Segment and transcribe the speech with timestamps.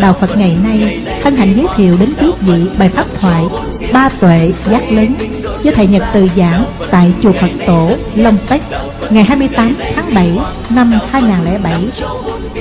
[0.00, 3.44] Đạo Phật ngày nay hân hạnh giới thiệu đến quý vị bài pháp thoại
[3.92, 5.14] Ba tuệ giác lớn
[5.62, 8.62] do Thầy Nhật Từ giảng tại Chùa Phật Tổ, Long Tech
[9.10, 10.38] ngày 28 tháng 7
[10.74, 11.84] năm 2007.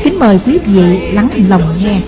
[0.04, 2.00] Kính mời quý vị lắng lòng nghe.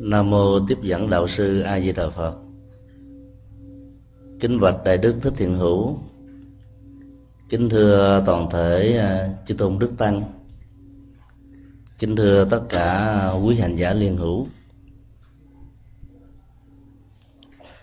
[0.00, 2.51] Nam mô tiếp dẫn đạo sư A Di Đà Phật.
[4.42, 5.98] Kính bạch đại đức Thích Thiện Hữu.
[7.48, 10.22] Kính thưa toàn thể à, chư tôn đức tăng.
[11.98, 14.46] Kính thưa tất cả quý hành giả liên hữu.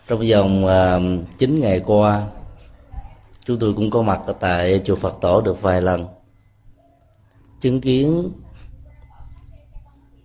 [0.08, 2.28] Trong vòng à, chín 9 ngày qua,
[3.45, 6.06] chúng tôi cũng có mặt ở tại chùa Phật Tổ được vài lần.
[7.59, 8.31] Chứng kiến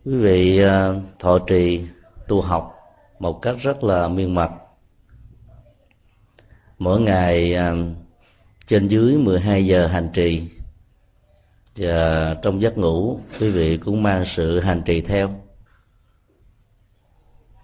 [0.05, 1.85] quý vị à, thọ trì
[2.29, 2.75] tu học
[3.19, 4.51] một cách rất là miên mật
[6.85, 7.75] mỗi ngày à,
[8.67, 10.43] trên dưới 12 giờ hành trì.
[11.77, 15.31] Và trong giấc ngủ, quý vị cũng mang sự hành trì theo.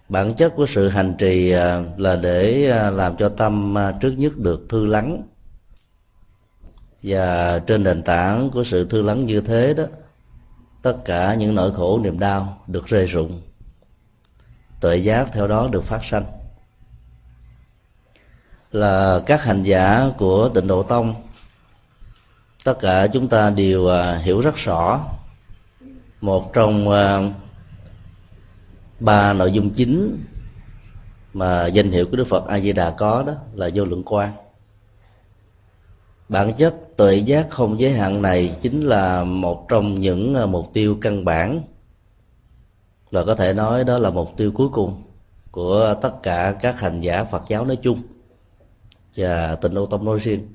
[0.09, 4.33] Bản chất của sự hành trì à, là để à, làm cho tâm trước nhất
[4.37, 5.23] được thư lắng.
[7.03, 9.85] Và trên nền tảng của sự thư lắng như thế đó,
[10.83, 13.41] tất cả những nỗi khổ niềm đau được rơi rụng.
[14.81, 16.39] Tuệ giác theo đó được phát sanh
[18.73, 21.15] là các hành giả của tịnh độ tông.
[22.65, 25.01] Tất cả chúng ta đều à, hiểu rất rõ
[26.21, 27.33] một trong à,
[29.01, 30.25] ba nội dung chính
[31.33, 34.33] mà danh hiệu của đức phật a di đà có đó là vô lượng quan
[36.29, 40.70] bản chất tuệ giác không giới hạn này chính là một trong những à, mục
[40.73, 41.61] tiêu căn bản
[43.11, 45.03] và có thể nói đó là mục tiêu cuối cùng
[45.51, 47.98] của tất cả các hành giả Phật giáo nói chung.
[49.20, 50.55] Dạ, và tịnh ô tông nói riêng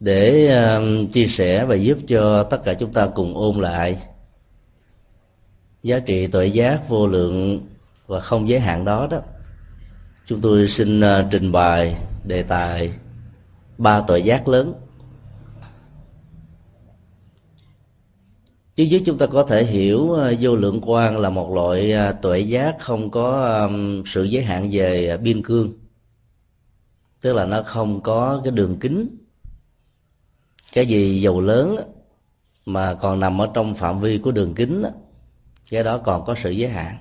[0.00, 4.02] để uh, chia sẻ và giúp cho tất cả chúng ta cùng ôn lại
[5.82, 7.60] giá trị tuệ giác vô lượng
[8.06, 9.20] và không giới hạn đó đó
[10.26, 12.92] chúng tôi xin uh, trình bày đề tài
[13.78, 14.74] ba tuệ giác lớn.
[18.74, 22.12] Chứ dưới chúng ta có thể hiểu ờ, vô lượng quan là một loại ờ,
[22.12, 23.70] tuệ giác không có
[24.06, 25.72] sự giới hạn về ờ, biên cương.
[27.20, 29.16] Tức là nó không có cái đường kính.
[30.72, 31.76] Cái gì dầu lớn
[32.66, 34.84] mà còn nằm ở trong phạm vi của đường kính
[35.70, 36.96] cái đó còn có sự giới hạn.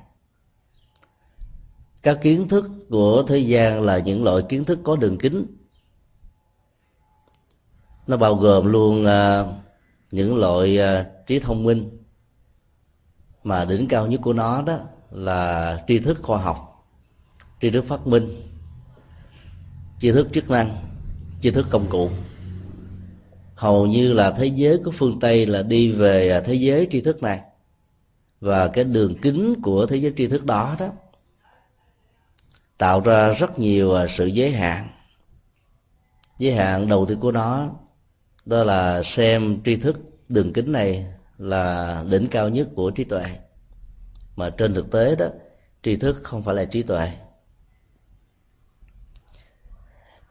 [2.02, 5.46] Các kiến thức của thế gian là những loại kiến thức có đường kính.
[8.08, 9.06] Nó bao gồm luôn
[10.14, 11.90] những loại uh, trí thông minh
[13.44, 14.80] mà đỉnh cao nhất của nó đó
[15.12, 16.86] là tri thức khoa học
[17.62, 18.42] tri thức phát minh
[20.02, 20.76] tri thức chức năng
[21.42, 22.10] tri thức công cụ.
[23.56, 27.02] Hầu như là thế giới của phương tây là đi về ờ, thế giới tri
[27.02, 27.42] thức này
[28.42, 30.88] và cái đường kính của thế giới tri thức đó đó
[32.78, 34.88] tạo ra rất nhiều ờ, sự giới hạn.
[36.38, 37.70] Giới hạn đầu tiên của nó
[38.46, 40.00] đó là xem tri thức
[40.30, 41.06] đường kính này
[41.38, 43.24] là đỉnh cao nhất của trí tuệ.
[44.36, 45.26] Mà trên thực tế đó
[45.84, 47.12] tri thức không phải là trí tuệ.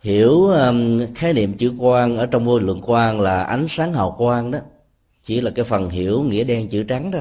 [0.01, 4.15] Hiểu um, khái niệm chữ quang ở trong vô lượng quang là ánh sáng hào
[4.19, 4.59] quang đó
[5.23, 7.21] chỉ là cái phần hiểu nghĩa đen chữ trắng đó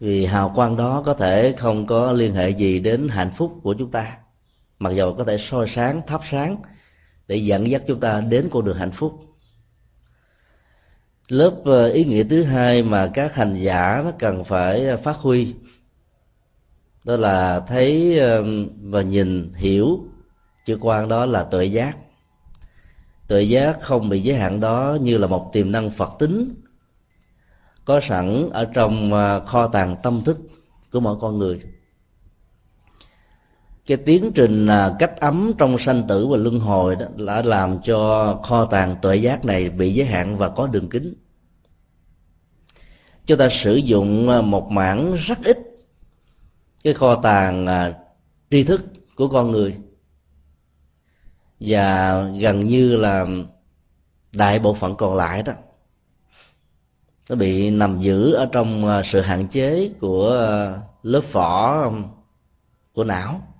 [0.00, 3.74] vì hào quang đó có thể không có liên hệ gì đến hạnh phúc của
[3.74, 4.18] chúng ta
[4.78, 6.56] mặc dầu có thể soi sáng thắp sáng
[7.28, 9.18] để dẫn dắt chúng ta đến con đường hạnh phúc.
[11.28, 15.16] Lớp ờ, ý nghĩa thứ hai mà các hành giả nó cần phải ờ, phát
[15.16, 15.54] huy,
[17.04, 18.44] đó là thấy ờ,
[18.82, 20.04] và nhìn, hiểu
[20.64, 21.96] chữ quan đó là tuệ giác.
[23.28, 26.54] Tuệ giác không bị giới hạn đó như là một tiềm năng phật tính,
[27.84, 29.10] có sẵn ở trong
[29.46, 30.40] kho tàng tâm thức
[30.92, 31.60] của mỗi con người
[33.86, 37.78] cái tiến trình à, cách ấm trong sanh tử và luân hồi đó đã làm
[37.82, 41.14] cho kho tàng tuệ giác này bị giới hạn và có đường kính.
[43.26, 45.58] Chúng ta sử dụng à, một mảng rất ít
[46.84, 47.94] cái kho tàng à,
[48.50, 48.82] tri thức
[49.16, 49.76] của con người.
[51.60, 53.26] Và gần như là
[54.32, 55.52] đại bộ phận còn lại đó,
[57.30, 60.30] nó bị nằm giữ ở trong sự hạn chế của
[61.02, 61.90] lớp vỏ
[62.92, 63.55] của não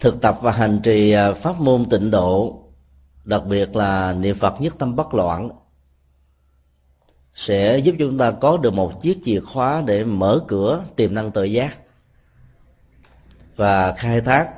[0.00, 2.62] thực tập và hành trì à, pháp môn tịnh độ,
[3.24, 5.50] đặc biệt là niệm phật nhất tâm bất loạn,
[7.34, 11.30] sẽ giúp chúng ta có được một chiếc chìa khóa để mở cửa tiềm năng
[11.30, 11.78] tự giác
[13.56, 14.50] và khai thác,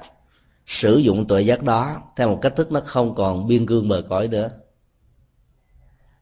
[0.67, 4.03] sử dụng tuệ giác đó theo một cách thức nó không còn biên cương bờ
[4.09, 4.49] cõi nữa.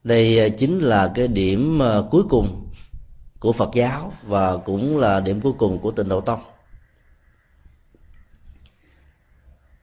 [0.05, 2.69] Đây à, chính là cái điểm à, cuối cùng
[3.41, 6.41] của phật giáo và cũng là điểm cuối cùng của tịnh độ tông.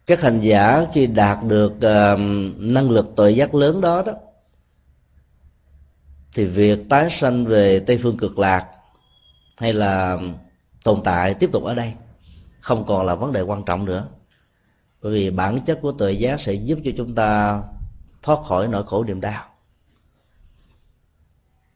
[0.06, 2.20] Các hành giả khi đạt được uh,
[2.58, 4.14] năng lực tội giác lớn đó đó
[6.34, 8.68] thì việc tái sanh về tây phương cực lạc
[9.58, 10.18] hay là
[10.84, 11.94] tồn tại tiếp tục ở đây
[12.60, 14.08] không còn là vấn đề quan trọng nữa.
[15.02, 17.62] Bởi vì bản chất của tội giác sẽ giúp cho chúng ta
[18.22, 19.44] thoát khỏi nỗi khổ niềm đau.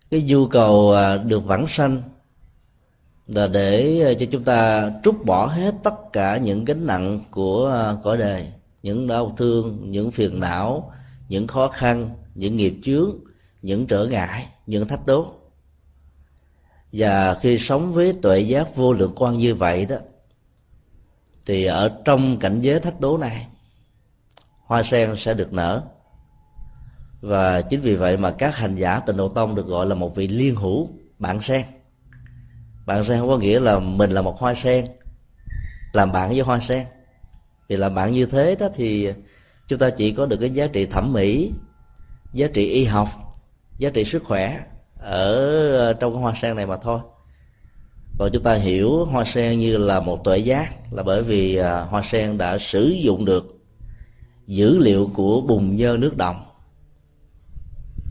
[0.09, 2.01] Cái nhu cầu ờ, được vãng sanh
[3.29, 7.65] là để ờ, cho chúng ta trút bỏ hết tất cả những gánh nặng của
[7.65, 8.51] ờ, cõi đời,
[8.83, 10.93] những đau thương, những phiền não,
[11.27, 13.11] những khó khăn, những nghiệp chướng,
[13.61, 15.27] những trở ngại, những thách đố.
[16.91, 19.95] Và khi sống với tuệ giác vô lượng quan như vậy đó,
[21.45, 23.47] thì ở trong cảnh giới thách đố này,
[24.65, 25.81] hoa sen sẽ được nở.
[27.21, 30.15] Và chính vì vậy mà các hành giả tịnh độ tông được gọi là một
[30.15, 30.89] vị liên hữu
[31.19, 31.65] bạn sen
[32.89, 34.85] bạn sen không có nghĩa là mình là một hoa sen,
[35.93, 36.85] làm bạn với hoa sen.
[37.67, 39.09] Vì làm bạn như thế đó thì
[39.67, 41.51] chúng ta chỉ có được cái giá trị thẩm mỹ,
[42.33, 43.07] giá trị y học,
[43.77, 44.59] giá trị sức khỏe
[44.97, 45.35] ở
[45.77, 46.99] ờ, trong cái hoa sen này mà thôi.
[48.19, 51.83] Còn chúng ta hiểu hoa sen như là một tuệ giác là bởi vì ờ,
[51.83, 53.47] hoa sen đã sử dụng được
[54.47, 56.45] dữ liệu của bùn nhơ nước động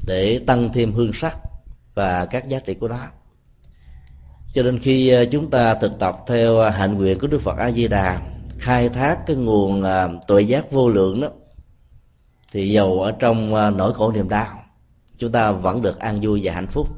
[0.06, 1.38] để tăng thêm hương sắc
[1.94, 3.08] và các giá trị của nó
[4.58, 7.58] cho nên khi à, chúng ta thực tập theo à, hạnh nguyện của đức phật
[7.58, 8.20] a di đà
[8.58, 11.28] khai thác cái nguồn à, tuệ giác vô lượng đó,
[12.52, 14.62] thì dầu ở trong nỗi khổ niềm đau,
[15.18, 16.88] chúng ta vẫn được an vui và hạnh phúc.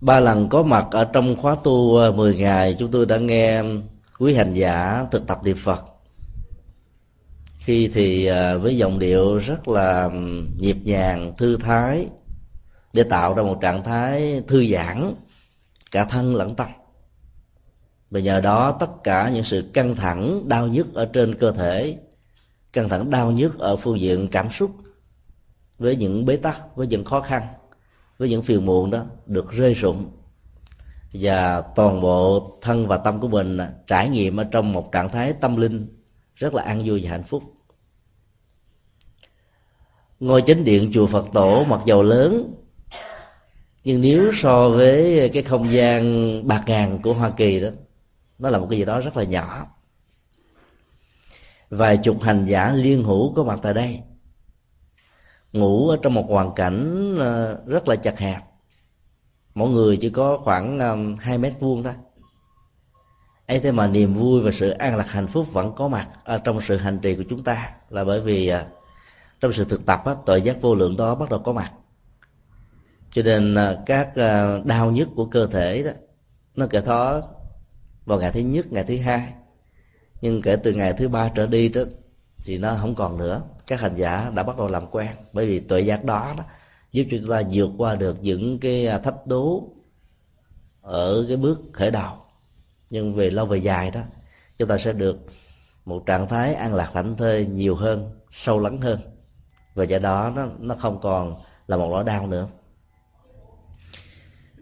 [0.00, 3.62] Ba lần có mặt ở trong khóa tu 10 ngày, chúng tôi đã nghe
[4.18, 5.84] quý hành giả thực tập niệm phật.
[7.58, 8.28] Khi thì
[8.60, 10.10] với giọng điệu rất là
[10.58, 12.06] nhịp nhàng, thư thái
[12.98, 15.14] để tạo ra một trạng thái thư giãn,
[15.90, 16.68] cả thân lẫn tâm.
[18.10, 21.98] Và nhờ đó, tất cả những sự căng thẳng, đau nhức ở trên cơ thể,
[22.72, 24.70] căng thẳng, đau nhức ở phương diện cảm xúc,
[25.78, 27.42] với những bế tắc, với những khó khăn,
[28.18, 30.10] với những phiền muộn đó, được rơi rụng.
[31.12, 35.32] Và toàn bộ thân và tâm của mình trải nghiệm ở trong một trạng thái
[35.32, 35.88] tâm linh
[36.34, 37.42] rất là an vui và hạnh phúc.
[40.20, 42.54] Ngôi chánh điện chùa Phật tổ mặc dầu lớn
[43.88, 46.02] nhưng nếu so với cái không gian
[46.48, 47.68] bạc ngàn của Hoa Kỳ đó
[48.38, 49.66] nó là một cái gì đó rất là nhỏ.
[51.70, 54.00] Vài chục hành giả liên hữu có mặt tại đây.
[55.52, 58.42] Ngủ ở trong một hoàn cảnh ờ, rất là chật hẹp.
[59.54, 60.78] Mỗi người chỉ có khoảng
[61.20, 61.94] hai mét vuông thôi.
[63.46, 66.38] Ấy thế mà niềm vui và sự an lạc hạnh phúc vẫn có mặt ở
[66.38, 68.66] trong sự hành trì của chúng ta là bởi vì ờ,
[69.40, 71.72] trong sự thực tập á, tội giác vô lượng đó bắt đầu có mặt
[73.12, 75.90] cho nên à, các à, đau nhức của cơ thể đó
[76.56, 77.22] nó kể thó
[78.04, 79.32] vào ngày thứ nhất ngày thứ hai.
[80.20, 81.82] Nhưng kể từ ngày thứ ba trở đi đó
[82.44, 83.42] thì nó không còn nữa.
[83.66, 86.44] Các hành giả đã bắt đầu làm quen bởi vì tuệ giác đó, đó
[86.92, 89.68] giúp cho chúng ta vượt qua được những cái à, thách đố
[90.82, 92.16] ở cái bước khởi đầu.
[92.90, 94.00] Nhưng về lâu về dài đó
[94.56, 95.18] chúng ta sẽ được
[95.84, 98.98] một trạng thái an lạc thảnh thơi nhiều hơn sâu lắng hơn.
[99.74, 102.48] Và do đó nó nó không còn là một nỗi đau nữa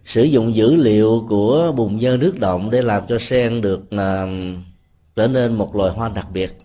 [0.07, 4.29] sử dụng dữ liệu của bùn nhơ nước động để làm cho sen được uh,
[5.17, 6.59] trở nên một loài hoa đặc biệt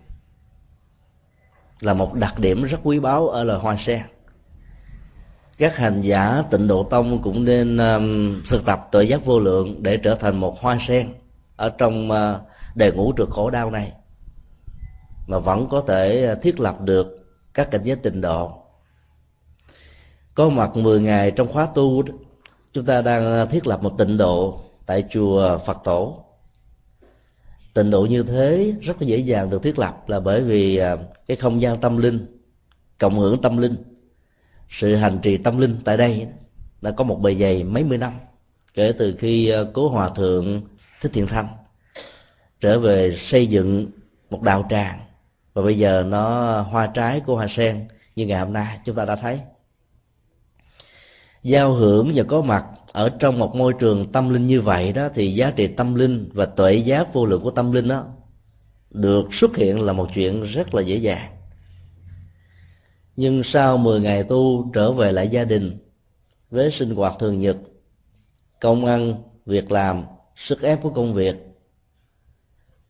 [1.79, 4.01] là một đặc điểm rất quý báu ở loài hoa sen.
[5.57, 9.83] Các hành giả tịnh độ tông cũng nên um, thực tập tội giác vô lượng
[9.83, 11.13] để trở thành một hoa sen
[11.55, 12.17] ở trong uh,
[12.75, 13.91] đề ngũ trượt khổ đau này
[15.27, 18.51] mà vẫn có thể thiết lập được các cảnh giới tịnh độ.
[20.35, 22.03] Có mặt 10 ngày trong khóa tu
[22.73, 26.25] chúng ta đang ờ, thiết lập một tịnh độ tại chùa Phật Tổ.
[27.73, 30.97] Tịnh độ như thế rất là dễ dàng được thiết lập là bởi vì ờ,
[31.27, 32.41] cái không gian tâm linh,
[32.99, 33.75] cộng hưởng tâm linh,
[34.69, 36.27] sự hành trì tâm linh tại đây
[36.81, 38.13] đã có một bề dày mấy mươi năm,
[38.73, 40.61] kể từ khi ờ, cố hòa thượng
[41.01, 41.47] thích thiện thanh
[42.59, 43.87] trở về xây dựng
[44.29, 44.99] một đạo tràng.
[45.53, 49.05] Và bây giờ nó hoa trái của hoa sen như ngày hôm nay, chúng ta
[49.05, 49.39] đã thấy
[51.43, 55.09] giao hưởng và có mặt ở trong một môi trường tâm linh như vậy đó
[55.13, 58.05] thì giá trị tâm linh và tuệ giác vô lượng của tâm linh đó
[58.89, 61.31] được xuất hiện là một chuyện rất là dễ dàng.
[63.15, 65.77] Nhưng sau 10 ngày tu trở về lại gia đình
[66.51, 67.57] với sinh hoạt thường nhật
[68.59, 70.03] công ăn việc làm
[70.35, 71.51] sức ép của công việc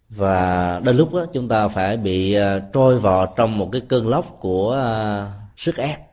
[0.09, 4.07] và đôi lúc đó, chúng ta phải bị à, trôi vào trong một cái cơn
[4.07, 6.10] lốc của à, sức ép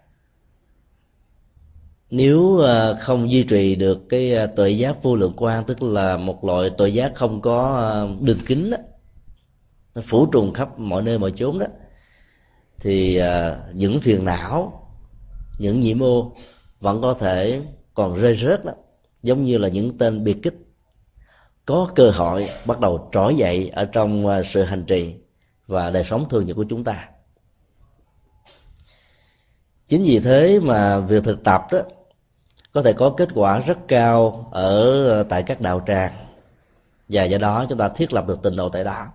[2.11, 6.17] nếu ờ, không duy trì được cái ờ, tuệ giác vô lượng quan tức là
[6.17, 8.77] một loại tuệ giác không có ờ, đường kính đó,
[9.95, 11.67] nó phủ trùng khắp mọi nơi mọi chốn đó
[12.81, 13.21] thì
[13.73, 14.89] những phiền não
[15.59, 16.33] những nhiễm ô
[16.81, 17.63] vẫn có thể
[17.95, 18.73] còn rơi rớt đó
[19.23, 20.55] giống như là những tên biệt kích.
[21.67, 25.15] Có cơ hội bắt đầu trỗi dậy ở trong sự hành trì
[25.67, 27.09] và đời sống thường nhật của chúng ta.
[29.89, 31.79] Chính vì thế mà việc thực tập đó
[32.73, 36.13] có thể có kết quả rất cao ở ờ, tại các đạo tràng.
[37.09, 39.07] Và do đó chúng ta thiết lập được tịnh độ tại đó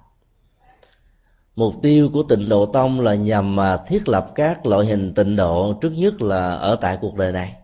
[1.55, 5.36] mục tiêu của tịnh độ tông là nhằm mà thiết lập các loại hình tịnh
[5.36, 7.55] độ trước nhất là ở tại cuộc đời này.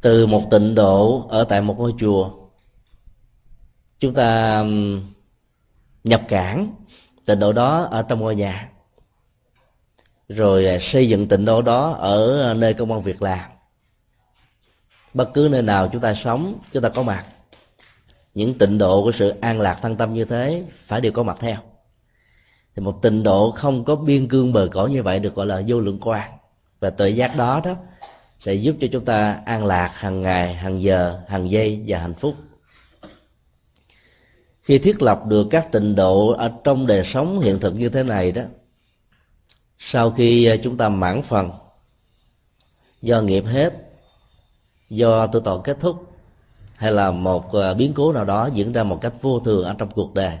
[0.00, 2.30] Từ một tịnh độ ở tại một ngôi chùa,
[3.98, 4.64] chúng ta
[6.04, 6.74] nhập cảng
[7.26, 8.70] tịnh độ đó ở trong ngôi nhà
[10.30, 13.50] rồi à, xây dựng tịnh độ đó ở à, nơi công an việc làm
[15.14, 17.26] bất cứ nơi nào chúng ta sống, chúng ta có mặt.
[18.34, 21.36] Những tịnh độ của sự an lạc thân tâm như thế phải đều có mặt
[21.40, 21.56] theo.
[22.76, 25.62] Thì một tịnh độ không có biên cương bờ cõi như vậy được gọi là
[25.66, 26.30] vô lượng quan
[26.80, 27.74] và tự giác đó đó
[28.38, 32.14] sẽ giúp cho chúng ta an lạc hàng ngày, hàng giờ, hàng giây và hạnh
[32.14, 32.34] phúc.
[34.62, 38.02] Khi thiết lập được các tịnh độ ở trong đời sống hiện thực như thế
[38.02, 38.42] này đó
[39.82, 41.50] sau khi à, chúng ta mãn phần,
[43.02, 43.72] do nghiệp hết,
[44.88, 46.12] do tu tội kết thúc,
[46.76, 49.74] hay là một à, biến cố nào đó diễn ra một cách vô thường ở
[49.78, 50.38] trong cuộc đời,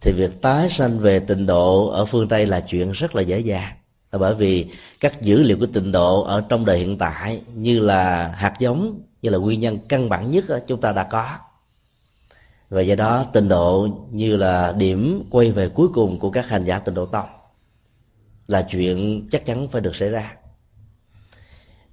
[0.00, 3.38] thì việc tái sanh về tịnh độ ở phương tây là chuyện rất là dễ
[3.38, 3.72] dàng.
[4.12, 4.70] Là bởi vì
[5.00, 9.00] các dữ liệu của tịnh độ ở trong đời hiện tại như là hạt giống,
[9.22, 11.26] như là nguyên nhân căn bản nhất chúng ta đã có.
[12.70, 16.64] Và do đó tịnh độ như là điểm quay về cuối cùng của các hành
[16.64, 17.28] giả tịnh độ tông
[18.46, 20.36] là chuyện chắc chắn phải được xảy ra.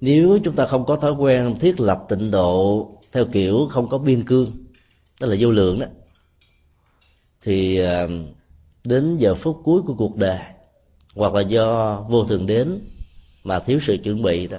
[0.01, 3.97] Nếu chúng ta không có thói quen thiết lập tịnh độ theo kiểu không có
[3.97, 4.51] biên cương
[5.21, 5.85] đó là vô lượng đó
[7.41, 8.09] thì ờ,
[8.83, 10.39] đến giờ phút cuối của cuộc đời
[11.15, 12.79] hoặc là do vô thường đến
[13.43, 14.57] mà thiếu sự chuẩn bị đó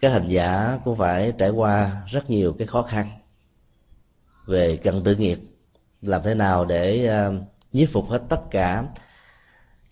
[0.00, 3.10] các hành giả cũng phải trải qua rất nhiều cái khó khăn
[4.46, 5.38] về căn tự nghiệp
[6.02, 7.34] làm thế nào để uh,
[7.72, 8.84] nhiếp phục hết tất cả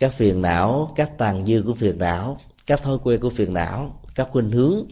[0.03, 4.01] các phiền não, các tàn dư của phiền não, các thói quen của phiền não,
[4.15, 4.85] các khuynh hướng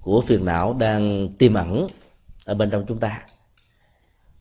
[0.00, 1.86] của phiền não đang tiềm ẩn
[2.44, 3.22] ở bên trong chúng ta.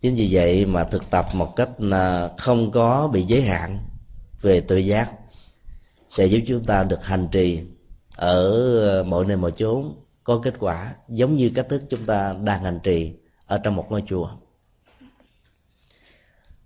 [0.02, 3.80] Chính vì vậy mà thực tập một cách à, không có bị giới hạn
[4.42, 5.12] về tự giác
[6.10, 7.62] sẽ giúp chúng ta được hành trì
[8.16, 9.94] ở mọi nơi mọi chốn,
[10.24, 13.14] có kết quả giống như cách thức chúng ta đang hành trì
[13.46, 14.30] ở trong một ngôi chùa.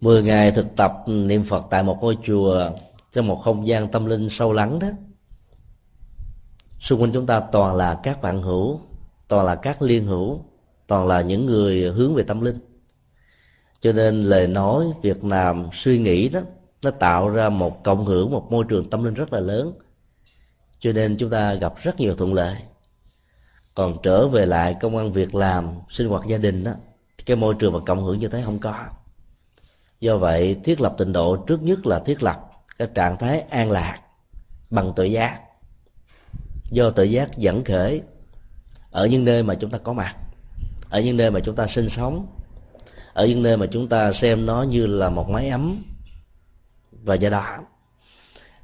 [0.01, 2.71] Mười ngày thực tập niệm Phật tại một ngôi chùa
[3.11, 4.87] trong một không gian tâm linh sâu lắng đó,
[6.79, 8.79] xung quanh chúng ta toàn là các bạn hữu,
[9.27, 10.39] toàn là các liên hữu,
[10.87, 12.59] toàn là những người hướng về tâm linh.
[13.81, 16.39] Cho nên lời nói việc làm suy nghĩ đó,
[16.81, 19.73] nó tạo ra một cộng hưởng, một môi trường tâm linh rất là lớn.
[20.79, 22.55] Cho nên chúng ta gặp rất nhiều thuận lợi.
[23.75, 26.71] Còn trở về lại công an việc làm, sinh hoạt gia đình đó,
[27.25, 28.85] cái môi trường và cộng hưởng như thế không có.
[29.99, 32.48] Do vậy, thiết lập tịnh độ trước nhất là thiết lập
[32.79, 33.99] cái trạng thái an lạc
[34.69, 35.41] bằng tự giác.
[36.71, 38.01] Do tự giác dẫn khởi
[38.91, 40.15] ở những nơi mà chúng ta có mặt
[40.89, 42.27] ở những nơi mà chúng ta sinh sống
[43.13, 45.83] ở những nơi mà chúng ta xem nó như là một máy ấm
[46.91, 47.57] và do đó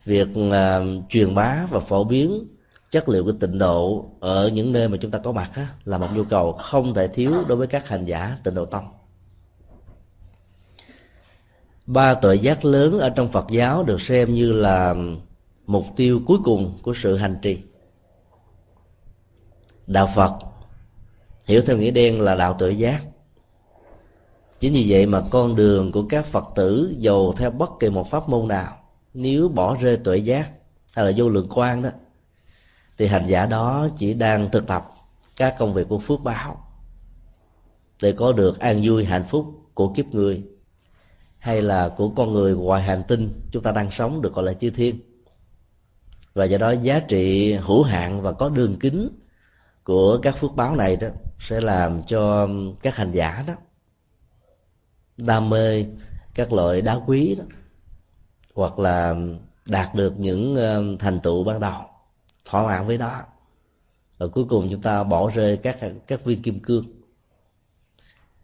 [0.06, 2.48] việc uh, truyền bá và phổ biến
[2.92, 5.98] chất liệu của tịnh độ ở những nơi mà chúng ta có mặt á, là
[5.98, 8.86] một nhu cầu không thể thiếu đối với các hành giả tịnh độ tông
[11.86, 14.96] ba tội giác lớn ở trong phật giáo được xem như là
[15.68, 17.60] mục tiêu cuối cùng của sự hành trì.
[19.88, 20.34] Đạo phật,
[21.46, 23.04] hiểu theo nghĩa đen là đạo tự giác.
[24.60, 28.10] Chính vì vậy mà con đường của các phật tử dầu theo bất kỳ một
[28.10, 28.78] pháp môn nào,
[29.14, 30.52] nếu bỏ rơi tuệ giác
[30.94, 31.90] hay là vô lượng quan đó,
[32.98, 34.86] thì hành giả đó chỉ đang thực tập
[35.36, 36.58] các công việc của phước báo
[38.02, 40.44] để có được an vui hạnh phúc của kiếp người
[41.46, 44.54] hay là của con người ngoài hành tinh, chúng ta đang sống được gọi là
[44.54, 45.00] chư thiên.
[46.34, 49.10] Và do đó giá trị hữu hạn và có đường kính
[49.84, 51.08] của các phước báo này đó
[51.40, 52.50] sẽ làm cho
[52.82, 53.54] các hành giả đó
[55.18, 55.86] đam mê
[56.36, 57.44] các loại đá quý đó,
[58.54, 59.16] hoặc là
[59.66, 61.82] đạt được những ờ, thành tựu ban đầu
[62.46, 63.22] thỏa mãn với đó.
[64.18, 66.86] Và cuối cùng chúng ta bỏ rơi các các viên kim cương.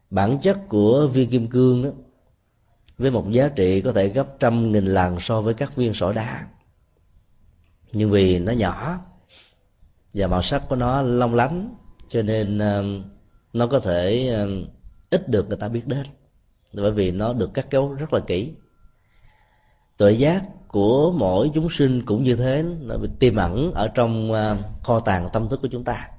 [0.10, 1.90] Bản chất của viên kim cương đó
[3.02, 6.14] với một giá trị có thể gấp trăm nghìn lần so với các viên sỏi
[6.14, 6.48] đá.
[7.94, 9.00] Nhưng vì nó nhỏ
[10.14, 11.76] và màu sắc của nó long lánh,
[12.10, 13.04] cho nên um,
[13.54, 14.66] nó có thể um,
[15.10, 16.06] ít được người ta biết đến.
[16.74, 18.54] Bởi vì nó được cắt cấu rất là kỹ.
[19.98, 24.32] Tội giác của mỗi chúng sinh cũng như thế, nó bị tiềm ẩn ở trong
[24.32, 26.10] uh, kho tàng tâm thức của chúng ta.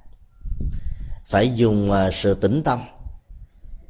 [1.25, 2.79] Phải dùng uh, sự tĩnh tâm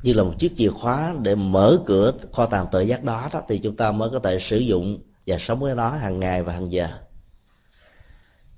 [0.04, 3.42] như là một chiếc chìa khóa để mở cửa kho tàng tự giác đó, đó
[3.48, 6.54] thì chúng ta mới có thể sử dụng và sống với nó hàng ngày và
[6.54, 6.88] hàng giờ.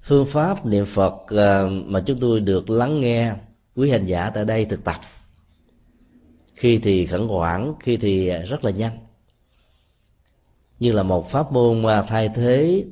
[0.01, 3.33] Phương pháp niệm phật ờ, mà chúng tôi được lắng nghe
[3.75, 4.95] quý hành giả tại đây thực tập.
[6.53, 8.97] Khi thì khẩn hoảng khi thì rất là nhanh.
[10.79, 12.85] Như là một pháp môn ờ, thay thế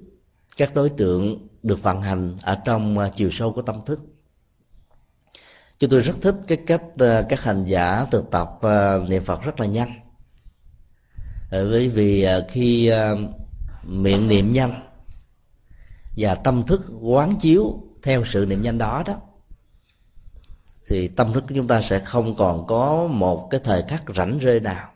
[0.57, 4.00] các đối tượng được vận hành ở trong ờ, chiều sâu của tâm thức
[5.80, 9.42] chúng tôi rất thích cái cách ờ, các hành giả thực tập ờ, niệm phật
[9.42, 10.00] rất là nhanh.
[11.51, 12.92] Ờ, bởi vì khi
[13.84, 14.88] miệng niệm nhanh
[16.18, 19.22] và tâm thức quán chiếu theo sự niệm nhanh đó đó,
[20.88, 24.39] thì tâm thức của chúng ta sẽ không còn có một cái thời khắc rảnh
[24.39, 24.89] rơi nào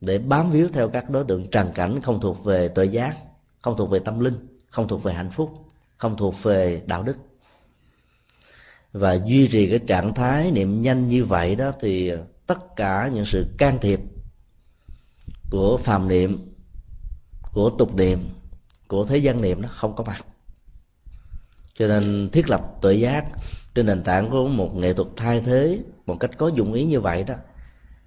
[0.00, 3.16] để bám víu theo các đối tượng trần cảnh không thuộc về tội giác,
[3.62, 5.54] không thuộc về tâm linh, không thuộc về hạnh phúc,
[5.96, 7.16] không thuộc về đạo đức
[8.94, 12.12] và duy trì cái trạng thái niệm nhanh như vậy đó thì
[12.46, 14.00] tất cả những sự can thiệp
[15.50, 16.52] của phàm niệm
[17.52, 18.18] của tục niệm
[18.88, 20.26] của thế gian niệm nó không có mặt.
[21.74, 23.24] Cho nên thiết lập tự giác
[23.74, 27.00] trên nền tảng của một nghệ thuật thay thế một cách có dụng ý như
[27.00, 27.34] vậy đó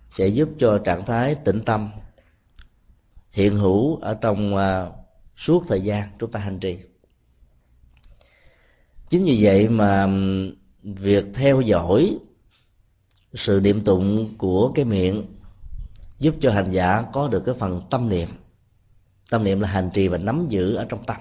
[0.10, 1.90] sẽ giúp cho trạng thái tĩnh tâm
[3.32, 4.94] hiện hữu ở trong uh,
[5.38, 6.78] suốt thời gian chúng ta hành trì.
[9.10, 10.08] Chính vì vậy mà
[10.84, 12.18] việc theo dõi
[13.34, 15.26] sự niệm tụng của cái miệng
[16.20, 18.30] giúp cho hành giả có được cái phần tâm niệm.
[19.30, 21.18] Tâm niệm là hành trì và nắm giữ ở trong tâm.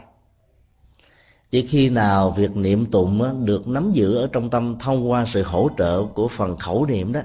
[1.51, 5.43] Chỉ khi nào việc niệm tụng được nắm giữ ở trong tâm thông qua sự
[5.43, 7.21] hỗ trợ của phần khẩu niệm đó,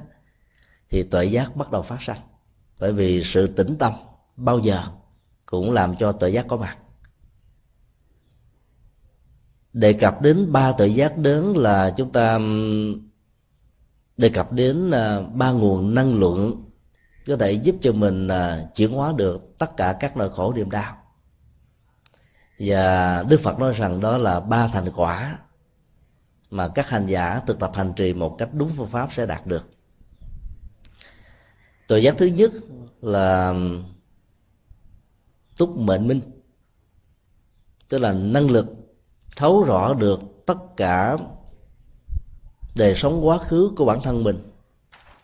[0.89, 2.19] thì tuệ giác bắt đầu phát sanh.
[2.79, 3.93] Bởi vì sự tĩnh tâm
[4.37, 4.83] bao giờ
[5.45, 6.77] cũng làm cho tuệ giác có mặt
[9.73, 12.39] đề cập đến ba tội giác đến là chúng ta
[14.17, 16.69] đề cập đến à, ba nguồn năng lượng
[17.27, 20.71] có thể giúp cho mình à, chuyển hóa được tất cả các nỗi khổ niềm
[20.71, 20.97] đau.
[22.59, 25.39] Và đức phật nói rằng đó là ba thành quả
[26.49, 29.47] mà các hành giả thực tập hành trì một cách đúng phương pháp sẽ đạt
[29.47, 29.69] được.
[31.87, 32.51] Tội giác thứ nhất
[33.01, 33.53] là
[35.57, 36.21] túc mệnh minh,
[37.89, 38.80] tức là năng lực
[39.35, 41.17] thấu rõ được tất cả
[42.75, 44.37] đời sống quá khứ của bản thân mình,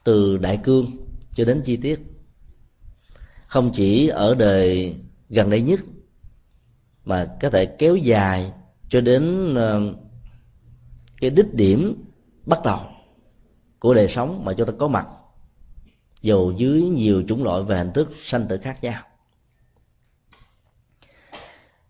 [0.03, 0.85] từ đại cương
[1.33, 1.99] cho đến chi tiết.
[3.47, 4.95] Không chỉ ở đời
[5.29, 5.79] gần đây nhất,
[7.05, 8.51] mà có thể kéo dài
[8.89, 9.81] cho đến ờ,
[11.21, 12.03] cái đích điểm
[12.45, 12.79] bắt đầu
[13.79, 15.07] của đời sống mà chúng ta có mặt
[16.21, 19.03] dù dưới nhiều chủng loại về hình thức sanh tử khác nhau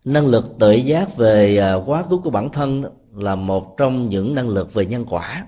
[0.07, 4.35] năng lực tự giác về à, quá khứ của bản thân là một trong những
[4.35, 5.47] năng lực về nhân quả.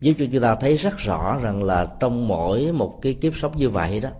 [0.00, 3.56] Giúp cho chúng ta thấy rất rõ rằng là trong mỗi một cái kiếp sống
[3.56, 4.10] như vậy đó,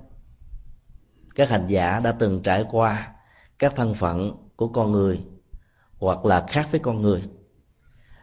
[1.34, 3.12] các hành giả đã từng trải qua
[3.58, 5.20] các thân phận của con người
[5.98, 7.22] hoặc là khác với con người.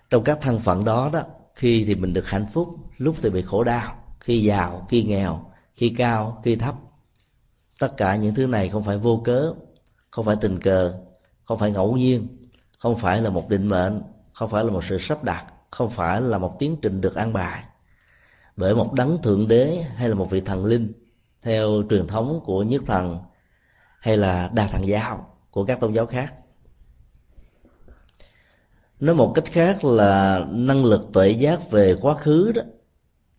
[0.10, 1.22] Trong các thân phận đó đó,
[1.56, 5.52] khi thì mình được hạnh phúc, lúc thì bị khổ đau, khi giàu, khi nghèo,
[5.74, 6.76] khi cao, khi thấp.
[7.80, 9.54] Tất cả những thứ này không phải vô cớ
[10.18, 10.94] không phải tình cờ,
[11.46, 12.28] không phải ngẫu nhiên,
[12.80, 14.02] không phải là một định mệnh,
[14.34, 17.34] không phải là một sự sắp đặt, không phải là một tiến trình được an
[17.34, 17.64] bài.
[18.56, 20.94] Bởi một đấng thượng đế hay là một vị thần linh,
[21.42, 23.20] theo truyền thống của nhất thần
[24.00, 26.34] hay là đa thần giáo của các tôn giáo khác.
[29.00, 32.62] Nói một cách khác là năng lực tuệ giác về quá khứ đó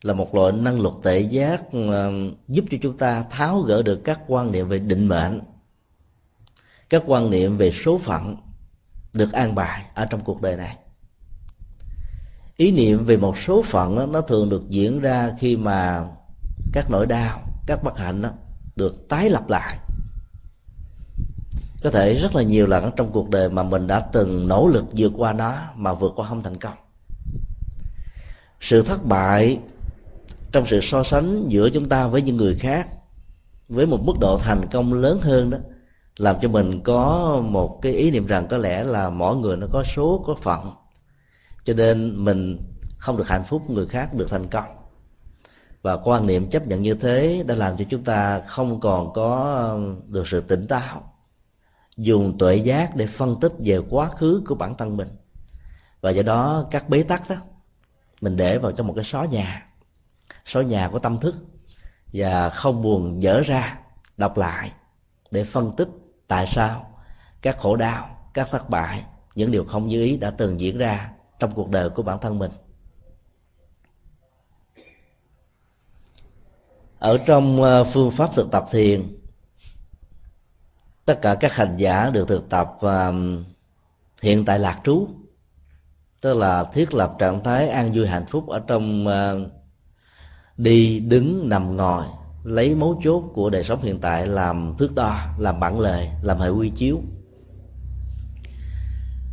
[0.03, 1.63] là một loại năng lực tuệ giác
[2.49, 5.41] giúp cho chúng ta tháo gỡ được các quan niệm về định mệnh
[6.91, 8.37] các quan niệm về số phận
[9.13, 10.77] được an bài ở trong cuộc đời này.
[12.57, 16.05] Ý niệm về một số phận đó, nó thường được diễn ra khi mà
[16.73, 18.31] các nỗi đau các bất hạnh đó,
[18.77, 19.79] được tái lập lại.
[21.83, 24.85] Có thể rất là nhiều lần trong cuộc đời mà mình đã từng nỗ lực
[24.97, 26.77] vượt qua nó mà vượt qua không thành công.
[28.61, 29.59] Sự thất bại
[30.53, 32.89] trong sự so sánh giữa chúng ta với những người khác
[33.69, 35.59] với một mức độ thành công lớn hơn đó
[36.19, 39.67] làm cho mình có một cái ý niệm rằng có lẽ là mỗi người nó
[39.73, 40.73] có số, có phận.
[41.65, 42.59] Cho nên mình
[42.99, 44.65] không được hạnh phúc, người khác được thành công.
[45.83, 49.79] Và quan niệm chấp nhận như thế đã làm cho chúng ta không còn có
[50.07, 51.15] được sự tỉnh táo,
[51.97, 55.09] dùng tuệ giác để phân tích về quá khứ của bản thân mình.
[56.01, 57.37] Và do đó các bế tắc đó,
[58.21, 59.67] mình để vào trong một cái xó nhà.
[60.45, 61.35] Xó nhà của tâm thức
[62.13, 63.79] và không buồn dở ra,
[64.17, 64.73] đọc lại
[65.31, 65.89] để phân tích
[66.29, 67.01] tại sao?
[67.43, 71.11] Các khổ đau, các thất bại, những điều không như ý đã từng diễn ra
[71.39, 72.51] trong cuộc đời của bản thân mình.
[76.99, 79.19] Ở trong ờ, phương pháp thực tập thiền,
[81.05, 82.79] tất cả các hành giả được thực tập
[84.23, 85.09] hiện tại lạc trú,
[86.21, 89.51] tức là thiết lập trạng thái an vui hạnh phúc ở trong ờ,
[90.57, 92.05] đi đứng nằm ngồi
[92.49, 96.39] lấy mấu chốt của đời sống hiện tại làm thước đo, làm bản lề, làm
[96.39, 97.01] hệ quy chiếu.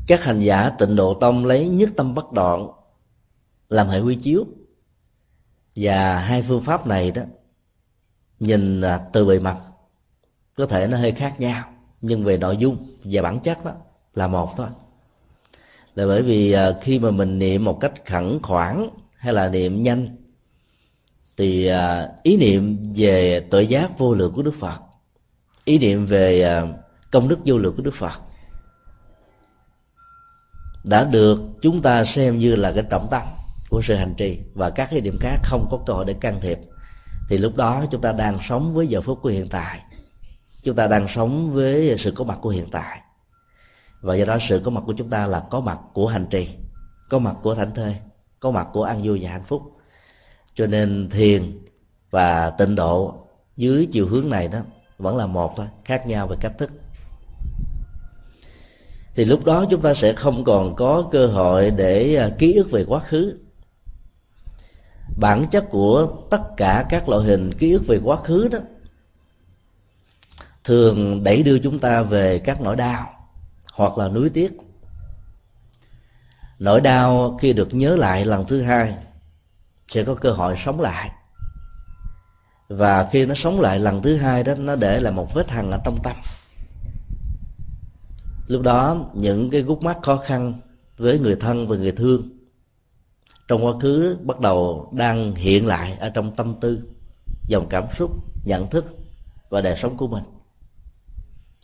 [0.07, 2.67] Các hành giả tịnh độ tông lấy nhất tâm bất đoạn
[3.69, 4.45] làm hệ quy chiếu.
[5.75, 7.21] Và hai phương pháp này đó,
[8.39, 9.57] nhìn à, từ bề mặt,
[10.57, 11.63] có thể nó hơi khác nhau,
[12.01, 13.71] nhưng về nội dung và bản chất đó
[14.13, 14.67] là một thôi.
[15.95, 19.83] Là bởi vì à, khi mà mình niệm một cách khẩn khoản hay là niệm
[19.83, 20.24] nhanh
[21.37, 24.79] thì à, ý niệm về tội giác vô lượng của đức phật,
[25.65, 26.63] ý niệm về à,
[27.11, 28.21] công đức vô lượng của đức phật
[30.85, 33.21] đã được chúng ta xem như là cái trọng tâm
[33.69, 34.39] của sự hành trì.
[34.53, 36.59] Và các cái điểm khác không có cơ hội để can thiệp.
[37.29, 39.81] Thì lúc đó chúng ta đang sống với giờ phút của hiện tại.
[40.63, 43.01] Chúng ta đang sống với sự có mặt của hiện tại.
[44.01, 46.49] Và do đó sự có mặt của chúng ta là có mặt của hành trì,
[47.09, 47.95] có mặt của thảnh thơi,
[48.39, 49.61] có mặt của an vui và hạnh phúc
[50.55, 51.59] cho nên thiền
[52.11, 53.15] và tịnh độ
[53.57, 54.59] dưới chiều hướng này đó
[54.97, 56.71] vẫn là một thôi, khác nhau về cách thức.
[59.15, 62.71] Thì lúc đó chúng ta sẽ không còn có cơ hội để à, ký ức
[62.71, 63.37] về quá khứ.
[65.19, 68.59] Bản chất của tất cả các loại hình ký ức về quá khứ đó
[70.63, 73.13] thường đẩy đưa chúng ta về các nỗi đau
[73.73, 74.51] hoặc là nuối tiếc.
[76.59, 78.95] Nỗi đau khi được nhớ lại lần thứ hai
[79.87, 81.11] sẽ có cơ hội sống lại.
[82.67, 85.71] Và khi nó sống lại, lần thứ hai đó, nó để lại một vết hằn
[85.71, 86.15] ở trong tâm.
[88.47, 90.53] Lúc đó, những cái gút mắt khó khăn
[90.97, 92.29] với người thân và người thương
[93.47, 96.81] trong quá khứ bắt đầu đang hiện lại ở trong tâm tư,
[97.47, 98.11] dòng cảm xúc,
[98.45, 98.85] nhận thức
[99.49, 100.23] và đời sống của mình.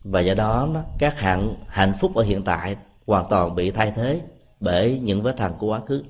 [0.04, 2.76] Và do đó các hạng, hạnh phúc ở hiện tại
[3.08, 4.22] hoàn toàn bị thay thế
[4.60, 6.04] bởi những vết thằng của quá khứ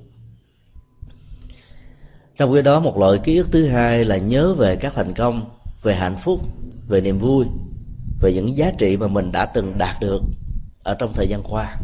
[2.41, 5.45] trong khi đó, một loại ký ức thứ hai là nhớ về các thành công,
[5.83, 6.41] về hạnh phúc,
[6.87, 7.45] về niềm vui,
[8.21, 10.21] về những giá trị mà mình đã từng đạt được
[10.83, 11.77] ở trong thời gian qua.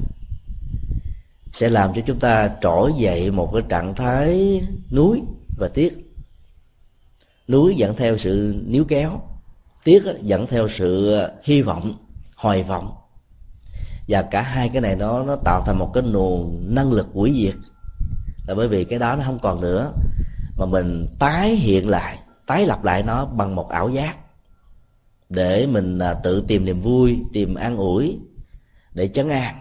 [1.54, 5.22] Sẽ làm cho chúng ta trỗi dậy một cái trạng thái núi
[5.58, 6.14] và tiếc.
[7.48, 9.22] Núi dẫn theo sự níu kéo,
[9.84, 11.94] tiếc dẫn theo sự hy vọng,
[12.36, 12.96] hoài vọng.
[14.08, 17.34] Và cả hai cái này nó nó tạo thành một cái nguồn năng lực hủy
[17.44, 17.56] diệt.
[18.48, 19.92] Là bởi vì cái đó nó không còn nữa
[20.58, 24.18] mà mình tái hiện lại tái lập lại nó bằng một ảo giác.
[25.30, 28.20] Để mình à, tự tìm niềm vui tìm an ủi
[28.94, 29.56] để chấn an.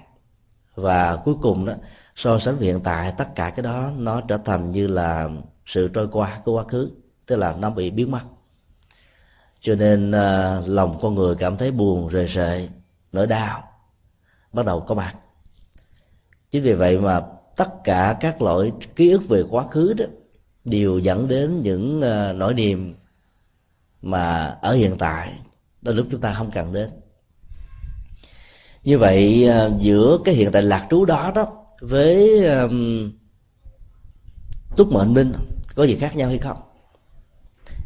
[0.74, 1.72] Và cuối cùng đó
[2.16, 5.28] so sánh hiện tại tất cả cái đó nó trở thành như là
[5.66, 6.90] sự trôi qua của quá khứ
[7.26, 8.22] tức là nó bị biến mất.
[9.60, 12.68] Cho nên uh, lòng con người cảm thấy buồn rề rệ
[13.12, 13.62] nỗi đau
[14.52, 15.14] bắt đầu có mặt.
[16.50, 17.20] Chính vì vậy mà
[17.56, 20.04] tất cả các loại ký ức về quá khứ đó
[20.66, 22.94] đều dẫn đến những ờ, nỗi niềm
[24.02, 25.32] mà ở hiện tại
[25.82, 26.90] đôi lúc chúng ta không cần đến.
[28.84, 33.12] Như vậy ờ, giữa cái hiện tại lạc trú đó đó với um,
[34.76, 35.32] túc mệnh minh
[35.74, 36.56] có gì khác nhau hay không?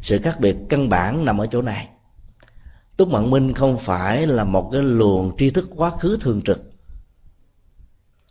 [0.01, 1.87] Sự khác biệt căn bản nằm ở chỗ này.
[2.97, 6.61] Túc mệnh minh không phải là một cái luồng tri thức quá khứ thường trực.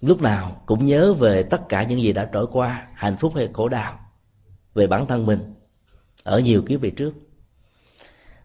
[0.00, 3.48] Lúc nào cũng nhớ về tất cả những gì đã trải qua hạnh phúc hay
[3.52, 4.09] khổ đau
[4.74, 5.54] về bản thân mình,
[6.22, 7.14] ở nhiều kiếp về trước.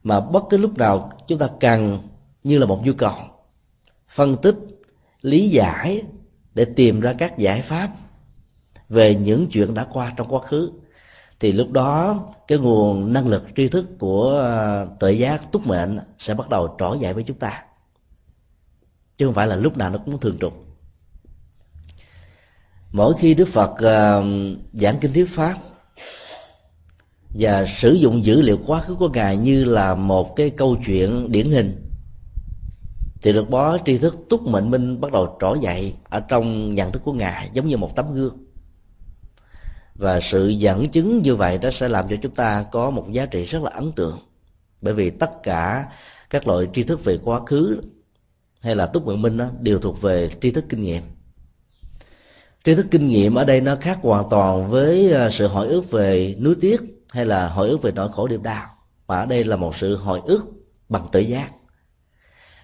[0.03, 1.99] Mà bất cứ lúc nào chúng ta cần
[2.43, 3.15] như là một nhu cầu,
[4.09, 4.55] phân tích,
[5.21, 6.03] lý giải
[6.53, 7.89] để tìm ra các giải pháp
[8.89, 10.71] về những chuyện đã qua trong quá khứ,
[11.39, 15.99] thì lúc đó cái nguồn năng lực, tri thức của ờ, tự giác, túc mệnh
[16.19, 17.63] sẽ bắt đầu trỗi dậy với chúng ta.
[19.17, 20.53] Chứ không phải là lúc nào nó cũng thường trục.
[22.91, 24.23] Mỗi khi đức phật ờ,
[24.73, 25.57] giảng kinh thuyết pháp
[27.39, 31.32] và sử dụng dữ liệu quá khứ của ngài như là một cái câu chuyện
[31.32, 31.82] điển hình.
[33.21, 36.91] Thì được bó tri thức túc mệnh minh bắt đầu trỗi dậy ở trong nhận
[36.91, 38.38] thức của ngài giống như một tấm gương.
[39.95, 43.26] Và sự dẫn chứng như vậy đó sẽ làm cho chúng ta có một giá
[43.26, 44.19] trị rất là ấn tượng.
[44.82, 45.86] Bởi vì tất cả
[46.30, 47.82] các loại tri thức về quá khứ
[48.62, 51.02] hay là túc mệnh minh đó, đều thuộc về tri thức kinh nghiệm.
[52.65, 55.91] Tri thức kinh nghiệm ở đây nó khác hoàn toàn với à, sự hỏi ước
[55.91, 56.80] về núi tuyết
[57.15, 59.95] hay là hồi ức về nỗi khổ niềm đau, mà ở đây là một sự
[59.95, 60.45] hồi ức
[60.89, 61.51] bằng tự giác.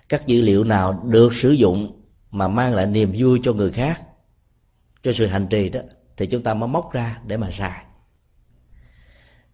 [0.10, 4.02] Các dữ liệu nào được sử dụng mà mang lại niềm vui cho người khác,
[5.04, 5.80] cho sự hành trì đó,
[6.18, 7.86] thì chúng ta mới móc ra để mà xài.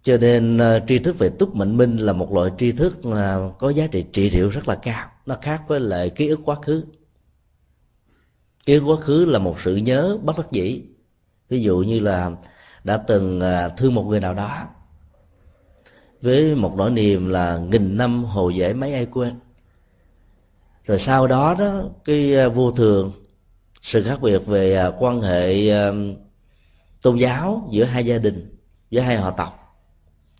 [0.02, 3.52] Cho nên ờ, tri thức về túc mệnh minh là một loại tri thức ờ,
[3.58, 5.10] có giá trị trị liệu rất là cao.
[5.26, 6.84] Nó khác với lại ký ức quá khứ.
[8.66, 10.82] Ký ức quá khứ là một sự nhớ bất đắc dĩ.
[11.48, 12.30] Ví dụ như là
[12.84, 14.68] đã từng ờ, thương một người nào đó
[16.22, 19.40] với một nỗi niềm là nghìn năm hồ dễ mấy ai quên.
[20.84, 23.12] Rồi sau đó đó, cái à, vô thường,
[23.82, 25.92] sự khác biệt về à, quan hệ à,
[27.02, 28.56] tôn giáo giữa hai gia đình,
[28.90, 29.78] giữa hai họ tộc,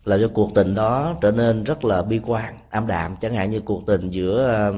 [0.05, 3.49] làm cho cuộc tình đó trở nên rất là bi quan, ảm đạm, chẳng hạn
[3.49, 4.73] như cuộc tình giữa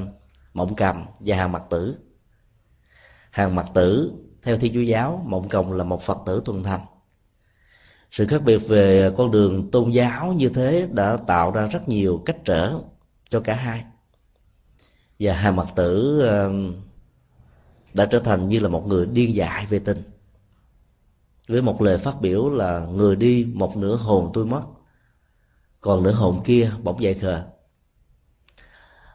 [0.54, 1.96] mộng cầm và hàng mặt tử.
[3.32, 4.12] Hàng mặt tử,
[4.44, 6.82] theo thiên chúa giáo, mộng cầm là một phật tử thuần thành
[8.12, 12.24] sự khác biệt về con đường tôn giáo như thế đã tạo ra rất nhiều
[12.26, 12.74] cách trở
[13.30, 13.84] cho cả hai.
[15.20, 16.74] Và hà mặt tử um,
[17.94, 20.04] đã trở thành như là một người điên dại về tình.
[21.48, 24.62] Với một lời phát biểu là người đi, một nửa hồn tôi mất,
[25.82, 27.44] còn nửa hồn kia bỗng dậy khờ.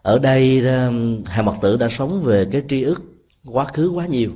[0.02, 3.02] Ở đây um, hà mặc tử đã sống về cái tri ức
[3.44, 4.32] quá khứ quá nhiều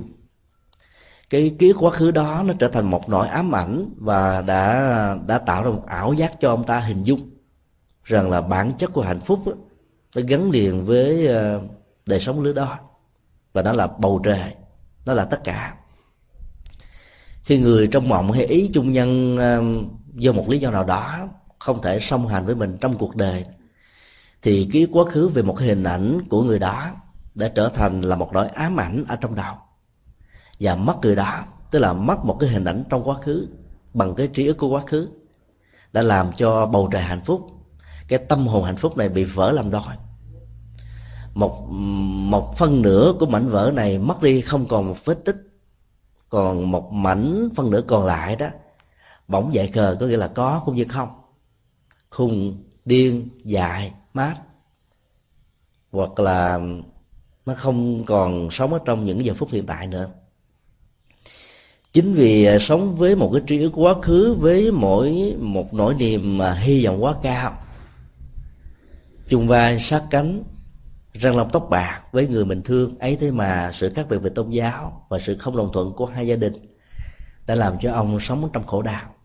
[1.31, 5.37] cái ký quá khứ đó nó trở thành một nỗi ám ảnh và đã đã
[5.37, 7.19] tạo ra một ảo giác cho ông ta hình dung
[8.03, 9.53] rằng là bản chất của hạnh phúc đó,
[10.15, 11.61] nó gắn liền với ờ,
[12.05, 12.79] đời sống lứa đó
[13.53, 14.53] và nó là bầu trời
[15.05, 15.75] nó là tất cả.
[17.43, 19.63] Khi người trong mộng hay ý chung nhân ờ,
[20.13, 23.45] do một lý do nào đó không thể song hành với mình trong cuộc đời
[24.41, 26.91] thì ký quá khứ về một cái hình ảnh của người đó
[27.35, 29.55] đã trở thành là một nỗi ám ảnh ở trong đầu
[30.61, 33.47] và mất người đó, tức là mất một cái hình ảnh trong quá khứ,
[33.93, 35.09] bằng cái trí ức của quá khứ,
[35.93, 37.47] đã làm cho bầu trời hạnh phúc,
[38.07, 39.81] cái tâm hồn hạnh phúc này bị vỡ làm đôi.
[41.33, 41.67] Một
[42.29, 45.37] một phân nửa của mảnh vỡ này mất đi không còn một vết tích,
[46.29, 48.47] còn một mảnh phân nửa còn lại đó,
[49.27, 51.09] bỗng dại khờ có nghĩa là có cũng như không.
[52.09, 54.35] Khùng điên, dại, mát,
[55.91, 56.59] hoặc là
[57.45, 60.09] nó không còn sống ở trong những giờ phút hiện tại nữa
[61.93, 65.93] chính vì à, sống với một cái trí ức quá khứ với mỗi một nỗi
[65.93, 67.57] niềm mà hy vọng quá cao
[69.27, 70.43] chung vai sát cánh
[71.13, 74.29] răng long tóc bạc với người mình thương ấy thế mà sự khác biệt về
[74.29, 76.53] tôn giáo và sự không đồng thuận của hai gia đình
[77.47, 79.15] đã làm cho ông sống trong khổ đau.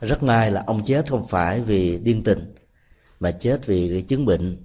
[0.00, 2.54] Rất may là ông chết không phải vì điên tình
[3.20, 4.56] mà chết vì chứng bệnh.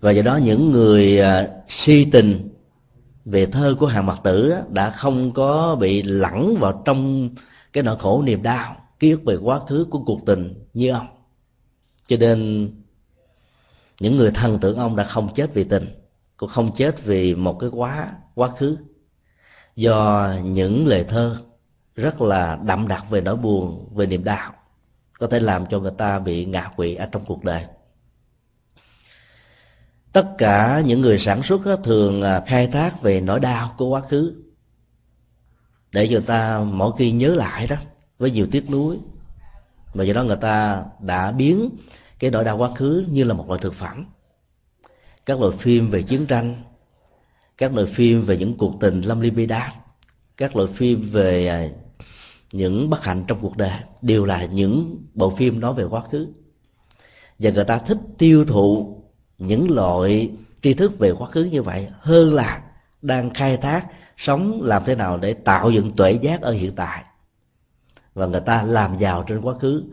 [0.00, 2.53] Và do đó những người uh, si tình
[3.24, 7.30] về thơ của hàng mặt tử đã không có bị lẳng vào trong
[7.72, 11.06] cái nỗi khổ niềm đau, ký ức về quá khứ của cuộc tình như ông.
[12.06, 12.70] Cho nên,
[14.00, 15.88] những người thân tưởng ông đã không chết vì tình,
[16.36, 18.76] cũng không chết vì một cái quá quá khứ.
[19.76, 21.36] Do những lời thơ
[21.94, 24.52] rất là đậm đặc về nỗi buồn, về niềm đau,
[25.18, 27.64] có thể làm cho người ta bị ngạ quỵ ở trong cuộc đời
[30.14, 34.00] tất cả những người sản xuất thường à, khai thác về nỗi đau của quá
[34.00, 34.34] khứ.
[35.92, 37.76] Để người ta mỗi khi nhớ lại đó,
[38.18, 38.98] với nhiều tiếc nuối,
[39.94, 41.70] và do đó người ta đã biến
[42.18, 44.06] cái nỗi đau quá khứ như là một loại thực phẩm.
[45.26, 46.62] Các loại phim về chiến tranh,
[47.58, 49.72] các loại phim về những cuộc tình lâm ly bi đát
[50.36, 51.68] các loại phim về à,
[52.52, 53.70] những bất hạnh trong cuộc đời
[54.02, 56.28] đều là những bộ phim nói về quá khứ.
[57.38, 59.00] Và người ta thích tiêu thụ
[59.38, 60.30] những loại
[60.62, 62.62] tri thức về quá khứ như vậy hơn là
[63.02, 67.04] đang khai thác sống làm thế nào để tạo dựng tuệ giác ở hiện tại.
[68.14, 69.84] Và người ta làm giàu trên quá khứ.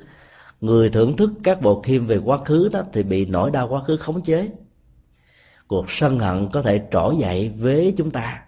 [0.62, 3.82] Người thưởng thức các bộ phim về quá khứ đó thì bị nỗi đau quá
[3.88, 4.50] khứ khống chế.
[5.68, 8.44] Cuộc sân hận có thể trỗi dậy với chúng ta.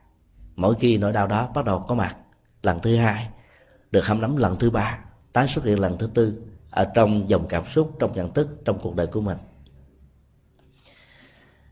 [0.56, 2.16] Mỗi khi nỗi đau đó bắt đầu có mặt,
[2.62, 3.28] lần thứ hai,
[3.92, 5.00] được hâm nắm lần thứ ba,
[5.34, 6.34] tái xuất hiện lần thứ tư,
[6.70, 9.38] ở trong dòng cảm xúc, trong nhận thức, trong cuộc đời của mình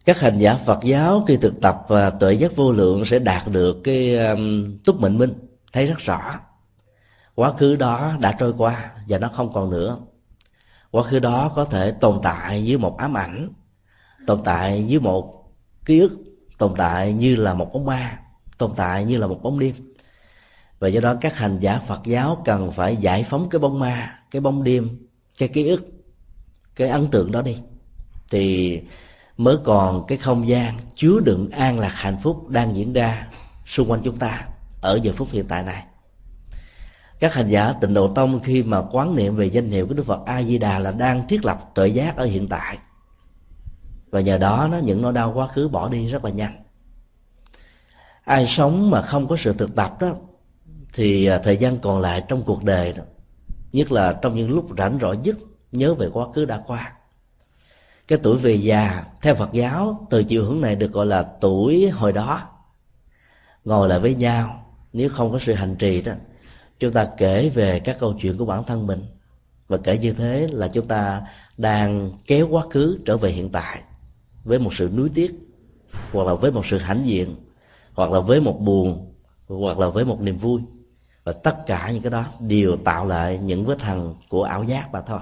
[0.05, 3.47] các hành giả Phật giáo khi thực tập và tuệ giác vô lượng sẽ đạt
[3.47, 5.33] được cái um, túc mệnh minh
[5.73, 6.39] thấy rất rõ.
[7.35, 9.97] Quá khứ đó đã trôi qua và nó không còn nữa.
[10.91, 13.49] Quá khứ đó có thể tồn tại như một ám ảnh
[14.27, 15.53] tồn tại dưới một
[15.85, 16.11] ký ức
[16.57, 18.19] tồn tại như là một bóng ma
[18.57, 19.75] tồn tại như là một bóng đêm.
[20.79, 24.19] Và do đó các hành giả phật giáo cần phải giải phóng cái bóng ma
[24.31, 25.85] cái bóng đêm cái ký ức
[26.75, 27.57] cái ấn tượng đó đi.
[28.29, 28.81] Thì
[29.43, 33.27] mới còn cái không gian chứa đựng an lạc hạnh phúc đang diễn ra
[33.65, 34.47] xung quanh chúng ta
[34.81, 35.85] ở giờ phút hiện tại này.
[37.19, 40.05] Các hành giả tịnh độ tông khi mà quán niệm về danh hiệu của đức
[40.05, 42.77] phật a di đà là đang thiết lập tuệ giác ở hiện tại.
[44.11, 46.63] Và nhờ đó nó, những nỗi đau quá khứ bỏ đi rất là nhanh.
[48.23, 50.13] Ai sống mà không có sự thực tập đó,
[50.93, 53.03] thì à, thời gian còn lại trong cuộc đời đó,
[53.71, 55.35] nhất là trong những lúc rảnh rỗi nhất,
[55.71, 56.93] nhớ về quá khứ đã qua
[58.11, 61.89] cái tuổi về già, theo phật giáo, từ chiều hướng này được gọi là tuổi
[61.89, 62.49] hồi đó.
[63.65, 66.13] Ngồi lại với nhau, nếu không có sự hành trì đó,
[66.79, 69.05] chúng ta kể về các câu chuyện của bản thân mình.
[69.67, 71.21] Và kể như thế là chúng ta
[71.57, 73.81] đang kéo quá khứ trở về hiện tại
[74.43, 75.31] với một sự nuối tiếc,
[76.11, 77.35] hoặc là với một sự hãnh diện,
[77.93, 79.13] hoặc là với một buồn,
[79.47, 80.61] hoặc là với một niềm vui.
[81.23, 84.91] Và tất cả những cái đó đều tạo lại những vết hằn của ảo giác
[84.91, 85.19] mà thôi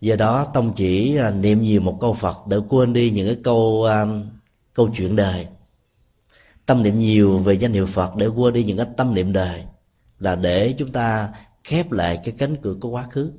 [0.00, 3.36] do đó, tông chỉ à, niệm nhiều một câu phật để quên đi những cái
[3.44, 4.06] câu à,
[4.74, 5.46] câu chuyện đời.
[6.66, 9.62] Tâm niệm nhiều về danh hiệu phật để quên đi những cái tâm niệm đời
[10.18, 11.28] là để chúng ta
[11.64, 13.32] khép lại cái cánh cửa của quá khứ.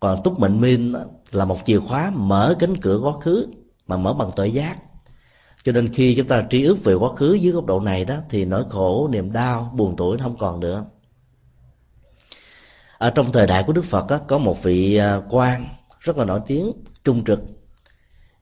[0.00, 0.94] Còn túc mệnh minh
[1.30, 3.46] là một chìa khóa mở cánh cửa quá khứ
[3.86, 4.76] mà mở bằng tội giác.
[5.64, 8.16] Cho nên khi chúng ta trí ước về quá khứ dưới góc độ này đó,
[8.30, 10.84] thì nỗi khổ, niềm đau, buồn tuổi không còn nữa
[12.98, 15.68] ở trong thời đại của đức phật á, có một vị à, quan
[16.00, 16.72] rất là nổi tiếng
[17.04, 17.40] trung trực.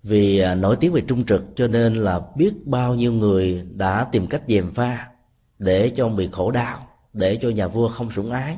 [0.02, 4.04] Vì à, nổi tiếng về trung trực cho nên là biết bao nhiêu người đã
[4.12, 5.08] tìm cách dèm pha
[5.58, 8.56] để cho ông bị khổ đau để cho nhà vua không sủng ái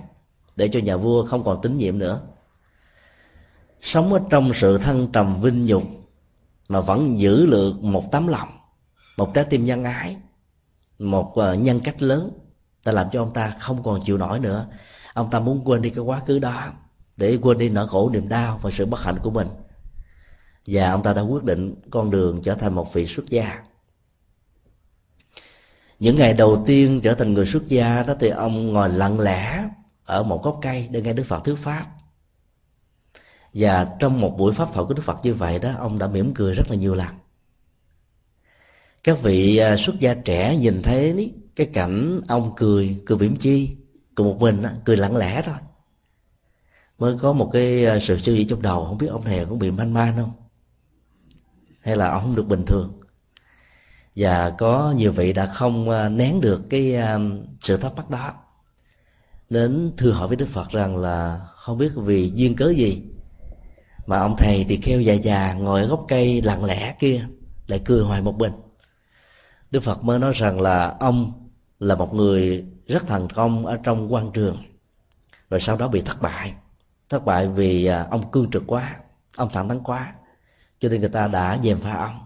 [0.57, 2.21] để cho nhà vua không còn tín nhiệm nữa.
[3.83, 5.83] Sống ở trong sự thăng trầm vinh nhục
[6.69, 8.49] mà vẫn giữ được một tấm lòng
[9.17, 10.17] một trái tim nhân ái
[10.99, 12.31] một à, nhân cách lớn
[12.85, 14.67] ta làm cho ông ta không còn chịu nổi nữa
[15.17, 16.73] ông ta muốn quên đi cái quá khứ đó,
[17.17, 19.49] để quên đi nỗi khổ, niềm đau và sự bất hạnh của mình.
[20.67, 23.63] Và ông ta đã quyết định con đường trở thành một vị xuất gia.
[25.99, 29.69] Những ngày đầu tiên trở thành người xuất gia đó thì ông ngồi lặng lẽ
[30.05, 31.87] ở một gốc cây để nghe đức phật thuyết pháp.
[33.55, 36.35] Và trong một buổi pháp thoại của đức phật như vậy đó, ông đã mỉm
[36.35, 37.15] cười rất là nhiều lần.
[39.05, 43.77] Các vị à, xuất gia trẻ nhìn thấy cái cảnh ông cười cười mỉm chi
[44.17, 45.57] cười một mình cười lặng lẽ thôi.
[46.99, 49.59] Mới có một cái ờ, sự suy nghĩ trong đầu, không biết ông thầy cũng
[49.59, 50.33] bị man man không?
[51.81, 53.01] Hay là ông không được bình thường?
[54.17, 57.21] Và có nhiều vị đã không ờ, nén được cái ờ,
[57.61, 58.35] sự thắc mắc đó.
[59.51, 63.03] Đến thưa hỏi với đức phật rằng là không biết vì duyên cớ gì
[64.07, 67.27] mà ông thầy thì kheo già già ngồi ở gốc cây lặng lẽ kia
[67.67, 68.53] lại cười hoài một mình.
[69.71, 71.33] Đức phật mới nói rằng là ông
[71.79, 74.59] là một người rất thành công ở trong quan trường,
[75.51, 76.55] rồi sau đó bị thất bại.
[77.09, 78.97] Thất bại vì à, ông cương trực quá,
[79.37, 80.15] ông thẳng thắn quá,
[80.81, 82.19] cho nên người ta đã dèm pha ông.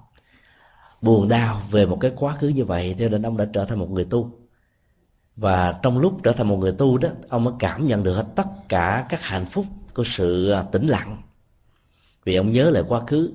[1.03, 3.79] Buồn đau về một cái quá khứ như vậy, cho nên ông đã trở thành
[3.79, 4.33] một người tu.
[5.37, 8.27] Và trong lúc trở thành một người tu đó, ông mới cảm nhận được hết
[8.37, 11.23] tất cả các hạnh phúc của sự à, tĩnh lặng.
[12.25, 13.33] Vì ông nhớ lại quá khứ,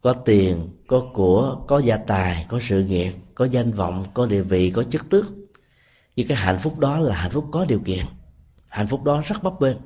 [0.00, 4.42] có tiền, có của, có gia tài, có sự nghiệp, có danh vọng, có địa
[4.42, 5.26] vị, có chức tước
[6.16, 8.04] nhưng cái hạnh phúc đó là hạnh phúc có điều kiện.
[8.68, 9.76] Hạnh phúc đó rất bấp bênh.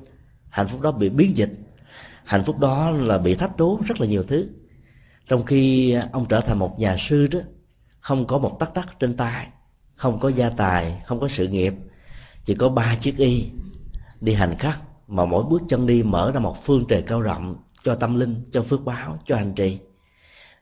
[0.49, 1.51] Hạnh phúc đó bị biến dịch.
[2.23, 4.49] Hạnh phúc đó là bị thách đố rất là nhiều thứ.
[5.27, 7.39] Trong khi ông trở thành một nhà sư đó,
[7.99, 9.47] không có một tắc tắc trên tay,
[9.95, 11.73] không có gia tài, không có sự nghiệp,
[12.45, 13.45] chỉ có ba chiếc y
[14.21, 17.55] đi hành khắc mà mỗi bước chân đi mở ra một phương trời cao rộng
[17.83, 19.79] cho tâm linh, cho phước báo, cho hành trì.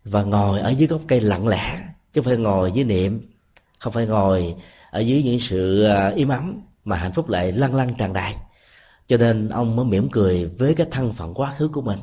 [0.04, 1.84] Và ngồi ở dưới gốc cây lặng lẽ,
[2.14, 3.32] chứ không phải ngồi dưới niệm,
[3.80, 4.56] không phải ngồi
[4.92, 8.34] ở dưới những sự à, im ấm mà hạnh phúc lại lăn lăn tràn đầy.
[9.08, 12.00] Cho nên ông mới mỉm cười với cái thân phận quá khứ của mình.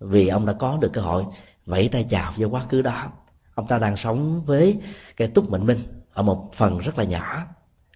[0.00, 1.24] Vì ông đã có được cơ hội
[1.66, 3.12] vẫy tay chào với quá khứ đó.
[3.54, 4.78] Ông ta đang sống với
[5.16, 5.78] cái túc mệnh minh
[6.12, 7.46] ở một phần rất là nhỏ.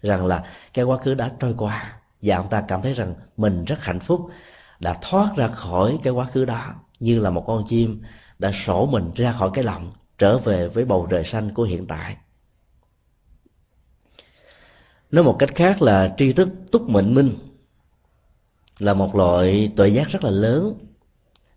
[0.03, 3.65] Rằng là cái quá khứ đã trôi qua và ông ta cảm thấy rằng mình
[3.65, 4.31] rất hạnh phúc
[4.81, 6.75] đã thoát ra khỏi cái quá khứ đó.
[7.01, 8.03] Như là một con chim
[8.39, 11.87] đã sổ mình ra khỏi cái lòng, trở về với bầu trời xanh của hiện
[11.87, 12.17] tại
[15.15, 17.31] nói một cách khác là tri thức túc mệnh minh
[18.79, 20.75] là một loại tuệ giác rất là lớn.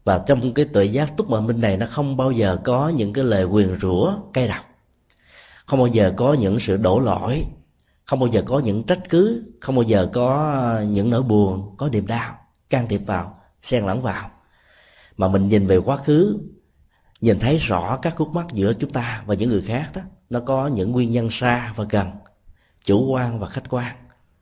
[0.04, 3.14] Và trong cái tuệ giác túc mệnh minh này, nó không bao giờ có những
[3.14, 4.66] cái lời quyền rủa, cay độc.
[5.66, 7.46] Không bao giờ có những sự đổ lỗi.
[8.06, 9.44] Không bao giờ có những trách cứ.
[9.62, 12.40] Không bao giờ có những nỗi buồn, có niềm đau.
[12.70, 14.30] Can thiệp vào, xen lẫn vào.
[15.18, 16.40] Mà mình nhìn về quá khứ,
[17.22, 20.40] nhìn thấy rõ các khúc mắc giữa chúng ta và những người khác đó, nó
[20.40, 22.08] có những nguyên nhân xa và gần
[22.88, 23.96] chủ quan và khách quan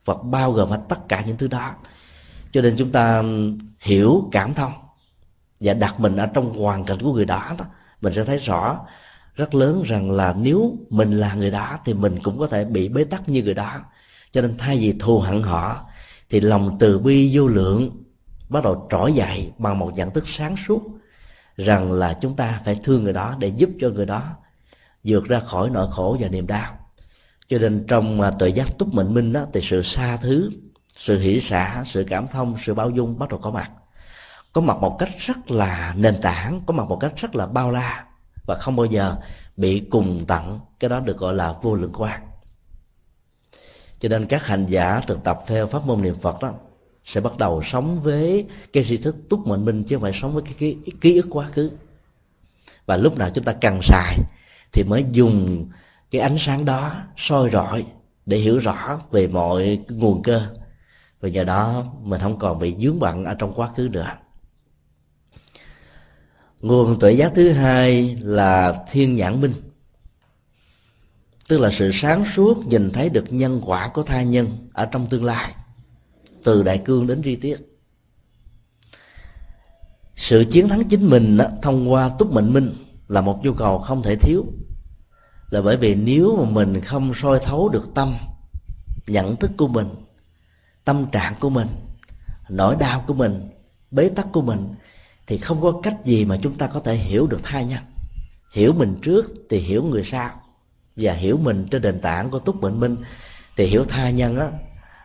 [0.04, 1.74] và bao gồm hết tất cả những thứ đó.
[2.52, 3.22] Cho nên chúng ta
[3.80, 4.72] hiểu cảm thông
[5.60, 7.64] và đặt mình ở trong hoàn cảnh của người đó, đó
[8.00, 8.80] mình sẽ thấy rõ
[9.34, 12.88] rất lớn rằng là nếu mình là người đó thì mình cũng có thể bị
[12.88, 13.72] bế tắc như người đó.
[14.32, 15.86] Cho nên thay vì thù hận họ
[16.30, 18.04] thì lòng từ bi vô lượng
[18.48, 20.82] bắt đầu trỗi dậy bằng một nhận thức sáng suốt
[21.56, 24.22] rằng là chúng ta phải thương người đó để giúp cho người đó
[25.04, 26.85] vượt ra khỏi nỗi khổ và niềm đau
[27.48, 30.50] cho nên trong à, tự giác túc mệnh minh đó thì sự xa thứ
[30.96, 33.70] sự hỷ xả sự cảm thông sự bao dung bắt đầu có mặt.
[34.52, 37.70] Có mặt một cách rất là nền tảng có mặt một cách rất là bao
[37.70, 38.06] la
[38.46, 39.16] và không bao giờ
[39.56, 42.20] bị cùng tận cái đó được gọi là vô lượng quan
[44.00, 46.52] cho nên các hành giả thực tập theo pháp môn niệm phật đó
[47.04, 50.34] sẽ bắt đầu sống với cái tri thức túc mệnh minh chứ không phải sống
[50.34, 51.70] với cái ký, ký ức quá khứ.
[52.86, 54.18] Và lúc nào chúng ta cần xài
[54.72, 55.66] thì mới dùng
[56.10, 57.86] cái ánh sáng đó soi rọi
[58.26, 60.42] để hiểu rõ về mọi nguồn cơ.
[61.20, 64.12] Và nhờ đó mình không còn bị dướng bận ở trong quá khứ nữa.
[66.60, 69.52] Nguồn tuệ giác thứ hai là thiên nhãn minh.
[71.48, 75.06] Tức là sự sáng suốt nhìn thấy được nhân quả của tha nhân ở trong
[75.06, 75.54] tương lai
[76.44, 77.56] từ đại cương đến chi tiết.
[80.16, 82.72] Sự chiến thắng chính mình đó, thông qua túc mệnh minh
[83.08, 84.44] là một nhu cầu không thể thiếu
[85.50, 88.16] là bởi vì nếu mà mình không soi thấu được tâm,
[89.06, 89.88] nhận thức của mình,
[90.84, 91.68] tâm trạng của mình,
[92.48, 93.50] nỗi đau của mình,
[93.90, 94.74] bế tắc của mình,
[95.26, 97.82] thì không có cách gì mà chúng ta có thể hiểu được thai nhân.
[98.52, 100.30] Hiểu mình trước thì hiểu người sau.
[100.96, 102.96] Và hiểu mình trên nền tảng của túc bệnh minh
[103.56, 104.50] thì hiểu thai nhân á,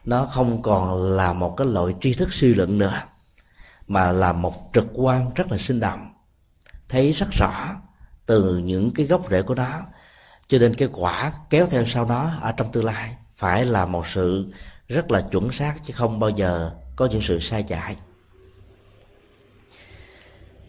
[0.06, 3.02] nó không còn là một cái loại tri thức suy luận nữa,
[3.88, 6.14] mà là một trực quan rất là sinh động.
[6.90, 7.76] Thấy rất rõ
[8.26, 9.82] từ những cái gốc rễ của nó
[10.52, 14.08] cho nên cái quả kéo theo sau đó ở trong tương lai phải là một
[14.14, 14.54] sự
[14.88, 17.96] rất là chuẩn xác, chứ không bao giờ có những sự sai chạy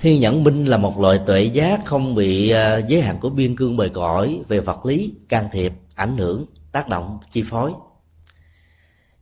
[0.03, 3.57] thiên nhẫn minh là một loại tuệ giác không bị ờ, giới hạn của biên
[3.57, 7.73] cương bề cõi về vật lý, can thiệp, ảnh hưởng, tác động, chi phối.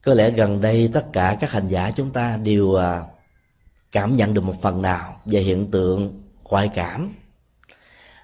[0.02, 3.04] Có lẽ gần đây tất cả các hành giả chúng ta đều ờ,
[3.92, 7.14] cảm nhận được một phần nào về hiện tượng ngoại cảm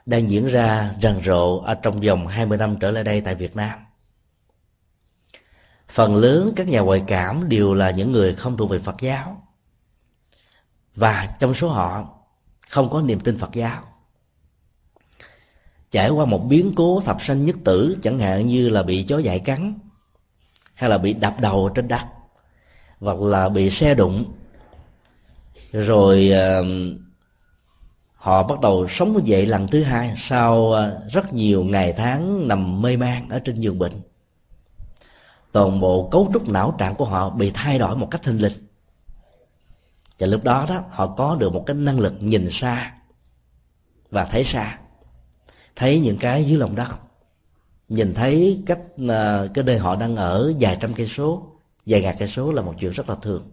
[0.07, 3.57] đang diễn ra rần rộ ở trong vòng 20 năm trở lại đây tại Việt
[3.57, 3.79] Nam.
[5.89, 9.43] Phần lớn các nhà ngoại cảm đều là những người không thuộc về Phật giáo.
[10.95, 12.19] Và trong số họ
[12.69, 13.83] không có niềm tin Phật giáo.
[15.91, 19.19] Trải qua một biến cố thập sanh nhất tử chẳng hạn như là bị chó
[19.19, 19.79] dại cắn
[20.75, 22.03] hay là bị đập đầu trên đất
[23.01, 24.33] hoặc là bị xe đụng
[25.73, 26.31] rồi
[26.61, 26.67] uh,
[28.17, 32.83] họ bắt đầu sống dậy lần thứ hai sau à, rất nhiều ngày tháng nằm
[32.83, 34.01] mê man ở trên giường bệnh.
[35.53, 38.53] Toàn bộ cấu trúc não trạng của họ bị thay đổi một cách thình lình.
[40.19, 42.93] Và lúc đó đó, họ có được một cái năng lực nhìn xa
[44.11, 44.79] và thấy xa.
[45.77, 46.89] Thấy những cái dưới lòng đất.
[47.89, 51.47] Nhìn thấy cách à, cái nơi họ đang ở vài trăm cây số,
[51.87, 53.51] vài ngàn cây số là một chuyện rất là thường.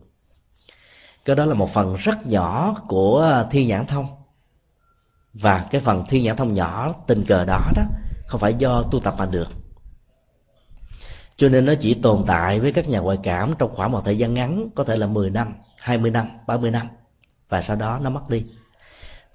[1.26, 4.05] Cái đó là một phần rất nhỏ của à, thiên nhãn thông
[5.34, 7.84] và cái phần thiên nhãn thông nhỏ, tình cờ đó đó,
[8.27, 9.47] không phải do tu tập mà được.
[11.36, 14.17] Cho nên nó chỉ tồn tại với các nhà ngoại cảm trong khoảng một thời
[14.17, 16.88] gian ngắn, có thể là 10 năm 20 năm 30 năm.
[17.49, 18.45] Và sau đó nó mất đi.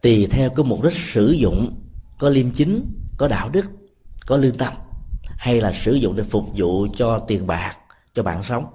[0.03, 1.81] Tùy theo cái mục đích sử dụng,
[2.19, 3.65] có liêm chính, có đạo đức,
[4.27, 4.75] có lương tâm,
[5.23, 7.77] hay là sử dụng để phục vụ cho tiền bạc,
[8.15, 8.67] cho bạn sống,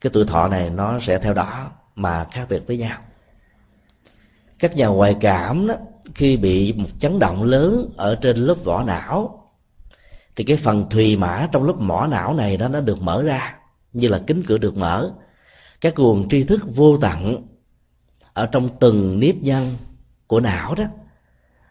[0.00, 2.98] cái tuổi thọ này nó sẽ theo đó mà khác biệt với nhau.
[4.58, 5.74] Các nhà ngoại cảm đó
[6.14, 9.44] khi bị một chấn động lớn ở trên lớp vỏ não,
[10.36, 13.54] thì cái phần thùy mã trong lớp mỏ não này đó nó được mở ra,
[13.92, 15.12] như là kính cửa được mở.
[15.80, 17.46] Các nguồn tri thức vô tận
[18.32, 19.76] ở trong từng nếp nhân
[20.26, 20.84] của não đó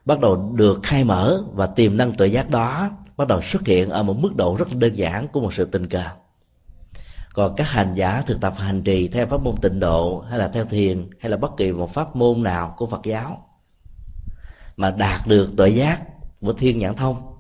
[0.06, 3.90] bắt đầu được khai mở và tiềm năng tuệ giác đó bắt đầu xuất hiện
[3.90, 6.04] ở một mức độ rất đơn giản của một sự tình cờ.
[7.34, 10.48] Còn các hành giả thực tập hành trì theo pháp môn tịnh độ hay là
[10.48, 13.47] theo thiền hay là bất kỳ một pháp môn nào của phật giáo
[14.78, 16.02] mà đạt được tuệ giác
[16.42, 17.38] của thiên nhãn thông,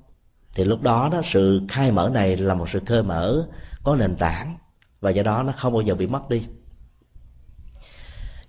[0.53, 3.47] thì lúc đó đó sự khai mở này là một sự khơi mở
[3.83, 4.57] có nền tảng,
[5.01, 6.47] và do đó nó không bao giờ bị mất đi.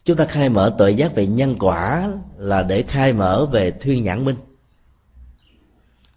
[0.05, 4.05] Chúng ta khai mở tuệ giác về nhân quả là để khai mở về thuyên
[4.05, 4.37] nhãn minh.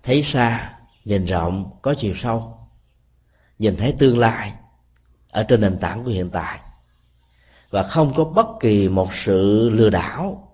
[0.04, 0.74] Thấy xa,
[1.06, 2.58] nhìn rộng, có chiều sâu.
[3.60, 4.54] Nhìn thấy tương lai,
[5.32, 6.60] ở trên nền tảng của hiện tại.
[7.70, 10.51] Và không có bất kỳ một sự lừa đảo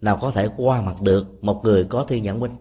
[0.00, 2.56] nào có thể qua mặt được một người có thiên nhãn minh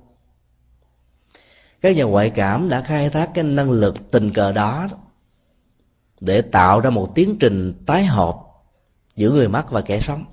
[1.82, 4.88] các nhà ngoại cảm đã khai thác cái năng lực tình cờ đó
[6.22, 8.36] để tạo ra một tiến trình tái hợp
[9.16, 10.26] giữa người mắc và kẻ sống.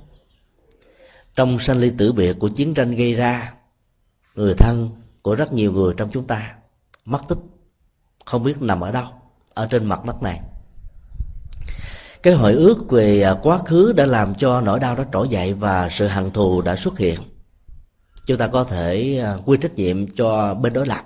[1.34, 3.54] Trong sanh ly tử biệt của chiến tranh gây ra,
[4.34, 4.90] người thân
[5.22, 6.54] của rất nhiều người trong chúng ta
[7.04, 7.38] mất tích,
[8.24, 9.06] không biết nằm ở đâu,
[9.54, 10.40] ở trên mặt đất này
[12.26, 15.54] cái hồi ước về à, quá khứ đã làm cho nỗi đau đó trỗi dậy
[15.54, 17.20] và sự hận thù đã xuất hiện.
[18.26, 21.04] Chúng ta có thể à, quy trách nhiệm cho bên đối lập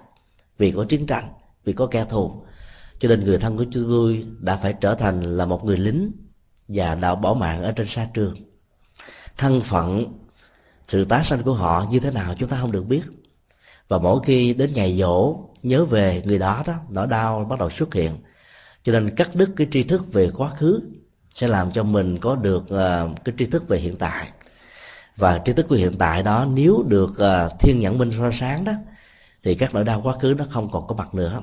[0.59, 1.29] vì có chiến tranh,
[1.65, 2.43] vì có kẻ thù.
[2.99, 6.13] Cho nên người thân của chúng tôi đã phải trở thành là một người lính
[6.69, 8.35] và đã bỏ mạng ở trên sa trường.
[9.37, 10.05] Thân phận,
[10.89, 13.03] sự tái sanh của họ như thế nào chúng ta không được biết.
[13.89, 17.71] Và mỗi khi đến ngày dỗ, nhớ về người đó đó, nỗi đau bắt đầu
[17.71, 18.13] xuất hiện.
[18.83, 20.81] Cho nên cắt đứt cái tri thức về quá khứ
[21.31, 24.29] sẽ làm cho mình có được uh, cái tri thức về hiện tại.
[25.17, 28.65] Và tri thức của hiện tại đó nếu được uh, thiên nhãn minh soi sáng
[28.65, 28.73] đó
[29.43, 31.41] thì các nỗi đau quá khứ nó không còn có mặt nữa.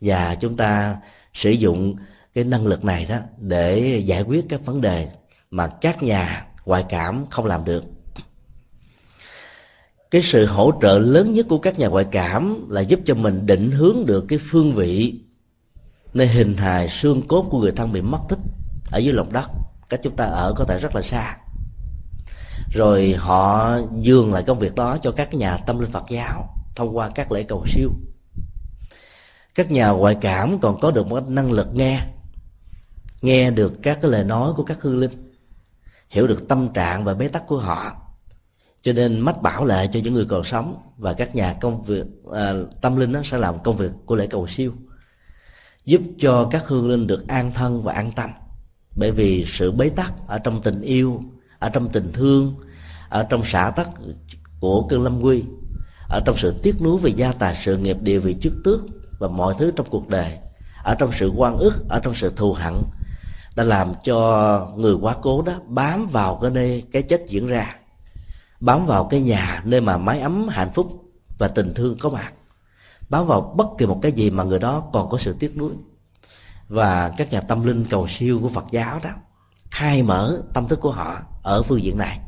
[0.00, 0.96] Và chúng ta
[1.34, 1.96] sử dụng
[2.34, 5.08] cái năng lực này đó để giải quyết các vấn đề
[5.50, 7.84] mà các nhà ngoại cảm không làm được.
[10.10, 13.46] Cái sự hỗ trợ lớn nhất của các nhà ngoại cảm là giúp cho mình
[13.46, 15.20] định hướng được cái phương vị
[16.14, 18.38] nơi hình hài xương cốt của người thân bị mất tích
[18.94, 19.50] ở dưới lòng đất
[19.88, 21.36] cách chúng ta ở có thể rất là xa.
[22.72, 26.96] Rồi họ dường lại công việc đó cho các nhà tâm linh Phật giáo thông
[26.96, 27.90] qua các lễ cầu siêu.
[29.54, 32.00] Các nhà ngoại cảm còn có được một năng lực nghe
[33.22, 35.32] nghe được các cái lời nói của các hương linh
[36.08, 37.92] hiểu được tâm trạng và bế tắc của họ.
[38.82, 42.04] Cho nên mách bảo lệ cho những người còn sống và các nhà công việc
[42.32, 44.72] à, tâm linh đó sẽ làm công việc của lễ cầu siêu
[45.84, 48.30] giúp cho các hương linh được an thân và an tâm
[48.96, 51.22] bởi vì sự bế tắc ở trong tình yêu,
[51.58, 52.54] ở trong tình thương,
[53.08, 53.88] ở trong xã tắc
[54.60, 55.44] của cơn lâm quy,
[56.08, 58.80] ở trong sự tiếc nuối về gia tài, sự nghiệp địa vị chức tước
[59.18, 60.38] và mọi thứ trong cuộc đời,
[60.84, 62.74] ở trong sự quan ức, ở trong sự thù hận
[63.56, 67.76] đã làm cho người quá cố đó bám vào cái nơi cái chết diễn ra,
[68.60, 71.04] bám vào cái nhà nơi mà mái ấm, hạnh phúc
[71.38, 72.32] và tình thương có mặt,
[73.08, 75.72] bám vào bất kỳ một cái gì mà người đó còn có sự tiếc nuối
[76.68, 79.10] và các nhà tâm linh cầu siêu của Phật giáo đó
[79.70, 82.18] khai mở tâm thức của họ ở phương diện này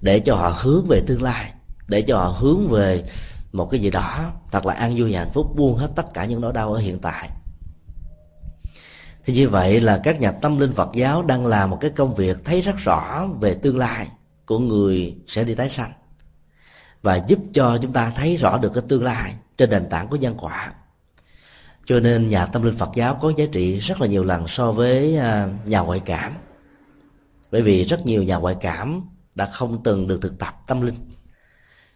[0.00, 1.52] để cho họ hướng về tương lai,
[1.88, 3.04] để cho họ hướng về
[3.52, 6.24] một cái gì đó thật là an vui và hạnh phúc, buông hết tất cả
[6.24, 7.30] những nỗi đau ở hiện tại.
[9.24, 12.14] Thì như vậy là các nhà tâm linh Phật giáo đang làm một cái công
[12.14, 14.08] việc thấy rất rõ về tương lai
[14.46, 15.92] của người sẽ đi tái sanh
[17.02, 20.16] và giúp cho chúng ta thấy rõ được cái tương lai trên nền tảng của
[20.16, 20.72] nhân quả
[21.88, 24.72] cho nên nhà tâm linh Phật giáo có giá trị rất là nhiều lần so
[24.72, 26.34] với à, nhà ngoại cảm.
[27.50, 29.02] Bởi vì rất nhiều nhà ngoại cảm
[29.34, 30.94] đã không từng được thực tập tâm linh,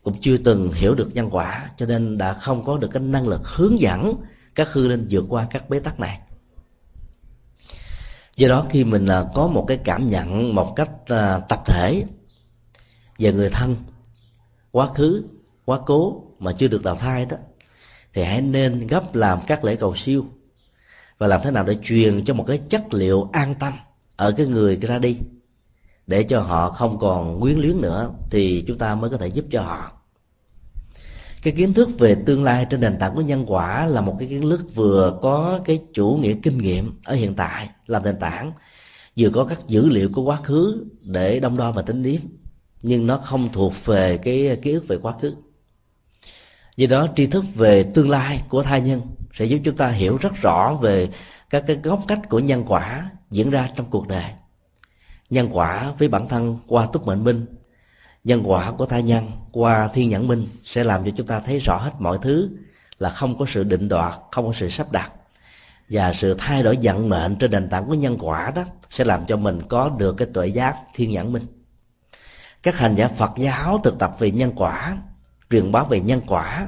[0.03, 3.29] cũng chưa từng hiểu được nhân quả, cho nên đã không có được cái năng
[3.29, 4.15] lực hướng dẫn
[4.55, 6.21] các hư linh vượt qua các bế tắc này.
[8.37, 12.05] Do đó khi mình à, có một cái cảm nhận, một cách à, tập thể
[13.19, 13.77] về người thân,
[14.71, 15.25] quá khứ,
[15.65, 17.37] quá cố mà chưa được đào thai đó
[18.15, 20.27] thì hãy nên gấp làm các lễ cầu siêu.
[21.19, 23.73] Và làm thế nào để truyền cho một cái chất liệu an tâm
[24.17, 25.17] ở cái người ra đi.
[26.07, 29.45] Để cho họ không còn quyến luyến nữa, thì chúng ta mới có thể giúp
[29.51, 29.93] cho họ.
[31.43, 34.29] Cái kiến thức về tương lai trên nền tảng của nhân quả là một cái
[34.29, 38.53] kiến thức vừa có cái chủ nghĩa kinh nghiệm ở hiện tại, làm nền tảng,
[39.17, 42.21] vừa có các dữ liệu của quá khứ để đông đo và tính điểm
[42.83, 45.35] nhưng nó không thuộc về cái ký ức về quá khứ
[46.83, 49.01] do đó, tri thức về tương lai của thai nhân
[49.33, 51.09] sẽ giúp chúng ta hiểu rất rõ về
[51.51, 54.25] các cái góc cách của nhân quả diễn ra trong cuộc đời.
[55.31, 57.47] Nhân quả với bản thân qua túc mệnh minh,
[58.25, 61.59] nhân quả của thai nhân qua thiên nhãn minh sẽ làm cho chúng ta thấy
[61.59, 62.51] rõ hết mọi thứ
[62.99, 65.13] là không có sự định đoạt, không có sự sắp đặt.
[65.89, 69.27] Và sự thay đổi vận mệnh trên nền tảng của nhân quả đó sẽ làm
[69.27, 71.47] cho mình có được cái tuệ giác thiên nhãn minh.
[72.63, 74.97] Các hành giả phật giáo thực tập về nhân quả
[75.53, 76.67] truyền bá về nhân quả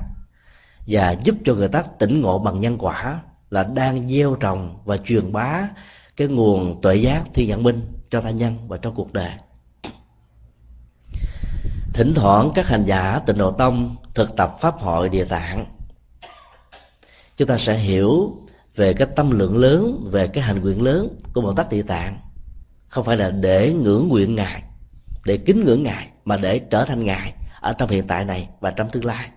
[0.86, 3.20] và giúp cho người ta tỉnh ngộ bằng nhân quả
[3.50, 5.68] là đang gieo trồng và truyền bá
[6.16, 7.80] cái nguồn tuệ giác thiên nhãn minh
[8.10, 9.30] cho ta nhân và trong cuộc đời.
[11.94, 15.66] Thỉnh thoảng các hành giả tịnh độ tông thực tập pháp hội địa tạng.
[17.36, 18.36] Chúng ta sẽ hiểu
[18.76, 22.20] về cái tâm lượng lớn, về cái hành nguyện lớn của bồ tát địa tạng.
[22.88, 24.62] Không phải là để ngưỡng nguyện ngài,
[25.24, 28.70] để kính ngưỡng ngài, mà để trở thành ngài ở trong hiện tại này và
[28.70, 29.30] trong tương lai.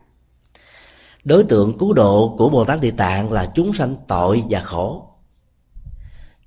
[1.24, 5.10] Đối tượng cứu độ của bồ tát địa tạng là chúng sanh tội và khổ.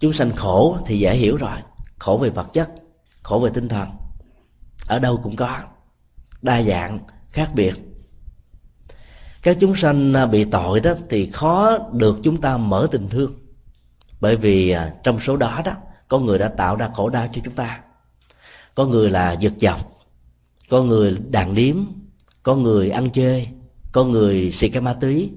[0.00, 1.58] Chúng sanh khổ thì dễ hiểu rồi.
[1.98, 2.68] Khổ về vật chất,
[3.22, 3.88] khổ về tinh thần.
[4.86, 5.58] Ở đâu cũng có.
[6.42, 6.98] Đa dạng,
[7.30, 7.74] khác biệt.
[9.42, 13.32] Các chúng sanh à, bị tội đó thì khó được chúng ta mở tình thương.
[14.20, 15.72] Bởi vì à, trong số đó đó,
[16.08, 17.80] có người đã tạo ra khổ đau cho chúng ta.
[18.74, 19.99] Có người là giật dọc
[20.70, 21.76] có người đàn điếm,
[22.42, 23.48] có người ăn chơi,
[23.92, 25.32] có người xì cái ma túy,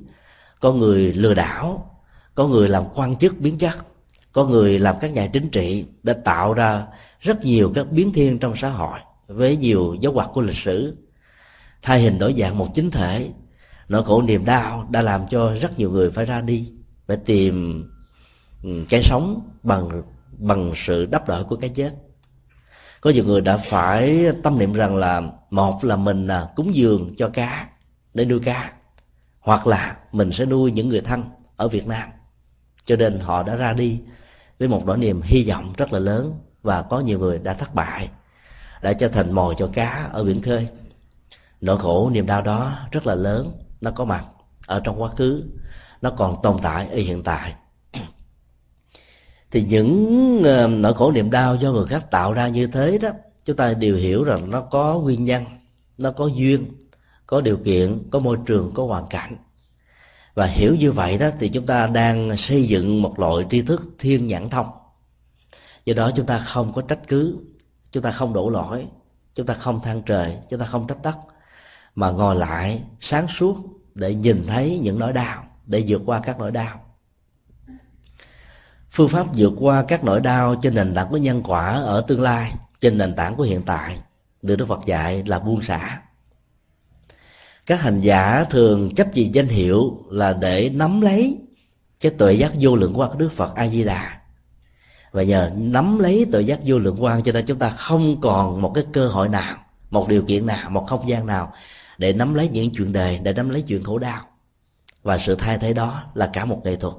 [0.59, 1.89] có người lừa đảo,
[2.36, 3.77] có người làm quan chức biến chất,
[4.31, 6.86] có người làm các nhà chính trị đã tạo ra
[7.19, 10.97] rất nhiều các biến thiên trong xã hội với nhiều dấu hoạt của lịch sử.
[11.81, 13.29] Thay hình đổi dạng một chính thể,
[13.89, 16.71] nỗi khổ niềm đau đã làm cho rất nhiều người phải ra đi,
[17.07, 17.84] phải tìm
[18.63, 20.03] ừ, cái sống bằng
[20.38, 21.93] bằng sự đắp đỡ của cái chết
[23.03, 27.15] có nhiều người đã phải tâm niệm rằng là một là mình à, cúng dường
[27.17, 27.67] cho cá
[28.13, 28.73] để nuôi cá,
[29.39, 31.23] hoặc là mình sẽ nuôi những người thân
[31.55, 32.09] ở Việt Nam.
[32.85, 34.01] Cho nên họ đã ra đi
[34.59, 37.75] với một nỗi niềm hy vọng rất là lớn và có nhiều người đã thất
[37.75, 38.09] bại,
[38.81, 40.67] đã trở thành mồi cho cá ở biển khơi.
[41.61, 43.51] Nỗi khổ, niềm đau đó rất là lớn,
[43.81, 44.25] nó có mặt
[44.67, 45.43] ở trong quá khứ,
[46.01, 47.53] nó còn tồn tại ở hiện tại
[49.53, 53.09] thì những ờ, nỗi khổ niềm đau do người khác tạo ra như thế đó,
[53.45, 55.45] chúng ta đều hiểu rằng nó có nguyên nhân,
[55.97, 56.71] nó có duyên,
[57.27, 59.37] có điều kiện, có môi trường, có hoàn cảnh.
[60.33, 63.81] Và hiểu như vậy đó thì chúng ta đang xây dựng một loại tri thức
[63.99, 64.67] thiên nhãn thông.
[65.85, 67.37] Do đó chúng ta không có trách cứ,
[67.91, 68.87] chúng ta không đổ lỗi,
[69.35, 71.17] chúng ta không than trời, chúng ta không trách tắc
[71.95, 73.57] mà ngồi lại sáng suốt
[73.95, 76.79] để nhìn thấy những nỗi đau, để vượt qua các nỗi đau
[78.93, 82.21] phương pháp vượt qua các nỗi đau trên nền tảng của nhân quả ở tương
[82.21, 83.97] lai, trên nền tảng của hiện tại,
[84.41, 86.01] được đức phật dạy là buông xả.
[87.65, 91.37] Các hành giả thường chấp gì danh hiệu là để nắm lấy
[92.01, 94.19] cái tuệ giác vô lượng quan của đức phật a di đà
[95.11, 98.61] và nhờ nắm lấy tuệ giác vô lượng quan cho nên chúng ta không còn
[98.61, 99.55] một cái cơ hội nào,
[99.89, 101.53] một điều kiện nào, một không gian nào
[101.97, 104.21] để nắm lấy những chuyện đề để nắm lấy chuyện khổ đau.
[105.03, 106.93] Và sự thay thế đó là cả một nghệ thuật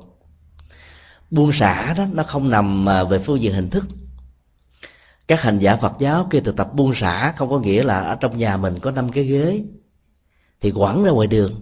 [1.30, 3.84] buông xả đó, nó không nằm à, về phương diện hình thức.
[5.28, 8.14] Các hành giả phật giáo kia thực tập buông xả, không có nghĩa là ở
[8.14, 9.62] trong nhà mình có năm cái ghế,
[10.60, 11.60] thì quẳng ra ngoài đường,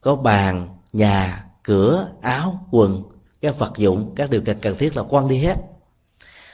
[0.00, 3.02] có bàn, nhà, cửa, áo, quần,
[3.40, 5.56] các vật dụng, các điều kiện cần thiết là quăng đi hết.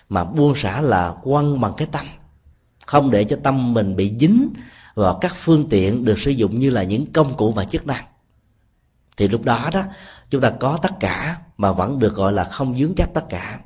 [0.08, 2.06] Mà buông xả là quăng bằng cái tâm,
[2.86, 4.48] không để cho tâm mình bị dính
[4.94, 8.04] vào các phương tiện được sử dụng như là những công cụ và chức năng.
[9.16, 9.82] Thì lúc đó đó,
[10.30, 13.60] chúng ta có tất cả mà vẫn được gọi là không dướng chấp tất cả.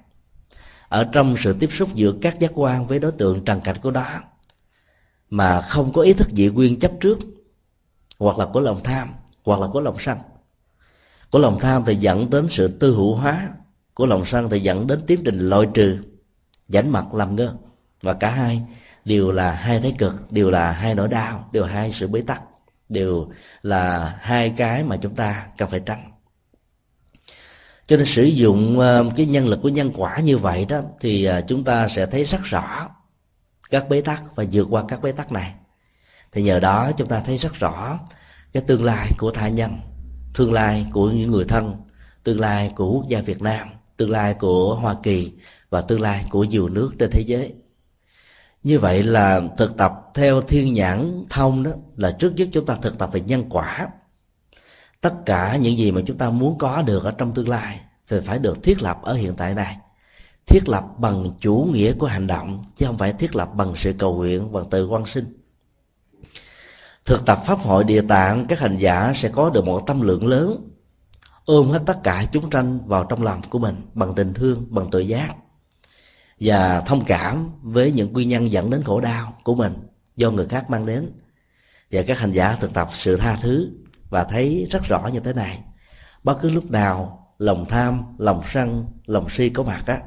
[0.88, 3.90] Ở trong sự tiếp xúc giữa các giác quan với đối tượng trần cảnh của
[3.90, 4.06] đó
[5.30, 7.18] mà không có ý thức dị nguyên chấp trước,
[8.18, 9.14] hoặc là của lòng tham,
[9.44, 10.18] hoặc là của lòng sân.
[11.30, 13.48] Của lòng tham thì dẫn đến sự tư hữu hóa,
[13.94, 15.98] của lòng sân thì dẫn đến tiến trình loại trừ
[16.68, 17.54] rảnh mặt làm ngơ.
[18.02, 18.62] Và cả hai
[19.04, 22.20] đều là hai thái cực, đều là hai nỗi đau, đều là hai sự bế
[22.20, 22.42] tắc,
[22.88, 23.30] đều
[23.62, 26.11] là hai cái mà chúng ta cần phải tránh
[27.92, 31.24] cho nên sử dụng ờ, cái nhân lực của nhân quả như vậy đó, thì
[31.24, 32.88] ờ, chúng ta sẽ thấy rất rõ
[33.70, 35.54] các bế tắc và vượt qua các bế tắc này.
[36.32, 37.98] Thì nhờ đó chúng ta thấy rất rõ
[38.52, 39.76] cái tương lai của thai nhân,
[40.34, 41.76] tương lai của những người thân,
[42.24, 45.32] tương lai của quốc gia việt nam, tương lai của hoa kỳ
[45.70, 47.54] và tương lai của nhiều nước trên thế giới.
[48.62, 52.76] Như vậy là thực tập theo thiên nhãn thông đó, là trước nhất chúng ta
[52.82, 53.88] thực tập về nhân quả
[55.02, 58.20] tất cả những gì mà chúng ta muốn có được ở trong tương lai thì
[58.26, 59.76] phải được thiết lập ở hiện tại này
[60.46, 63.92] thiết lập bằng chủ nghĩa của hành động, chứ không phải thiết lập bằng sự
[63.98, 65.24] cầu nguyện, bằng từ quan sinh.
[67.04, 70.26] Thực tập pháp hội địa tạng, các hành giả sẽ có được một tâm lượng
[70.26, 70.68] lớn,
[71.44, 74.90] ôm hết tất cả chúng tranh vào trong lòng của mình bằng tình thương, bằng
[74.90, 75.34] tự giác,
[76.40, 79.72] và thông cảm với những nguyên nhân dẫn đến khổ đau của mình
[80.16, 81.10] do người khác mang đến.
[81.90, 83.70] Và các hành giả thực tập sự tha thứ
[84.12, 85.58] và thấy rất rõ như thế này.
[86.24, 90.00] Bất cứ lúc nào lòng tham, lòng sân, lòng si có mặt á,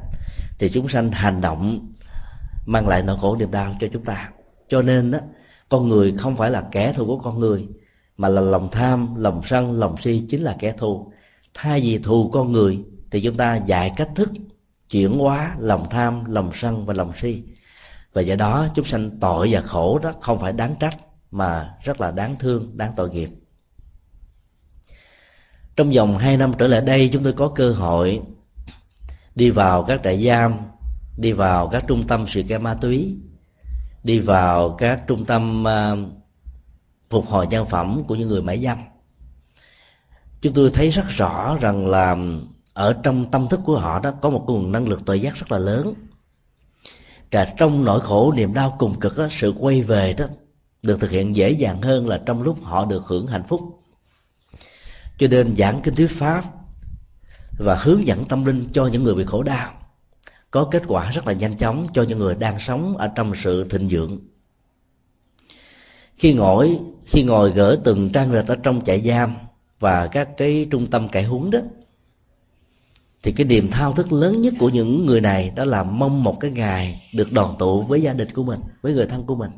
[0.59, 1.93] thì chúng sanh hành động
[2.65, 4.29] mang lại nỗi khổ niềm đau cho chúng ta.
[4.69, 5.19] Cho nên á,
[5.69, 7.67] con người không phải là kẻ thù của con người,
[8.17, 11.11] mà là lòng tham, lòng sân, lòng si chính là kẻ thù.
[11.53, 14.29] Thay vì thù con người, thì chúng ta dạy cách thức
[14.89, 17.43] chuyển hóa lòng tham, lòng sân và lòng si.
[18.13, 20.97] Và do đó, chúng sanh tội và khổ đó không phải đáng trách,
[21.31, 23.29] mà rất là đáng thương, đáng tội nghiệp
[25.75, 28.21] trong vòng hai năm trở lại đây chúng tôi có cơ hội
[29.35, 30.53] đi vào các trại giam
[31.17, 33.15] đi vào các trung tâm sự kiện ma túy
[34.03, 36.25] đi vào các trung tâm uh,
[37.09, 38.77] phục hồi nhân phẩm của những người mãi dâm.
[40.41, 42.17] Chúng tôi thấy rất rõ rằng là
[42.73, 45.51] ở trong tâm thức của họ đó có một nguồn năng lực tự giác rất
[45.51, 45.93] là lớn.
[47.31, 50.25] Cả trong nỗi khổ niềm đau cùng cực đó, sự quay về đó
[50.81, 53.74] được thực hiện dễ dàng hơn là trong lúc họ được hưởng hạnh phúc
[55.17, 56.43] cho nên giảng kinh thuyết pháp
[57.57, 59.73] và hướng dẫn tâm linh cho những người bị khổ đau
[60.51, 63.69] có kết quả rất là nhanh chóng cho những người đang sống ở trong sự
[63.69, 64.19] thịnh vượng
[66.17, 69.35] khi ngồi khi ngồi gỡ từng trang rệt ở trong trại giam
[69.79, 71.59] và các cái trung tâm cải huấn đó,
[73.23, 76.39] thì cái niềm thao thức lớn nhất của những người này đó là mong một
[76.39, 79.51] cái ngày được đoàn tụ với gia đình của mình, với người thân của mình.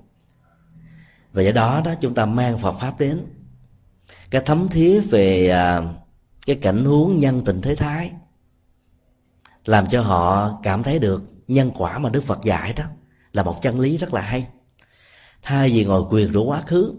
[1.34, 3.26] Và do đó đó, chúng ta mang Phật pháp đến
[4.30, 5.82] cái thấm thía về à,
[6.46, 8.12] cái cảnh huống nhân tình thế thái,
[9.66, 12.84] làm cho họ cảm thấy được nhân quả mà Đức Phật dạy đó
[13.34, 14.48] là một chân lý rất là hay.
[15.42, 16.94] Thay vì ngồi quyền rủa quá khứ,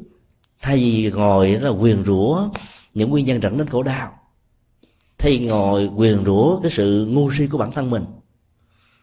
[0.61, 2.49] thay vì ngồi là quyền rủa
[2.95, 4.13] những nguyên nhân dẫn đến khổ đau,
[5.19, 8.05] thay vì ngồi quyền rủa cái sự ngu si của bản thân mình,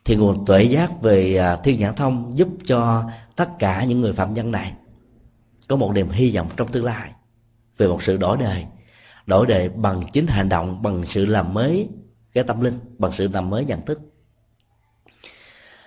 [0.05, 3.03] thì nguồn tuệ giác về à, thiên nhãn thông giúp cho
[3.36, 4.73] tất cả những người phạm nhân này
[5.67, 7.11] có một niềm hy vọng trong tương lai
[7.78, 8.65] về một sự đổi đời.
[9.26, 11.89] Đổi đời bằng chính hành động, bằng sự làm mới
[12.34, 14.01] cái tâm linh, bằng sự làm mới nhận thức.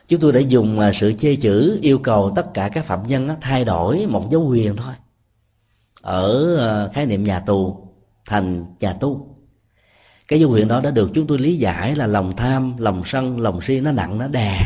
[0.08, 3.28] Chúng tôi đã dùng à, sự chê chữ yêu cầu tất cả các phạm nhân
[3.40, 4.94] thay đổi một dấu quyền thôi.
[6.02, 7.88] Ở à, khái niệm nhà tù
[8.26, 9.36] thành nhà tu.
[10.28, 13.40] Cái dấu quyền đó đã được chúng tôi lý giải là lòng tham, lòng sân,
[13.40, 14.60] lòng si nó nặng, nó đè.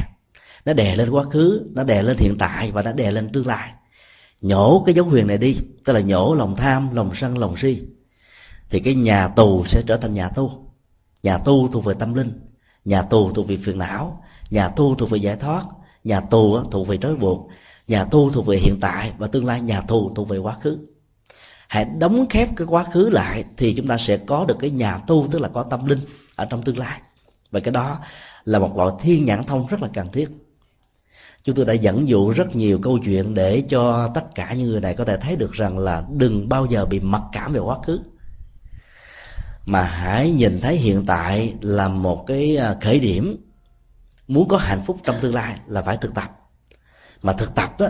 [0.64, 3.46] Nó đè lên quá khứ, nó đè lên hiện tại và nó đè lên tương
[3.46, 3.72] lai
[4.42, 7.82] nhổ cái dấu huyền này đi, tức là nhổ lòng tham, lòng sân, lòng si,
[8.70, 10.72] thì cái nhà tù sẽ trở thành nhà tu.
[11.22, 12.32] Nhà tu thuộc về tâm linh,
[12.84, 15.64] nhà tù thuộc về phiền não, nhà tu thuộc về giải thoát,
[16.04, 17.48] nhà tù thuộc về trói buộc,
[17.88, 20.78] nhà tu thuộc về hiện tại và tương lai, nhà tù thuộc về quá khứ.
[21.68, 24.98] Hãy đóng khép cái quá khứ lại thì chúng ta sẽ có được cái nhà
[24.98, 26.00] tu, tức là có tâm linh
[26.36, 27.00] ở trong tương lai.
[27.50, 27.98] Và cái đó
[28.44, 30.28] là một loại thiên nhãn thông rất là cần thiết
[31.44, 34.80] chúng tôi đã dẫn dụ rất nhiều câu chuyện để cho tất cả những người
[34.80, 37.78] này có thể thấy được rằng là đừng bao giờ bị mặc cảm về quá
[37.86, 38.00] khứ.
[39.66, 43.36] Mà hãy nhìn thấy hiện tại là một cái à, khởi điểm.
[44.28, 46.30] Muốn có hạnh phúc trong tương lai là phải thực tập.
[47.22, 47.86] Mà thực tập đó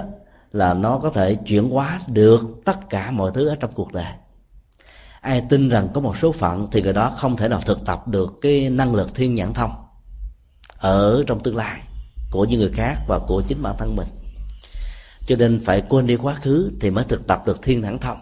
[0.52, 4.12] là nó có thể chuyển hóa được tất cả mọi thứ ở trong cuộc đời.
[5.20, 8.08] Ai tin rằng có một số phận thì người đó không thể nào thực tập
[8.08, 9.72] được cái năng lực thiên nhãn thông
[10.78, 11.80] ở trong tương lai
[12.32, 14.08] của những người khác và của chính bản thân mình.
[15.26, 18.20] Cho nên phải quên đi quá khứ thì mới thực tập được thiên nhãn thông.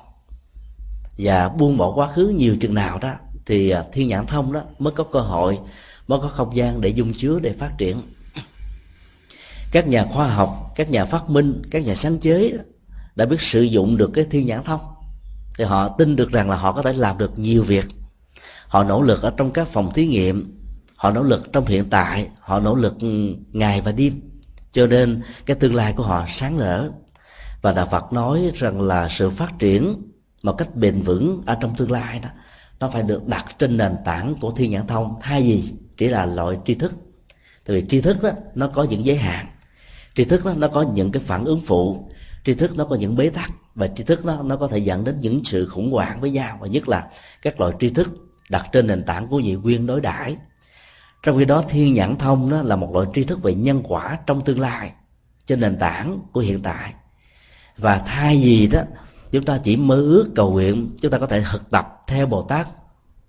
[1.18, 3.12] Và buông bỏ quá khứ nhiều chừng nào đó
[3.46, 5.58] thì à, thiên nhãn thông đó mới có cơ hội,
[6.06, 8.02] mới có không gian để dung chứa, để phát triển.
[9.72, 12.52] Các nhà khoa học, các nhà phát minh, các nhà sáng chế
[13.16, 14.80] đã biết sử dụng được cái thiên nhãn thông.
[15.58, 17.84] Thì họ tin được rằng là họ có thể làm được nhiều việc.
[18.66, 20.59] Họ nỗ lực ở trong các phòng thí nghiệm
[21.00, 24.20] họ nỗ lực trong hiện tại họ nỗ lực ừ, ngày và đêm.
[24.72, 26.88] Cho nên cái tương lai của họ sáng rỡ
[27.62, 30.02] và đạo phật nói rằng là sự phát triển
[30.42, 32.28] một cách bền vững ở trong tương lai đó
[32.80, 35.14] nó phải được đặt trên nền tảng của thiên nhãn thông.
[35.20, 36.92] Thay vì chỉ là loại tri thức.
[37.66, 39.46] Tại vì tri thức đó, nó có những giới hạn.
[40.14, 42.10] Tri thức đó, nó có những cái phản ứng phụ.
[42.44, 43.50] Tri thức nó có những bế tắc.
[43.74, 46.58] Và tri thức nó nó có thể dẫn đến những sự khủng hoảng với nhau.
[46.60, 47.06] Và nhất là
[47.42, 48.08] các loại tri thức
[48.48, 50.36] đặt trên nền tảng của nhị quyên đối đãi
[51.22, 54.18] trong khi đó, thiên nhãn thông đó là một loại tri thức về nhân quả
[54.26, 54.92] trong tương lai,
[55.46, 56.94] trên nền tảng của hiện tại.
[57.76, 58.80] Và thay vì đó,
[59.30, 62.42] chúng ta chỉ mơ ước cầu nguyện, chúng ta có thể thực tập theo bồ
[62.42, 62.68] tát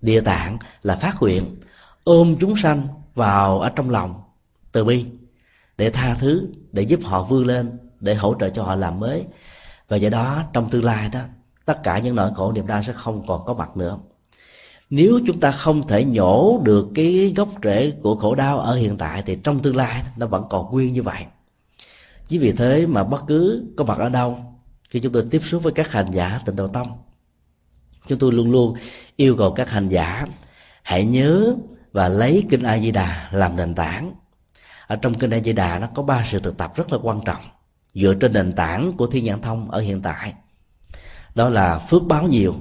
[0.02, 1.56] địa tạng là phát nguyện,
[2.04, 4.24] ôm chúng sanh vào ở trong lòng
[4.72, 5.06] từ bi,
[5.78, 9.26] để tha thứ, để giúp họ vươn lên, để hỗ trợ cho họ làm mới.
[9.88, 11.20] Và do đó, trong tương lai đó,
[11.66, 13.98] tất cả những nỗi khổ niềm đau sẽ không còn có mặt nữa
[14.92, 18.98] nếu chúng ta không thể nhổ được cái gốc rễ của khổ đau ở hiện
[18.98, 21.26] tại, thì trong tương lai nó vẫn còn nguyên như vậy.
[22.28, 24.38] Chính vì thế mà bất cứ có mặt ở đâu,
[24.90, 26.88] khi chúng tôi tiếp xúc với các hành giả tịnh độ tông,
[28.08, 28.76] chúng tôi luôn luôn
[29.16, 30.26] yêu cầu các hành giả
[30.84, 31.56] hãy nhớ
[31.92, 34.16] và lấy kinh a di đà làm nền tảng.
[34.88, 37.22] Ở trong kinh a di đà nó có ba sự thực tập rất là quan
[37.26, 37.42] trọng
[37.94, 40.34] dựa trên nền tảng của thiên nhãn thông ở hiện tại.
[41.36, 42.56] Đó là phước báo nhiều,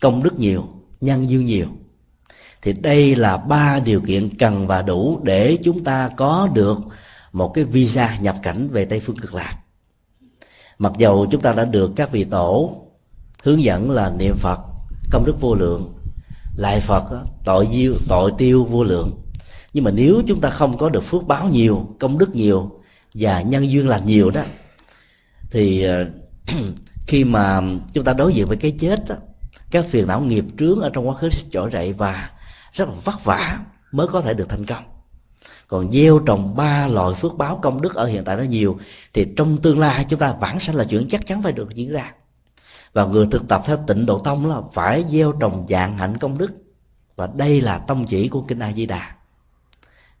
[0.00, 1.66] công đức nhiều nhân duyên nhiều.
[2.62, 6.78] Thì đây là ba điều kiện cần và đủ để chúng ta có được
[7.32, 9.56] một cái visa nhập cảnh về tây phương cực lạc.
[10.78, 12.76] Mặc dầu chúng ta đã được các vị tổ
[13.42, 14.60] hướng dẫn là niệm phật
[15.10, 15.94] công đức vô lượng
[16.56, 17.04] lại phật
[17.44, 19.22] tội diêu tội tiêu vô lượng.
[19.72, 22.80] Nhưng mà nếu chúng ta không có được phước báo nhiều công đức nhiều
[23.14, 24.42] và nhân duyên lành nhiều đó
[25.50, 26.10] thì ờ,
[27.06, 27.60] khi mà
[27.92, 29.14] chúng ta đối diện với cái chết đó,
[29.70, 32.30] các phiền não nghiệp trướng ở trong quá khứ sẽ trỗi dậy và
[32.72, 33.58] rất là vất vả
[33.92, 34.84] mới có thể được thành công.
[35.68, 38.78] Còn gieo trồng ba loại phước báo công đức ở hiện tại nó nhiều,
[39.14, 41.92] thì trong tương lai chúng ta vãng sanh là chuyện chắc chắn phải được diễn
[41.92, 42.12] ra.
[42.92, 46.38] Và người thực tập theo tịnh độ tông là phải gieo trồng dạng hạnh công
[46.38, 46.50] đức.
[47.16, 49.14] Và đây là tông chỉ của kinh a di đà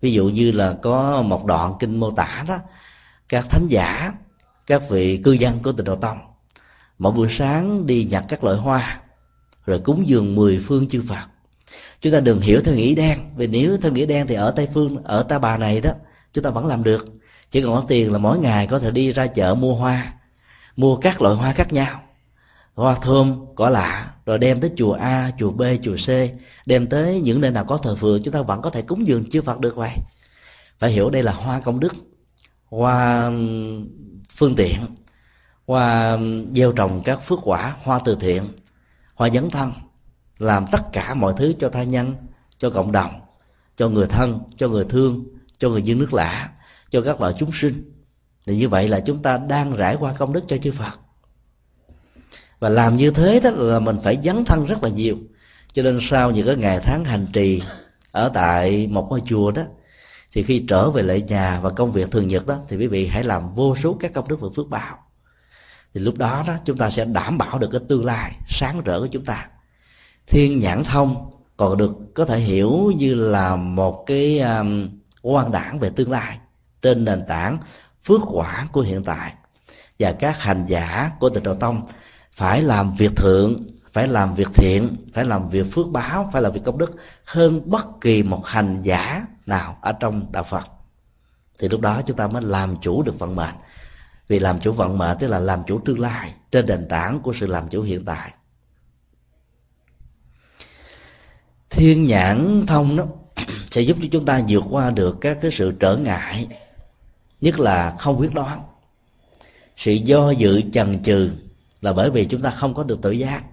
[0.00, 2.58] ví dụ như là có một đoạn kinh mô tả đó,
[3.28, 4.12] các thánh giả,
[4.66, 6.18] các vị cư dân của tịnh độ tông,
[6.98, 9.00] mỗi buổi sáng đi nhặt các loại hoa
[9.66, 11.26] rồi cúng dường mười phương chư phật.
[12.00, 13.18] Chúng ta đừng hiểu theo nghĩa đen.
[13.36, 15.90] Vì nếu theo nghĩa đen thì ở tây phương, ở ta bà này đó,
[16.32, 17.06] chúng ta vẫn làm được.
[17.50, 20.14] Chỉ cần có tiền là mỗi ngày có thể đi ra chợ mua hoa,
[20.76, 22.00] mua các loại hoa khác nhau.
[22.74, 26.08] Hoa thơm, cỏ lạ, rồi đem tới chùa a, chùa b, chùa c,
[26.66, 29.30] đem tới những nơi nào có thờ phượng chúng ta vẫn có thể cúng dường
[29.30, 29.90] chư phật được vậy.
[30.78, 31.92] Phải hiểu đây là hoa công đức,
[32.68, 33.30] hoa
[34.36, 34.76] phương tiện,
[35.66, 36.18] hoa
[36.52, 38.48] gieo trồng các phước quả, hoa từ thiện
[39.20, 39.72] hoa dấn thân,
[40.38, 42.14] làm tất cả mọi thứ cho tha nhân,
[42.58, 43.10] cho cộng đồng,
[43.76, 45.24] cho người thân, cho người thương,
[45.58, 46.50] cho người dân nước lạ
[46.90, 47.92] cho các loại chúng sinh.
[48.46, 50.98] Thì như vậy là chúng ta đang rải qua công đức cho chư phật.
[52.60, 55.16] Và làm như thế đó là mình phải dấn thân rất là nhiều.
[55.72, 57.62] Cho nên sau những cái ngày tháng hành trì
[58.12, 59.62] ở tại một ngôi chùa đó,
[60.32, 63.06] thì khi trở về lại nhà và công việc thường nhật đó, thì quý vị
[63.06, 64.98] hãy làm vô số các công đức và phước báo
[65.94, 69.00] thì lúc đó đó chúng ta sẽ đảm bảo được cái tương lai sáng rỡ
[69.00, 69.48] của chúng ta.
[70.26, 74.88] Thiên nhãn thông còn được có thể hiểu như là một cái um,
[75.22, 76.38] quan đảng về tương lai
[76.82, 77.58] trên nền tảng
[78.04, 79.32] phước quả của hiện tại.
[79.98, 81.82] Và các hành giả của tịnh độ tông
[82.32, 83.62] phải làm việc thượng
[83.92, 86.90] phải làm việc thiện phải làm việc phước báo phải làm việc công đức
[87.24, 90.64] hơn bất kỳ một hành giả nào ở trong đạo phật.
[91.58, 93.54] Thì lúc đó chúng ta mới làm chủ được vận mệnh
[94.30, 97.32] vì làm chủ vận mệnh, tức là làm chủ tương lai, trên nền tảng của
[97.40, 98.32] sự làm chủ hiện tại.
[101.70, 103.04] Thiên nhãn thông đó
[103.70, 106.46] sẽ giúp cho chúng ta vượt qua được các cái sự trở ngại,
[107.40, 108.62] nhất là không quyết đoán.
[109.76, 111.30] Sự do dự chần chừ
[111.80, 113.44] là bởi vì chúng ta không có được tự giác.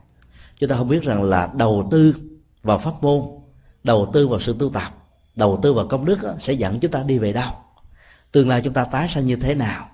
[0.60, 2.16] Chúng ta không biết rằng là đầu tư
[2.64, 3.22] vào pháp môn,
[3.84, 4.94] đầu tư vào sự tu tập,
[5.36, 7.52] đầu tư vào công đức sẽ dẫn chúng ta đi về đâu,
[8.32, 9.90] tương lai chúng ta tái sanh như thế nào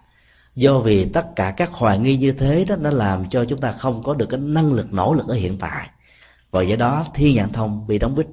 [0.56, 3.72] do vì tất cả các hoài nghi như thế đó nó làm cho chúng ta
[3.72, 5.90] không có được cái năng lực nỗ lực ở hiện tại.
[6.52, 8.28] Và do đó thiên nhãn thông bị đóng bích.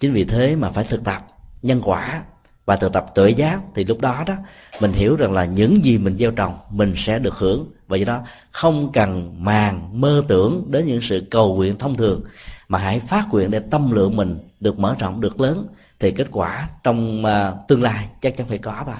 [0.00, 1.26] Chính vì thế mà phải thực tập
[1.62, 2.22] nhân quả
[2.66, 3.60] và thực tập tự giác.
[3.74, 4.34] Thì lúc đó đó
[4.80, 7.72] mình hiểu rằng là những gì mình gieo trồng mình sẽ được hưởng.
[7.88, 8.20] Và do đó
[8.50, 12.24] không cần màng mơ tưởng đến những sự cầu nguyện thông thường
[12.68, 15.66] mà hãy phát nguyện để tâm lượng mình được mở rộng được lớn.
[15.98, 18.94] Thì kết quả trong uh, tương lai chắc chắn phải có thôi.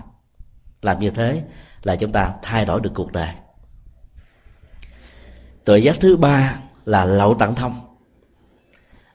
[0.82, 1.42] Làm như thế
[1.82, 3.28] là chúng ta thay đổi được cuộc đời.
[5.64, 7.80] Tội giác thứ ba là lậu tặng thông.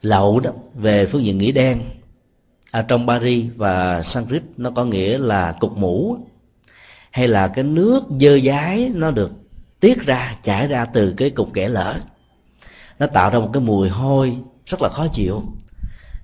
[0.00, 1.82] Lậu đó, về phương diện nghĩa đen,
[2.70, 6.16] ở trong Paris và Sanskrit nó có nghĩa là cục mũ
[7.10, 9.30] hay là cái nước dơ dái nó được
[9.80, 11.96] tiết ra, chảy ra từ cái cục kẽ lở
[12.98, 15.42] nó tạo ra một cái mùi hôi rất là khó chịu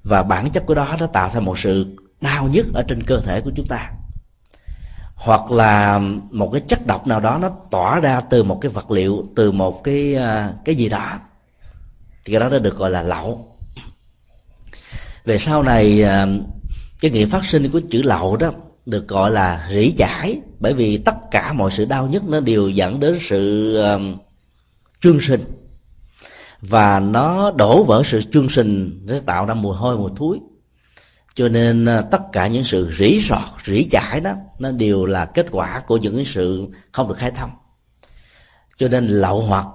[0.04, 3.20] và bản chất của đó nó tạo ra một sự đau nhức ở trên cơ
[3.20, 3.90] thể của chúng ta
[5.24, 6.00] hoặc là
[6.30, 9.52] một cái chất độc nào đó nó tỏa ra từ một cái vật liệu từ
[9.52, 11.18] một cái à, cái gì đó
[12.24, 13.56] thì cái đó nó được gọi là lậu.
[15.24, 16.26] Về sau này à,
[17.00, 18.52] cái nghĩa phát sinh của chữ lậu đó
[18.86, 22.68] được gọi là rỉ giải bởi vì tất cả mọi sự đau nhất nó đều
[22.68, 24.16] dẫn đến sự um,
[25.02, 25.44] trương sinh.
[26.60, 30.40] Và nó đổ vỡ sự trương sinh nó tạo ra mùi hôi mùi thúi
[31.34, 35.24] cho nên à, tất cả những sự rỉ sọt, rỉ chải đó, nó đều là
[35.24, 37.50] kết quả của những sự không được khai thông.
[38.76, 39.66] Cho nên lậu hoặc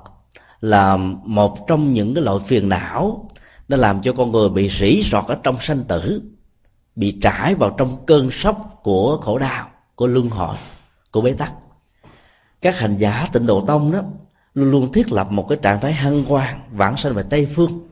[0.61, 3.29] là một trong những cái loại phiền não,
[3.67, 6.21] nó làm cho con người bị rỉ sọt ở trong sanh tử,
[6.95, 10.55] bị trải vào trong cơn sốc của khổ đau, của luân hồi,
[11.11, 11.53] của bế tắc.
[12.61, 13.99] Các hành giả tịnh độ tông đó
[14.53, 17.88] luôn luôn thiết lập một cái trạng thái hân hoan, vãng sanh về tây phương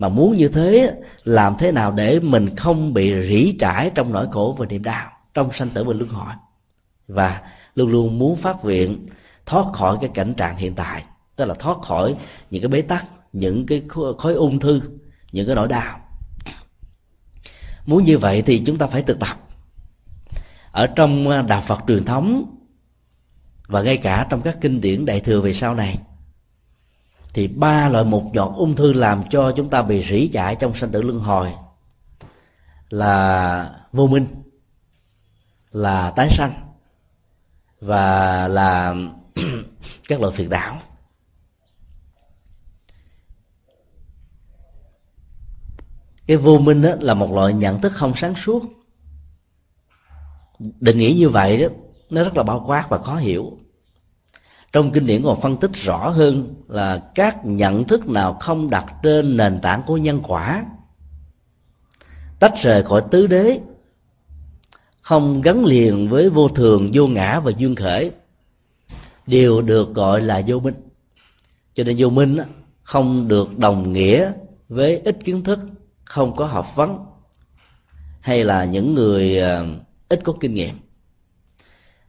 [0.00, 0.94] mà muốn như thế,
[1.24, 5.10] làm thế nào để mình không bị rỉ trải trong nỗi khổ và niềm đau,
[5.34, 6.34] trong sanh tử và luân hồi?
[7.08, 7.40] Và
[7.74, 9.06] luôn luôn muốn phát nguyện
[9.46, 11.04] thoát khỏi cái cảnh trạng hiện tại,
[11.36, 12.16] tức là thoát khỏi
[12.50, 13.82] những cái bế tắc, những cái
[14.18, 14.80] khối ung thư,
[15.32, 16.00] những cái nỗi đau.
[17.86, 19.36] Muốn như vậy thì chúng ta phải thực tập.
[20.72, 22.56] Ở trong à, đạo phật truyền thống
[23.66, 25.98] và ngay cả trong các kinh điển đại thừa về sau này
[27.34, 30.74] thì ba loại một giọt ung thư làm cho chúng ta bị rỉ chải trong
[30.74, 31.52] sanh tử luân hồi
[32.90, 34.26] là vô minh,
[35.70, 36.52] là tái sanh,
[37.80, 38.94] và là
[40.08, 40.76] các loại phiền não.
[46.26, 48.62] Cái vô minh đó là một loại nhận thức không sáng suốt.
[50.58, 51.68] Định nghĩa như vậy đó,
[52.10, 53.58] nó rất là bao quát và khó hiểu
[54.72, 58.86] trong kinh điển còn phân tích rõ hơn là các nhận thức nào không đặt
[59.02, 60.64] trên nền tảng của nhân quả.
[62.38, 63.60] Tách rời khỏi tứ đế,
[65.02, 68.10] không gắn liền với vô thường, vô ngã và duyên khởi,
[69.26, 70.74] đều được gọi là vô minh.
[71.74, 72.38] Cho nên vô minh
[72.82, 74.32] không được đồng nghĩa
[74.68, 75.58] với ít kiến thức,
[76.04, 76.98] không có học vấn,
[78.20, 79.66] hay là những người ờ,
[80.08, 80.74] ít có kinh nghiệm.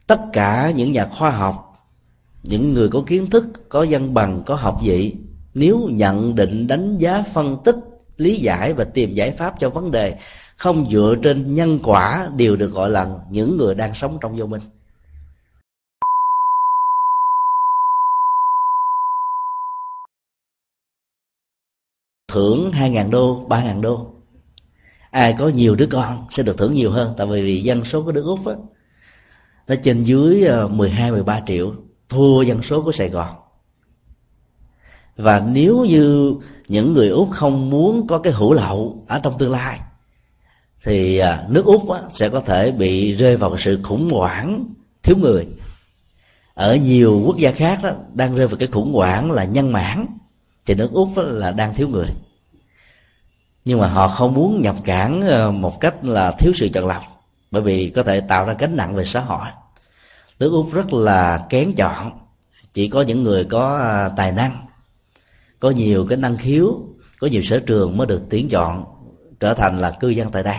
[0.06, 1.71] Tất cả những nhà khoa học
[2.42, 5.14] những người có kiến thức, có văn bằng, có học vị,
[5.54, 7.76] nếu nhận định đánh giá phân tích,
[8.16, 10.18] lý giải và tìm giải pháp cho vấn đề,
[10.56, 14.46] không dựa trên nhân quả đều được gọi là những người đang sống trong vô
[14.46, 14.60] minh.
[22.28, 24.06] Thưởng hai ngàn đô, ba ngàn đô.
[25.10, 28.12] Ai có nhiều đứa con sẽ được thưởng nhiều hơn, tại vì dân số của
[28.12, 28.54] Đức úc á,
[29.66, 31.74] nó trên dưới ờ, 12-13 triệu
[32.12, 33.34] thua dân số của Sài Gòn.
[35.16, 36.34] Và nếu như
[36.68, 39.80] những người úc không muốn có cái hữu lậu ở trong tương lai,
[40.84, 44.66] thì à, nước úc sẽ có thể bị rơi vào sự khủng hoảng
[45.02, 45.46] thiếu người.
[46.54, 50.06] Ở nhiều quốc gia khác đó đang rơi vào cái khủng hoảng là nhân mãn
[50.66, 52.08] thì nước úc là đang thiếu người.
[53.64, 57.02] Nhưng mà họ không muốn nhập cản ờ, một cách là thiếu sự chọn lọc,
[57.50, 59.46] bởi vì có thể tạo ra gánh nặng về xã hội
[60.42, 62.12] nước úc rất là kén chọn.
[62.72, 64.66] Chỉ có những người có à, tài năng,
[65.60, 66.80] có nhiều cái năng khiếu,
[67.20, 68.84] có nhiều sở trường mới được tuyển chọn
[69.40, 70.56] trở thành là cư dân tại đây.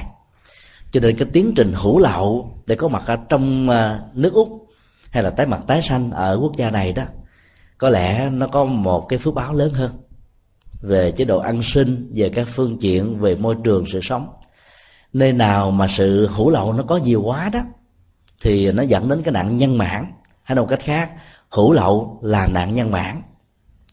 [0.91, 4.67] Cho nên cái tiến trình hữu lậu để có mặt ở trong à, nước úc
[5.09, 7.03] hay là tái mặt tái sanh ở quốc gia này đó,
[7.77, 9.91] có lẽ nó có một cái phước báo lớn hơn
[10.81, 14.27] về chế độ ăn sinh, về các phương diện, về môi trường, sự sống.
[15.13, 17.59] Nơi nào mà sự hữu lậu nó có nhiều quá đó
[18.43, 20.05] thì nó dẫn đến cái nạn nhân mãn.
[20.43, 21.11] Hay một cách khác
[21.49, 23.21] hữu lậu là nạn nhân mãn.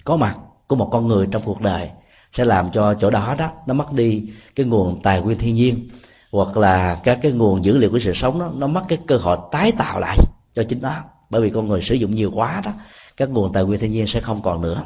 [0.04, 0.36] Có mặt
[0.66, 1.90] của một con người trong cuộc đời
[2.32, 4.22] sẽ làm cho chỗ đó đó nó mất đi
[4.56, 5.88] cái nguồn tài nguyên thiên nhiên
[6.32, 9.16] hoặc là các cái nguồn dữ liệu của sự sống đó, nó mất cái cơ
[9.16, 10.18] hội tái tạo lại
[10.54, 10.94] cho chính nó.
[11.30, 12.72] Bởi vì con người sử dụng nhiều quá đó
[13.16, 14.84] các nguồn tài nguyên thiên nhiên sẽ không còn nữa.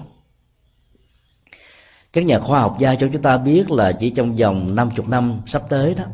[2.12, 5.40] Các nhà khoa học gia cho chúng ta biết là chỉ trong vòng 50 năm
[5.46, 6.04] sắp tới đó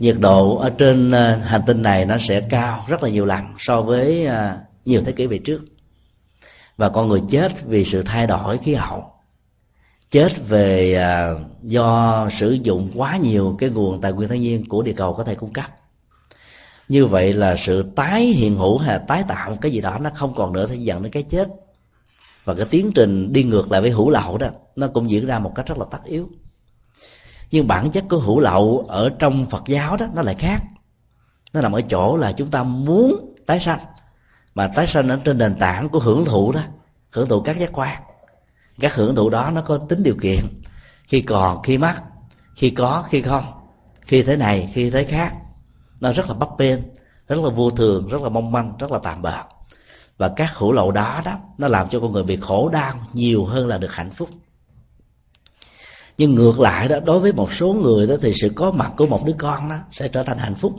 [0.00, 3.44] nhiệt độ ở trên à, hành tinh này nó sẽ cao rất là nhiều lần
[3.58, 5.60] so với à, nhiều thế kỷ về trước.
[6.76, 9.04] Và con người chết vì sự thay đổi khí hậu.
[10.10, 11.30] Chết về à,
[11.62, 15.24] do sử dụng quá nhiều cái nguồn tài nguyên thiên nhiên của địa cầu có
[15.24, 15.66] thể cung cấp.
[16.88, 20.34] Như vậy là sự tái hiện hữu hay tái tạo cái gì đó nó không
[20.34, 21.48] còn nữa thì dẫn đến cái chết.
[22.44, 25.38] Và cái tiến trình đi ngược lại với hữu lậu đó, nó cũng diễn ra
[25.38, 26.28] một cách rất là tất yếu
[27.50, 30.62] nhưng bản chất của hữu lậu ở trong phật giáo đó, nó lại khác.
[31.52, 33.78] Nó nằm ở chỗ là chúng ta muốn tái sanh.
[34.54, 36.60] Mà tái sanh ở trên nền tảng của hưởng thụ đó,
[37.10, 38.02] hưởng thụ các giác quan.
[38.80, 40.40] Các hưởng thụ đó nó có tính điều kiện.
[41.04, 41.94] Khi còn, khi mất
[42.60, 43.44] khi có, khi không.
[44.00, 45.34] Khi thế này, khi thế khác.
[46.00, 46.80] Nó rất là bấp bênh,
[47.28, 49.42] rất là vô thường, rất là mong manh, rất là tạm bợ.
[50.18, 53.44] Và các hữu lậu đó đó, nó làm cho con người bị khổ đau nhiều
[53.44, 54.28] hơn là được hạnh phúc
[56.20, 59.06] nhưng ngược lại đó, đối với một số người đó thì sự có mặt của
[59.06, 60.74] một đứa con đó sẽ trở thành hạnh phúc.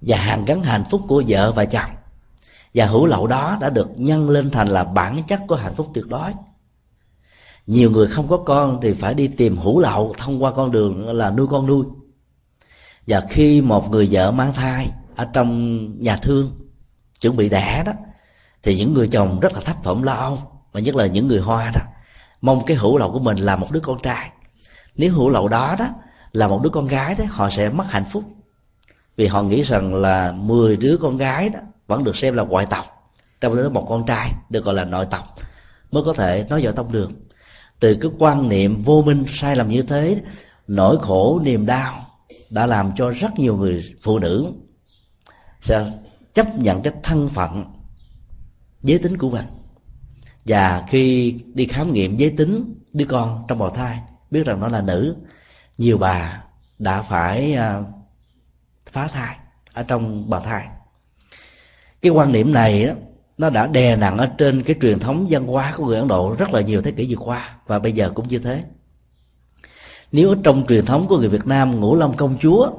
[0.00, 1.90] Và hàng gắn hạnh phúc của vợ và chồng.
[2.74, 5.90] Và hữu lậu đó đã được nhân lên thành là bản chất của hạnh phúc
[5.94, 6.32] tuyệt đối.
[7.66, 11.08] Nhiều người không có con thì phải đi tìm hữu lậu thông qua con đường
[11.18, 11.84] là nuôi con nuôi.
[13.06, 16.50] Và khi một người vợ mang thai ở trong nhà thương,
[17.20, 17.92] chuẩn bị đẻ đó,
[18.62, 20.38] thì những người chồng rất là thấp thỏm lo âu.
[20.72, 21.80] Và nhất là những người hoa đó,
[22.40, 24.30] mong cái hữu lậu của mình là một đứa con trai
[24.98, 25.88] nếu hữu lậu đó đó,
[26.32, 28.24] là một đứa con gái đó, họ sẽ mất hạnh phúc.
[29.16, 32.66] Vì họ nghĩ rằng là 10 đứa con gái đó vẫn được xem là ngoại
[32.66, 35.24] tộc, trong đó một con trai được gọi là nội tộc,
[35.90, 37.12] mới có thể nói dõi tông đường.
[37.80, 40.22] Từ cái quan niệm vô minh sai lầm như thế,
[40.68, 42.06] nỗi khổ, niềm đau
[42.50, 44.52] đã làm cho rất nhiều người phụ nữ
[45.60, 45.92] sẽ
[46.34, 47.64] chấp nhận cái thân phận
[48.82, 49.44] giới tính của mình.
[50.44, 54.00] Và khi đi khám nghiệm giới tính đứa con trong bào thai
[54.30, 55.16] biết rằng nó là nữ.
[55.78, 56.42] Nhiều bà
[56.78, 57.80] đã phải à,
[58.92, 59.36] phá thai
[59.72, 60.68] ở trong bào thai.
[62.02, 62.92] Cái quan niệm này đó,
[63.38, 66.34] nó đã đè nặng ở trên cái truyền thống văn hóa của người ấn độ
[66.38, 68.64] rất là nhiều thế kỷ vừa qua và bây giờ cũng như thế.
[70.12, 72.70] Nếu trong truyền thống của người việt nam ngũ long công chúa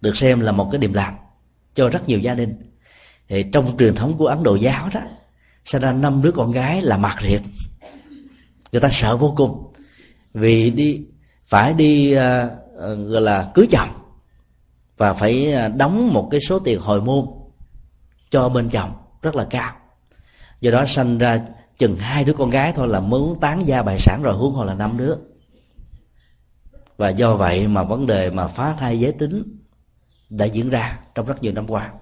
[0.00, 1.18] được xem là một cái điểm lạc
[1.74, 2.56] cho rất nhiều gia đình
[3.28, 5.00] thì trong truyền thống của ấn độ giáo đó
[5.64, 7.40] sẽ ra năm đứa con gái là mặt riệt.
[8.72, 9.71] Người ta sợ vô cùng
[10.34, 11.00] vì đi
[11.46, 12.20] phải đi uh,
[13.08, 13.88] gọi là cưới chồng
[14.96, 17.26] và phải à, đóng một cái số tiền hồi môn
[18.30, 19.72] cho bên chồng rất là cao.
[20.60, 21.40] Do đó sanh ra
[21.78, 24.64] chừng hai đứa con gái thôi là muốn tán gia bài sản rồi huống hồ
[24.64, 25.14] là năm đứa.
[26.96, 29.42] Và do vậy mà vấn đề mà phá thai giới tính
[30.30, 31.92] đã diễn ra trong rất nhiều năm qua.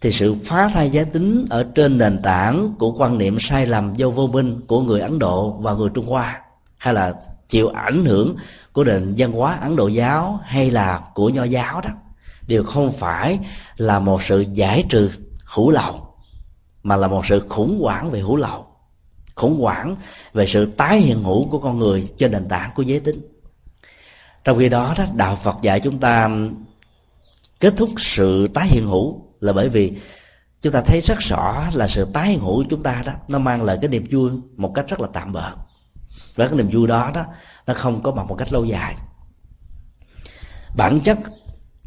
[0.00, 3.94] Thì sự phá thai giới tính ở trên nền tảng của quan niệm sai lầm
[3.94, 6.42] do vô minh của người ấn độ và người trung hoa
[6.76, 7.14] hay là
[7.48, 8.36] chịu ảnh hưởng
[8.72, 11.90] của nền văn hóa ấn độ giáo hay là của nho giáo đó,
[12.46, 13.38] đều không phải
[13.76, 15.10] là một sự giải trừ
[15.44, 16.14] hữu lậu,
[16.82, 18.66] mà là một sự khủng hoảng về hữu lậu,
[19.34, 19.96] khủng hoảng
[20.32, 23.20] về sự tái hiện hữu của con người trên nền tảng của giới tính.
[24.44, 26.30] Trong khi đó đó, đạo phật dạy chúng ta
[27.60, 29.92] kết thúc sự tái hiện hữu là bởi vì
[30.62, 33.38] chúng ta thấy rất rõ là sự tái hiện hữu của chúng ta đó, nó
[33.38, 35.52] mang lại cái niềm vui một cách rất là tạm bợ
[36.34, 37.24] và cái niềm vui đó đó,
[37.66, 38.96] nó không có bằng một cách lâu dài.
[40.76, 41.18] Bản chất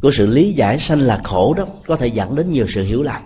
[0.01, 3.03] của sự lý giải sanh là khổ đó có thể dẫn đến nhiều sự hiểu
[3.03, 3.21] lầm.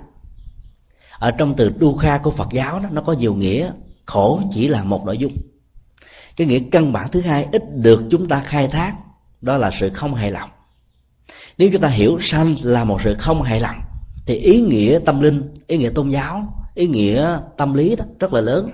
[1.20, 3.72] Ở trong từ đu kha của phật giáo đó, nó có nhiều nghĩa
[4.06, 5.34] khổ chỉ là một nội dung.
[6.36, 8.96] Cái nghĩa căn bản thứ hai ít được chúng ta khai thác,
[9.42, 10.50] đó là sự không hài lòng.
[11.58, 13.76] Nếu chúng ta hiểu sanh là một sự không hài lòng,
[14.26, 18.34] thì ý nghĩa tâm linh, ý nghĩa tôn giáo, ý nghĩa tâm lý đó rất
[18.34, 18.72] là lớn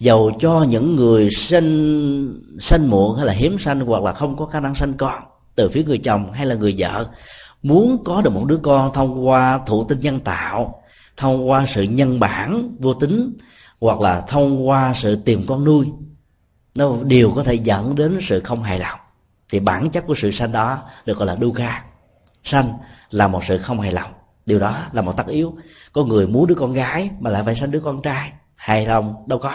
[0.00, 4.46] dầu cho những người sinh sinh muộn hay là hiếm sanh hoặc là không có
[4.46, 5.22] khả năng sanh con,
[5.54, 7.06] từ phía người chồng hay là người vợ,
[7.62, 10.82] muốn có được một đứa con thông qua thụ tinh nhân tạo,
[11.16, 13.32] thông qua sự nhân bản vô tính,
[13.80, 15.86] hoặc là thông qua sự tìm con nuôi,
[16.74, 18.98] nó đều có thể dẫn đến sự không hài lòng.
[19.50, 21.84] Thì bản chất của sự sanh đó được gọi là dukkha.
[22.44, 22.72] Sanh
[23.10, 24.10] là một sự không hài lòng.
[24.46, 25.54] Điều đó là một tất yếu.
[25.92, 28.32] Có người muốn đứa con gái mà lại phải sanh đứa con trai.
[28.54, 29.54] Hài lòng đâu có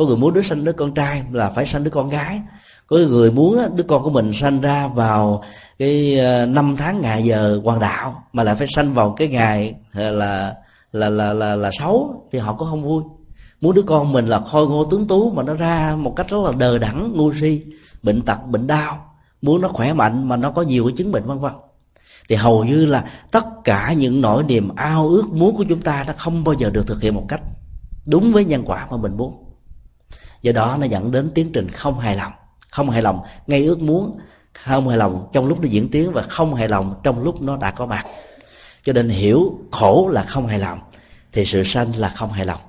[0.00, 2.40] có người muốn đứa sanh đứa con trai là phải sanh đứa con gái.
[2.86, 5.42] Có người muốn đứa con của mình sanh ra vào
[5.78, 9.74] cái ờ, năm tháng ngày giờ hoàng đạo, mà lại phải sanh vào cái ngày
[9.94, 10.54] ờ, là
[10.92, 13.02] là là là là xấu thì họ cũng không vui.
[13.60, 16.38] Muốn đứa con mình là khôi ngô tướng tú mà nó ra một cách rất
[16.44, 17.62] là đờ đẫn, ngu si,
[18.02, 19.06] bệnh tật, bệnh đau.
[19.42, 21.52] Muốn nó khỏe mạnh mà nó có nhiều cái chứng bệnh, vân vân.
[22.28, 26.04] Thì hầu như là tất cả những nỗi niềm ao ước muốn của chúng ta
[26.06, 27.40] nó không bao giờ được thực hiện một cách
[28.06, 29.49] đúng với nhân quả mà mình muốn
[30.42, 32.32] do đó nó dẫn đến tiến trình không hài lòng,
[32.70, 34.18] không hài lòng ngay ước muốn,
[34.64, 37.56] không hài lòng trong lúc nó diễn tiến và không hài lòng trong lúc nó
[37.56, 38.06] đã có mặt.
[38.84, 40.80] Cho nên hiểu khổ là không hài lòng,
[41.32, 42.60] thì sự sanh là không hài lòng.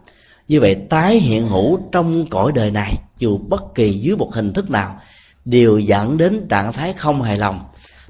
[0.47, 4.53] Như vậy, tái hiện hữu trong cõi đời này, dù bất kỳ dưới một hình
[4.53, 4.99] thức nào,
[5.45, 7.59] đều dẫn đến trạng thái không hài lòng.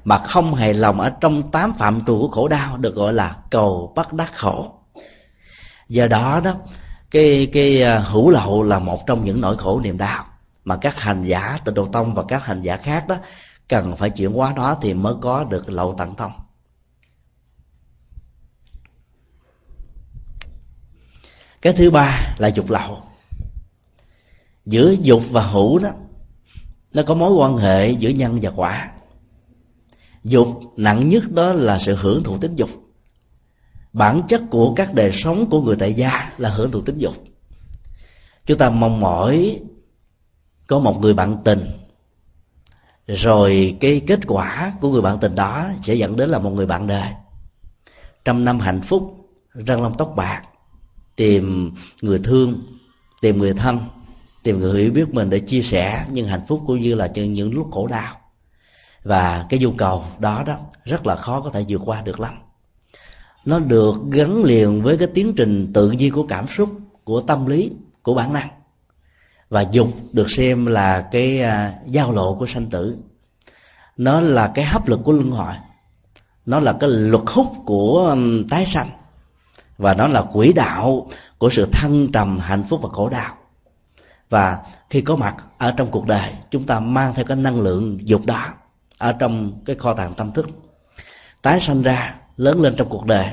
[0.04, 3.36] Mà không hài lòng ở trong tám phạm trù của khổ đau được gọi là
[3.50, 4.72] cầu bắt đắc khổ.
[5.88, 6.54] Do đó đó
[7.12, 10.26] cái cái à, hữu lậu là một trong những nỗi khổ niềm đau
[10.64, 13.16] mà các hành giả tịnh độ tông và các hành giả khác đó
[13.68, 16.32] cần phải chuyển hóa nó thì mới có được lậu tận thông
[21.62, 23.02] cái thứ ba là dục lậu
[24.66, 25.90] giữa dục và hữu đó,
[26.92, 28.90] nó có mối quan hệ giữa nhân và quả.
[30.24, 32.70] Dục nặng nhất đó là sự hưởng thụ tính dục
[33.92, 37.14] bản chất của các đời sống của người tại gia là hưởng thụ tính dục.
[38.46, 39.60] Chúng ta mong mỏi
[40.66, 41.66] có một người bạn tình,
[43.06, 46.66] rồi cái kết quả của người bạn tình đó sẽ dẫn đến là một người
[46.66, 47.08] bạn đời.
[48.24, 50.42] Trăm năm hạnh phúc, răng long tóc bạc,
[51.16, 52.62] tìm người thương,
[53.20, 53.80] tìm người thân,
[54.42, 57.54] tìm người hiểu biết mình để chia sẻ những hạnh phúc cũng như là những
[57.54, 58.16] lúc khổ đau.
[59.02, 62.34] Và cái nhu cầu đó đó rất là khó có thể vượt qua được lắm
[63.44, 66.70] nó được gắn liền với cái tiến trình tự nhiên của cảm xúc
[67.04, 67.70] của tâm lý
[68.02, 68.48] của bản năng.
[69.48, 72.96] Và dục được xem là cái uh, giao lộ của sanh tử.
[73.96, 75.54] Nó là cái hấp lực của luân hồi.
[76.46, 78.88] Nó là cái luật hút của um, tái sanh.
[79.78, 81.08] Và nó là quỹ đạo
[81.38, 83.36] của sự thăng trầm hạnh phúc và khổ đạo
[84.32, 84.58] và
[84.90, 88.26] khi có mặt ở trong cuộc đời chúng ta mang theo cái năng lượng dục
[88.26, 88.46] đó
[88.98, 90.48] ở trong cái kho tàng tâm thức.
[91.42, 93.26] Tái sanh ra lớn lên trong cuộc đời.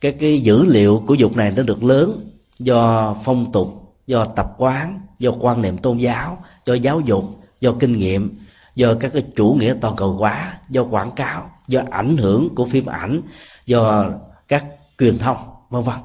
[0.00, 3.68] Cái cái dữ liệu của dục này nó được lớn do phong tục
[4.06, 7.24] do tập quán do quan niệm tôn giáo do giáo dục
[7.60, 8.38] do kinh nghiệm
[8.74, 12.66] do các cái chủ nghĩa toàn cầu hóa do quảng cáo do ảnh hưởng của
[12.66, 13.20] phim ảnh
[13.66, 14.06] do
[14.48, 14.64] các
[14.98, 15.36] truyền thông
[15.70, 15.96] vân vân.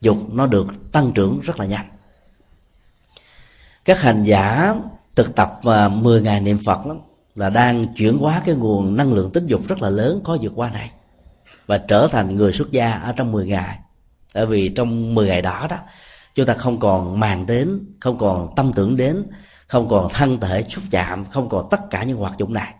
[0.00, 1.86] Dục nó được tăng trưởng rất là nhanh.
[3.84, 4.74] Các hành giả
[5.16, 6.96] thực tập và 10 ngày niệm Phật đó,
[7.34, 10.52] là đang chuyển hóa cái nguồn năng lượng tính dục rất là lớn có vượt
[10.56, 10.90] qua này
[11.68, 13.78] và trở thành người xuất gia ở trong 10 ngày.
[14.32, 15.76] Tại vì trong 10 ngày đó đó,
[16.34, 19.22] chúng ta không còn màng đến, không còn tâm tưởng đến,
[19.66, 22.74] không còn thân thể xúc chạm, không còn tất cả những hoạt dụng này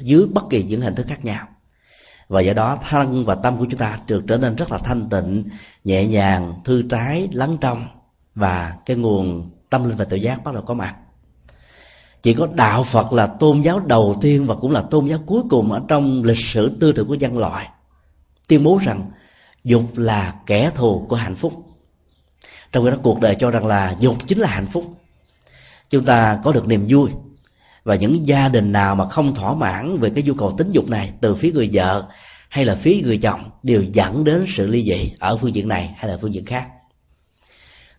[0.00, 1.46] dưới bất kỳ những hình thức khác nhau.
[2.28, 5.08] Và do đó, thân và tâm của chúng ta được trở nên rất là thanh
[5.08, 5.44] tịnh,
[5.84, 7.86] nhẹ nhàng, thư trái lắng trong
[8.34, 10.96] và cái nguồn tâm linh và tự giác bắt đầu có mặt.
[12.22, 15.42] Chỉ có đạo phật là tôn giáo đầu tiên và cũng là tôn giáo cuối
[15.50, 17.68] cùng ở trong lịch sử tư tưởng của nhân loại
[18.48, 19.10] tuyên bố rằng
[19.64, 21.52] dục là kẻ thù của hạnh phúc.
[22.72, 24.84] Trong khi đó, cuộc đời cho rằng là dục chính là hạnh phúc.
[25.90, 27.10] Chúng ta có được niềm vui
[27.84, 30.88] và những gia đình nào mà không thỏa mãn về cái nhu cầu tính dục
[30.88, 32.08] này từ phía người vợ
[32.48, 35.94] hay là phía người chồng đều dẫn đến sự ly dị ở phương diện này
[35.96, 36.68] hay là phương diện khác.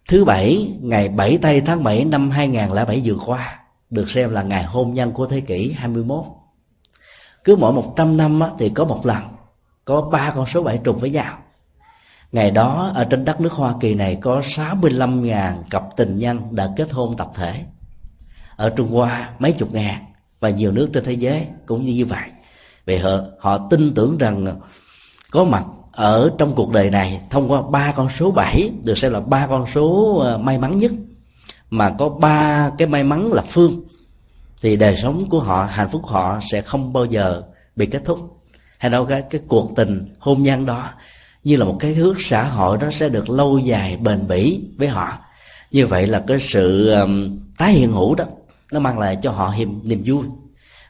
[0.08, 3.60] Thứ bảy, ngày 7 tây tháng 7 năm 2007 vừa qua,
[3.90, 6.26] được xem là ngày hôn nhân của thế kỷ 21
[7.44, 9.24] cứ mỗi 100 năm thì có một lần
[9.86, 11.38] có ba con số bảy trùng với nhau.
[12.32, 16.70] Ngày đó ở trên đất nước Hoa Kỳ này có 65.000 cặp tình nhân đã
[16.76, 17.64] kết hôn tập thể.
[18.56, 20.06] Ở Trung Hoa mấy chục ngàn
[20.40, 22.30] và nhiều nước trên thế giới cũng như như vậy.
[22.86, 24.60] Vì họ, họ tin tưởng rằng
[25.32, 29.14] có mặt ở trong cuộc đời này thông qua ba con số bảy được xem
[29.14, 30.92] là ba con số ờ, may mắn nhất.
[31.70, 33.84] Mà có ba cái may mắn là phương
[34.62, 37.44] thì đời sống của họ hạnh phúc họ sẽ không bao giờ
[37.76, 38.43] bị kết thúc
[38.84, 40.90] hay đâu cái cái cuộc tình hôn nhân đó
[41.44, 44.88] như là một cái hướng xã hội nó sẽ được lâu dài bền bỉ với
[44.88, 45.18] họ.
[45.72, 48.26] Như vậy là cái sự um, tái hiện hữu đó
[48.72, 50.26] nó mang lại cho họ niềm niềm vui.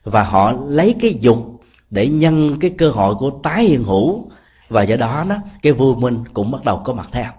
[0.04, 4.32] Và họ lấy cái dục để nhân cái cơ hội của tái hiện hữu.
[4.70, 7.32] Và do đó đó cái vui minh cũng bắt đầu có mặt theo.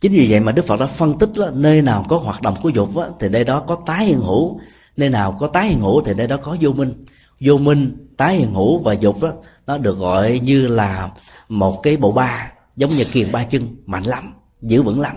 [0.00, 2.56] Chính vì vậy mà đức phật đã phân tích đó, nơi nào có hoạt động
[2.62, 4.60] của dục đó, thì nơi đó có tái hiện hữu.
[4.96, 7.04] Nơi nào có tái hiện hữu thì nơi đó có vô minh.
[7.40, 9.32] Vô minh tái hiện hữu và dục đó,
[9.66, 11.10] nó được gọi như là
[11.48, 15.16] một cái bộ ba, giống như kiền ba chân, mạnh lắm, giữ vững lắm.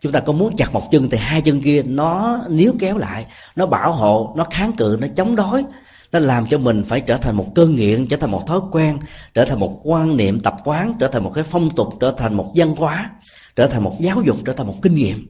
[0.00, 3.26] Chúng ta có muốn chặt một chân thì hai chân kia nó níu kéo lại,
[3.56, 5.64] nó bảo hộ, nó kháng cự, nó chống đối,
[6.12, 8.98] nó làm cho mình phải trở thành một cơn nghiện, trở thành một thói quen,
[9.34, 12.34] trở thành một quan niệm tập quán, trở thành một cái phong tục, trở thành
[12.34, 13.10] một văn hóa,
[13.56, 15.26] trở thành một giáo dục, trở thành một kinh nghiệm.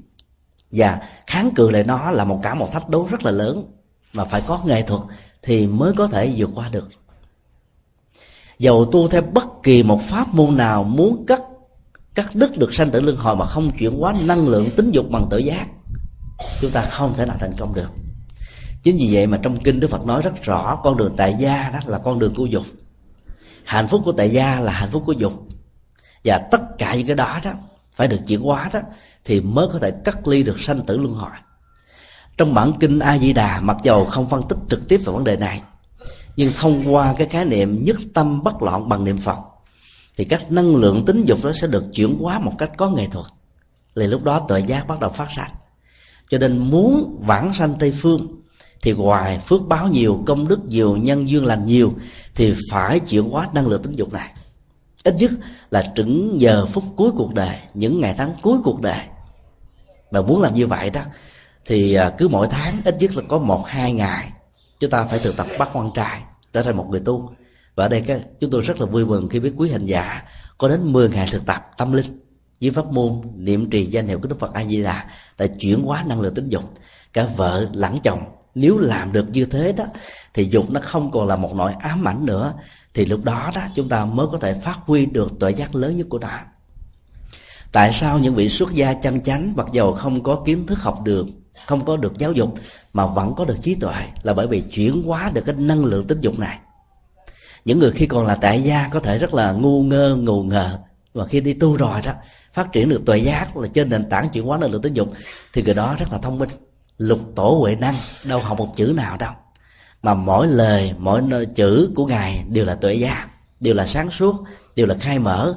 [0.70, 3.64] Và kháng cự lại nó là một cả một thách đố rất là lớn,
[4.12, 5.02] mà phải có nghệ thuật
[5.42, 6.88] thì mới có thể vượt qua được
[8.58, 11.40] dầu tu theo bất kỳ một pháp môn nào muốn cắt
[12.14, 15.10] cắt đứt được sanh tử luân hồi mà không chuyển hóa năng lượng tính dục
[15.10, 15.66] bằng tự giác,
[16.60, 17.88] chúng ta không thể nào thành công được.
[18.82, 21.70] Chính vì vậy mà trong kinh đức phật nói rất rõ, con đường tại gia
[21.70, 22.64] đó là con đường của dục.
[23.64, 25.32] Hạnh phúc của tại gia là hạnh phúc của dục.
[26.24, 27.50] Và tất cả những cái đó đó
[27.96, 28.80] phải được chuyển hóa đó,
[29.24, 31.30] thì mới có thể cắt ly được sanh tử luân hồi.
[32.36, 35.24] Trong bản kinh a di đà, mặc dầu không phân tích trực tiếp về vấn
[35.24, 35.62] đề này
[36.38, 39.38] nhưng thông qua cái khái niệm nhất tâm bất loạn bằng niệm phật,
[40.16, 43.06] thì các năng lượng tính dục đó sẽ được chuyển hóa một cách có nghệ
[43.06, 43.26] thuật.
[43.96, 45.50] Thì lúc đó tuệ giác bắt đầu phát sanh
[46.30, 48.26] cho nên muốn vãng sanh tây phương,
[48.82, 51.94] thì ngoài phước báo nhiều, công đức nhiều, nhân duyên lành nhiều,
[52.34, 54.32] thì phải chuyển hóa năng lượng tính dục này.
[55.04, 55.30] Ít nhất
[55.70, 59.00] là trứng giờ phút cuối cuộc đời, những ngày tháng cuối cuộc đời.
[60.10, 61.00] Mà muốn làm như vậy đó,
[61.66, 64.30] thì à, cứ mỗi tháng ít nhất là có một, hai ngày,
[64.80, 66.20] chúng ta phải thực tập bắt quan trai
[66.52, 67.32] trở thành một người tu.
[67.74, 70.22] Và ở đây các, chúng tôi rất là vui mừng khi biết quý hành giả
[70.58, 72.20] có đến 10 ngày thực tập tâm linh.
[72.60, 75.04] Với pháp môn niệm trì danh hiệu của đức phật a di đà
[75.38, 76.64] đã chuyển hóa năng lượng tính dục.
[77.12, 78.20] Cả vợ lẫn chồng,
[78.54, 79.84] nếu làm được như thế đó,
[80.34, 82.54] thì dục nó không còn là một nỗi ám ảnh nữa.
[82.94, 85.96] Thì lúc đó đó, chúng ta mới có thể phát huy được tuệ giác lớn
[85.96, 86.44] nhất của đạo
[87.72, 91.00] tại sao những vị xuất gia chân chánh mặc dầu không có kiến thức học
[91.04, 91.26] được
[91.66, 92.54] không có được giáo dục
[92.92, 96.06] mà vẫn có được trí tuệ là bởi vì chuyển hóa được cái năng lượng
[96.06, 96.58] tính dục này.
[97.64, 100.78] Những người khi còn là tại gia có thể rất là ngu ngơ ngù ngờ.
[101.14, 102.12] Và khi đi tu rồi đó,
[102.52, 105.12] phát triển được tuệ giác là trên nền tảng chuyển hóa năng lượng tính dục,
[105.52, 106.48] thì người đó rất là thông minh,
[106.98, 107.94] lục tổ huệ năng,
[108.24, 109.32] đâu học một chữ nào đâu.
[110.02, 113.28] Mà mỗi lời, mỗi nơi chữ của ngài đều là tuệ giác,
[113.60, 114.36] đều là sáng suốt,
[114.76, 115.54] đều là khai mở,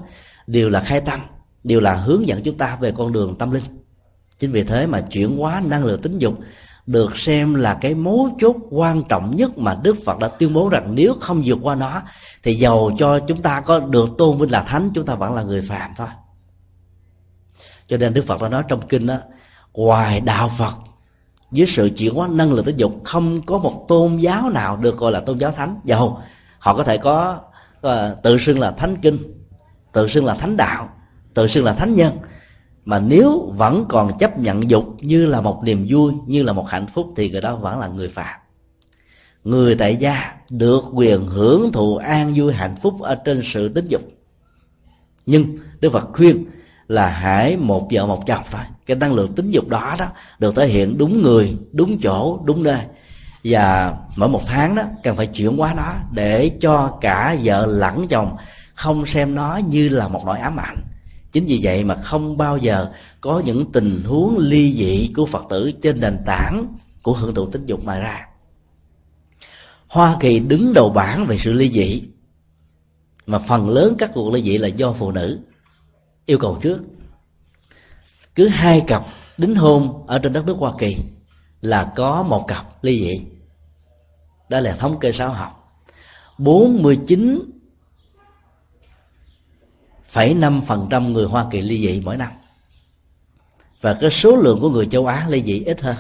[0.48, 1.20] đều là khai tâm,
[1.64, 3.64] đều là hướng dẫn chúng ta về con đường tâm linh
[4.42, 6.40] chính vì thế mà chuyển hóa năng lượng tính dục
[6.86, 10.70] được xem là cái mấu chốt quan trọng nhất mà Đức Phật đã tuyên bố
[10.70, 12.02] rằng nếu không vượt qua nó
[12.44, 15.44] thì giàu cho chúng ta có được tôn vinh là thánh chúng ta vẫn là
[15.44, 16.08] người phạm thôi.
[17.88, 19.16] Cho nên Đức Phật đã nói trong kinh đó
[19.74, 20.74] ngoài đạo Phật
[21.52, 24.98] với sự chuyển hóa năng lượng tính dục không có một tôn giáo nào được
[24.98, 25.80] gọi là tôn giáo thánh.
[25.84, 26.20] Dạ dầu
[26.60, 27.40] họ có thể có
[27.88, 27.92] uh,
[28.24, 29.18] tự xưng là thánh kinh
[29.92, 30.90] tự xưng là thánh đạo
[31.34, 32.18] tự xưng là thánh nhân
[32.86, 36.70] mà nếu vẫn còn chấp nhận dục như là một niềm vui, như là một
[36.70, 38.42] hạnh phúc, thì người đó vẫn là người phạm
[39.44, 43.88] người tại gia được quyền hưởng thụ an vui hạnh phúc ở trên sự tính
[43.88, 44.02] dục.
[45.26, 46.46] Nhưng đức phật khuyên
[46.88, 48.62] là hãy một vợ một chồng thôi.
[48.86, 50.06] Cái năng lượng tính dục đó đó
[50.40, 52.82] được thể hiện đúng người, đúng chỗ, đúng nơi.
[53.44, 58.08] Và mỗi một tháng đó, cần phải chuyển hóa nó để cho cả vợ lẫn
[58.08, 58.38] chồng
[58.74, 60.78] không xem nó như là một nỗi ám ảnh
[61.32, 62.92] chính vì vậy mà không bao giờ
[63.22, 67.46] có những tình huống ly dị của phật tử trên nền tảng của hưởng thụ
[67.46, 68.28] tính dục mà ra.
[69.88, 72.04] Hoa kỳ đứng đầu bảng về sự ly dị,
[73.26, 75.40] mà phần lớn các cuộc ly dị là do phụ nữ,
[76.26, 76.80] yêu cầu trước.
[78.36, 79.06] Cứ hai cặp
[79.38, 80.98] đính hôn ở trên đất nước hoa kỳ
[81.62, 83.22] là có một cặp ly dị.
[84.50, 85.52] Đó là thống kê xã học.
[86.38, 87.40] 49
[90.12, 92.32] phẩy năm phần trăm người Hoa Kỳ ly dị mỗi năm.
[93.82, 95.96] Và cái số lượng của người châu Á ly dị ít hơn.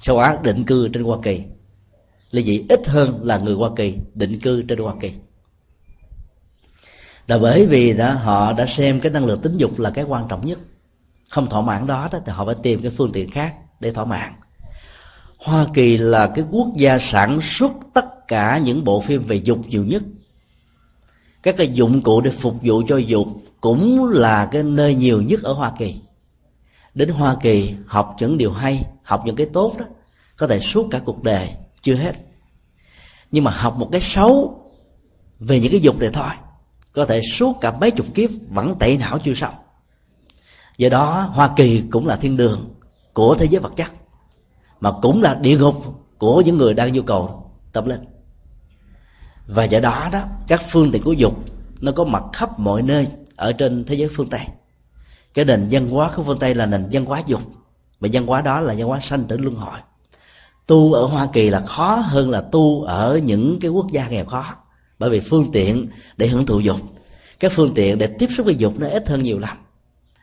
[0.00, 1.42] Châu Á định cư trên Hoa Kỳ.
[2.30, 5.12] Ly dị ít hơn là người Hoa Kỳ định cư trên Hoa Kỳ.
[7.26, 10.28] Là bởi vì đó họ đã xem cái năng lượng tính dục là cái quan
[10.28, 10.58] trọng nhất.
[11.28, 14.04] Không thỏa mãn đó, đó thì họ phải tìm cái phương tiện khác để thỏa
[14.04, 14.32] mãn.
[15.38, 19.58] Hoa Kỳ là cái quốc gia sản xuất tất cả những bộ phim về dục
[19.66, 20.02] nhiều nhất
[21.48, 23.28] các cái dụng cụ để phục vụ cho dục
[23.60, 26.00] cũng là cái nơi nhiều nhất ở Hoa Kỳ.
[26.94, 29.84] Đến Hoa Kỳ, học những điều hay, học những cái tốt đó,
[30.36, 31.50] có thể suốt cả cuộc đời,
[31.82, 32.16] chưa hết.
[33.30, 34.62] Nhưng mà học một cái xấu
[35.38, 36.30] về những cái dục này thôi,
[36.92, 39.54] có thể suốt cả mấy chục kiếp vẫn tẩy não chưa xong.
[40.78, 42.74] Do đó, hoa kỳ cũng là thiên đường
[43.12, 43.90] của thế giới vật chất,
[44.80, 45.74] mà cũng là địa ngục
[46.18, 48.04] của những người đang nhu cầu tâm linh
[49.48, 51.44] và do đó đó, các phương tiện của dục
[51.80, 53.06] nó có mặt khắp mọi nơi
[53.36, 54.40] ở trên thế giới phương tây.
[55.34, 57.40] Cái nền văn hóa của phương tây là nền văn hóa dục.
[58.00, 59.78] Và văn hóa đó là văn hóa sanh tử luân hồi.
[60.66, 64.24] Tu ở hoa kỳ là khó hơn là tu ở những cái quốc gia nghèo
[64.24, 64.54] khó.
[64.98, 66.76] Bởi vì phương tiện để hưởng thụ dục
[67.40, 69.56] các phương tiện để tiếp xúc với dục nó ít hơn nhiều lắm.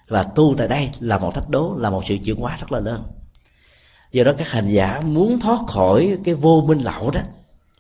[0.07, 2.79] Và tu tại đây là một thách đố, là một sự chuyển hóa rất là
[2.79, 3.03] lớn.
[4.11, 7.21] Do đó các hành giả muốn thoát khỏi cái vô minh lậu đó,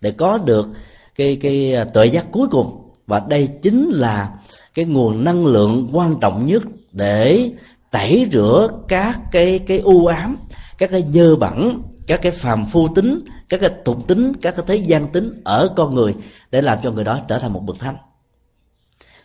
[0.01, 0.67] để có được
[1.15, 2.91] cái cái à, tuệ giác cuối cùng.
[3.07, 4.33] Và đây chính là
[4.73, 7.51] cái nguồn năng lượng quan trọng nhất để
[7.91, 10.37] tẩy rửa các cái cái u ám,
[10.77, 13.19] các cái dơ bẩn, các cái phàm phu tính,
[13.49, 16.15] các cái tục tính, các cái thế gian tính ở con người
[16.51, 17.97] để làm cho người đó trở thành một bậc thánh.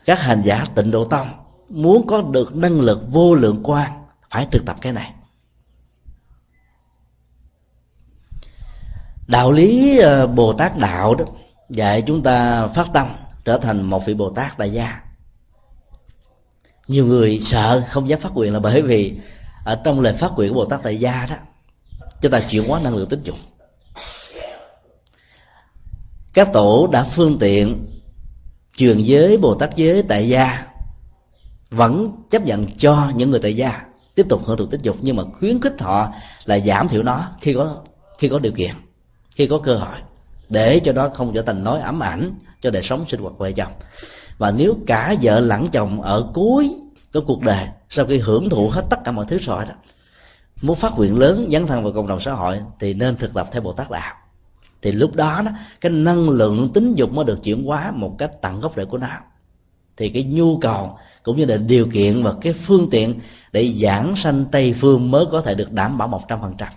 [0.05, 1.27] Các hành giả tịnh độ tâm
[1.69, 3.91] muốn có được năng lực vô lượng quan
[4.31, 5.15] phải thực tập cái này.
[9.27, 11.25] Đạo lý à, bồ tát đạo đó
[11.71, 13.09] dạy chúng ta phát tâm
[13.45, 15.01] trở thành một vị bồ tát tại gia.
[16.89, 19.19] Nhiều người sợ không dám phát nguyện là bởi vì
[19.65, 21.37] ở trong lời phát nguyện của bồ tát tại gia đó,
[22.21, 23.37] chúng ta chuyển hóa năng lượng tính dục.
[26.35, 27.87] Các tổ đã phương tiện
[28.77, 30.67] truyền giới bồ tát giới tại gia,
[31.71, 33.85] vẫn chấp nhận cho những người tại gia
[34.15, 36.13] tiếp tục hưởng thụ tính dục, nhưng mà khuyến khích họ
[36.45, 37.83] là giảm thiểu nó khi có
[38.19, 38.75] khi có điều kiện,
[39.31, 39.97] khi có cơ hội
[40.51, 43.52] để cho nó không trở thành nói ám ảnh cho đời sống sinh hoạt vợ
[43.52, 43.72] chồng.
[44.39, 46.77] Và nếu cả vợ lẫn chồng ở cuối
[47.12, 49.72] cái cuộc đời sau khi hưởng thụ hết tất cả mọi thứ rồi đó,
[50.62, 53.48] muốn phát nguyện lớn dấn thân vào cộng đồng xã hội thì nên thực tập
[53.52, 54.14] theo bồ tát đạo.
[54.82, 55.51] Thì lúc đó đó,
[55.81, 58.98] cái năng lượng tính dục mới được chuyển hóa một cách tận gốc rễ của
[58.98, 59.09] nó.
[59.97, 63.20] Thì cái nhu cầu cũng như là điều kiện và cái phương tiện
[63.52, 66.68] để giảng sanh tây phương mới có thể được đảm bảo một trăm phần trăm.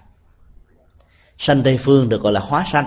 [1.37, 2.85] Sanh tây phương được gọi là hóa sanh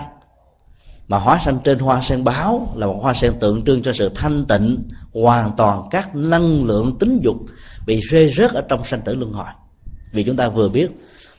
[1.07, 4.11] mà hóa sanh trên hoa sen báo là một hoa sen tượng trưng cho sự
[4.15, 7.37] thanh tịnh, hoàn toàn các năng lượng tính dục
[7.85, 9.47] bị rơi rớt ở trong sanh tử luân hồi.
[10.11, 10.87] Vì chúng ta vừa biết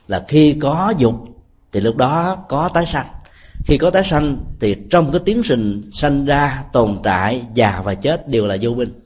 [0.07, 1.15] là khi có dục
[1.71, 3.07] thì lúc đó có tái sanh.
[3.65, 7.93] Khi có tái sanh thì trong cái tiến trình sanh ra tồn tại, già và
[7.93, 8.99] chết đều là vô minh.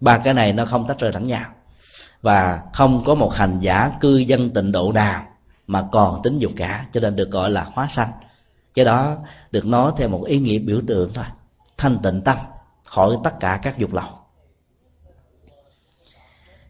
[0.00, 1.44] Ba cái này nó không tách rời lẫn nhau.
[2.22, 5.22] Và không có một hành giả cư dân tịnh độ nào
[5.66, 8.10] mà còn tính dục cả, cho nên được gọi là hóa sanh
[8.74, 9.16] cái đó
[9.50, 11.24] được nói theo một ý nghĩa biểu tượng thôi.
[11.76, 12.36] Thanh tịnh tâm,
[12.84, 14.18] khỏi tất cả các dục lậu.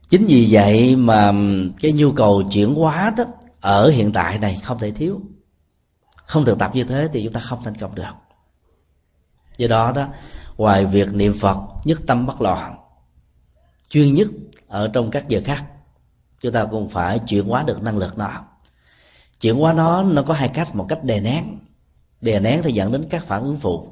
[0.08, 1.32] Chính vì vậy mà
[1.80, 3.24] cái nhu cầu chuyển hóa đó
[3.60, 5.20] ở hiện tại này không thể thiếu.
[6.26, 8.12] Không thực tập như thế thì chúng ta không thành công được.
[9.56, 10.08] Do đó đó,
[10.56, 12.78] ngoài việc niệm phật, nhất tâm bất loạn,
[13.88, 14.28] chuyên nhất
[14.68, 15.64] ở trong các giờ khác,
[16.40, 18.44] chúng ta cũng phải chuyển hóa được năng lực nó.
[19.40, 21.58] Chuyển hóa nó nó có hai cách, một cách đè nén
[22.20, 23.88] đè nén thì dẫn đến các phản ứng phụ.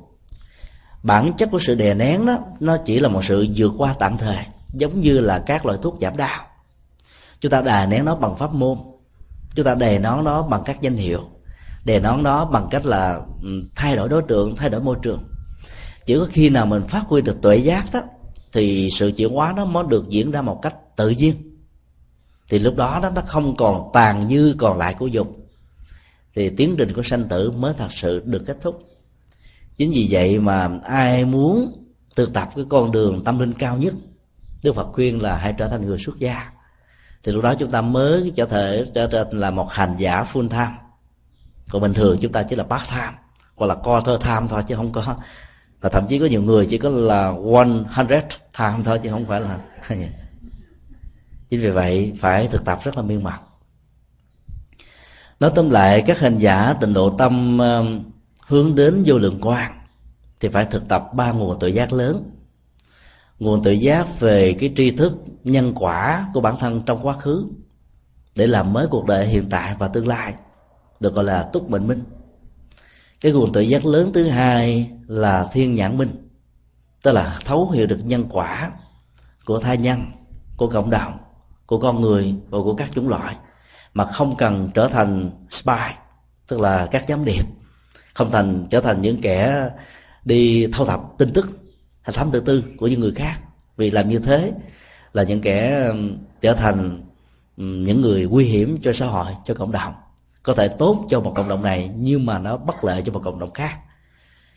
[1.03, 4.19] Bản chất của sự đè nén đó, nó chỉ là một sự vượt qua tạm
[4.19, 6.47] thời, giống như là các loại thuốc giảm đau.
[7.41, 8.79] Chúng ta đè nén nó bằng pháp môn.
[9.55, 11.21] Chúng ta đè nón nó bằng các danh hiệu.
[11.85, 15.23] Đè nón nó bằng cách là ừ, thay đổi đối tượng, thay đổi môi trường.
[16.07, 18.01] Chỉ có khi nào mình phát huy được tuệ giác đó,
[18.53, 21.59] thì sự chuyển hóa nó mới được diễn ra một cách tự nhiên.
[22.49, 25.48] Thì lúc đó, nó không còn tàn như còn lại của dục
[26.39, 28.81] thì tiến trình của sanh tử mới thật sự được kết thúc.
[29.77, 31.85] Chính vì vậy mà ai muốn
[32.17, 33.95] thực tập cái con đường tâm linh cao nhất,
[34.63, 36.51] đức phật khuyên là hãy trở thành người xuất gia.
[37.23, 40.49] Thì lúc đó chúng ta mới trở thể, trở thành là một hành giả full
[40.49, 40.73] time.
[41.71, 43.13] Còn bình thường chúng ta chỉ là part time,
[43.55, 45.17] hoặc là quarter time thôi chứ không có.
[45.81, 48.25] Và thậm chí có nhiều người chỉ có là one hundred
[48.59, 49.59] time thôi chứ không phải là.
[51.49, 53.48] Chính vì vậy phải thực tập rất là miên mật
[55.41, 58.01] nói tóm lại, các hành giả tịnh độ tâm um,
[58.47, 59.73] hướng đến vô lượng quan
[60.41, 62.31] thì phải thực tập ba nguồn tự giác lớn.
[63.39, 65.13] Nguồn tự giác về cái tri thức,
[65.45, 67.47] nhân quả của bản thân trong quá khứ
[68.35, 70.35] để làm mới cuộc đời hiện tại và tương lai,
[71.01, 72.03] được gọi là túc mệnh minh.
[73.21, 76.29] Cái nguồn tự giác lớn thứ hai là thiên nhãn minh,
[77.03, 78.71] tức là thấu hiểu được nhân quả
[79.45, 80.05] của thai nhân,
[80.57, 81.19] của cộng đồng,
[81.67, 83.37] của con người và của các chủng loại
[83.95, 85.95] mà không cần trở thành spy,
[86.47, 87.43] tức là các giám điệp.
[88.15, 89.69] Không thành trở thành những kẻ
[90.25, 91.51] đi thâu thập tin tức,
[92.03, 93.39] hay thám tử tư của những người khác.
[93.77, 94.53] Vì làm như thế
[95.13, 95.91] là những kẻ
[96.41, 97.03] trở thành
[97.57, 99.95] những người nguy hiểm cho xã hội, cho cộng đồng.
[100.43, 103.21] Có thể tốt cho một cộng đồng này, nhưng mà nó bất lợi cho một
[103.25, 103.79] cộng đồng khác.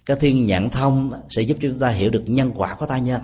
[0.05, 3.21] Cái thiên nhãn thông sẽ giúp chúng ta hiểu được nhân quả của ta nhân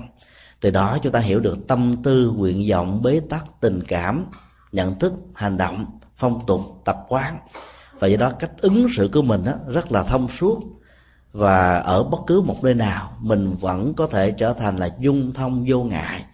[0.59, 4.25] từ đó chúng ta hiểu được tâm tư, nguyện vọng, bế tắc, tình cảm
[4.71, 5.85] nhận thức hành động
[6.15, 7.39] phong tục tập quán.
[7.99, 10.59] Và do đó cách ứng xử của mình đó, rất là thông suốt.
[11.33, 15.33] Và ở bất cứ một nơi nào mình vẫn có thể trở thành là dung
[15.33, 16.25] thông vô ngại.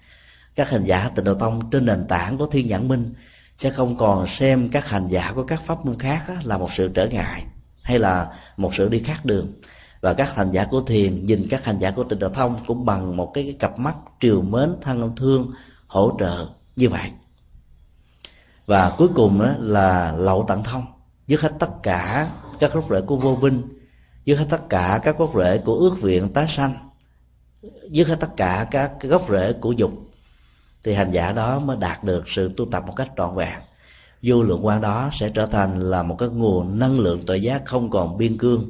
[0.56, 3.14] Các hành giả tịnh độ tông trên nền tảng của thiên nhãn minh
[3.58, 6.92] sẽ không còn xem các hành giả của các pháp môn khác là một sự
[6.94, 7.44] trở ngại
[7.82, 8.28] hay là
[8.58, 9.54] một sự đi khác đường.
[10.02, 12.86] Và các hành giả của thiền nhìn các hành giả của tịnh độ thông cũng
[12.86, 15.52] bằng một cái, cái cặp mắt triều mến thân thương
[15.88, 17.12] hỗ trợ như vậy
[18.66, 20.86] và cuối cùng đó là lậu tận thông.
[21.28, 23.62] Dứt hết tất cả các gốc rễ của vô minh
[24.26, 26.90] dứt hết tất cả các gốc rễ của ước viện tái sanh,
[27.90, 29.92] dứt hết tất cả các gốc rễ của dục.
[30.84, 33.60] Thì hành giả đó mới đạt được sự tu tập một cách trọn vẹn.
[34.22, 37.62] Vô lượng quan đó sẽ trở thành là một cái nguồn năng lượng tội giác
[37.66, 38.70] không còn biên cương,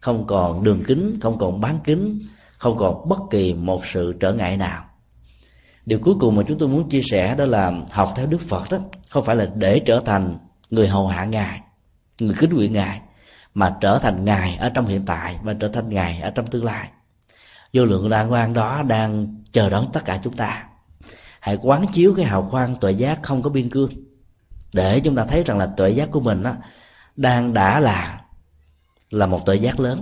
[0.00, 2.20] không còn đường kính, không còn bán kính,
[2.58, 4.84] không còn bất kỳ một sự trở ngại nào
[5.86, 8.70] điều cuối cùng mà chúng tôi muốn chia sẻ đó là học theo đức phật
[8.70, 8.78] đó
[9.08, 10.38] không phải là để trở thành
[10.70, 11.60] người hầu hạ ngài
[12.20, 13.00] người kính nguyện ngài
[13.54, 16.64] mà trở thành ngài ở trong hiện tại và trở thành ngài ở trong tương
[16.64, 16.88] lai.
[17.72, 20.64] Vô lượng đàng quan đó đang chờ đón tất cả chúng ta.
[21.40, 23.90] Hãy quán chiếu cái hào quang tuệ giác không có biên cương
[24.72, 26.54] để chúng ta thấy rằng là tuệ giác của mình đó,
[27.16, 28.20] đang đã là
[29.10, 29.98] là một tuệ giác lớn.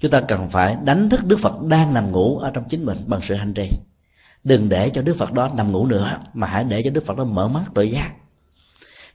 [0.00, 2.98] Chúng ta cần phải đánh thức đức phật đang nằm ngủ ở trong chính mình
[3.06, 3.70] bằng sự hành trì
[4.46, 7.16] đừng để cho đức phật đó nằm ngủ nữa, mà hãy để cho đức phật
[7.16, 8.10] đó mở mắt tuệ giác.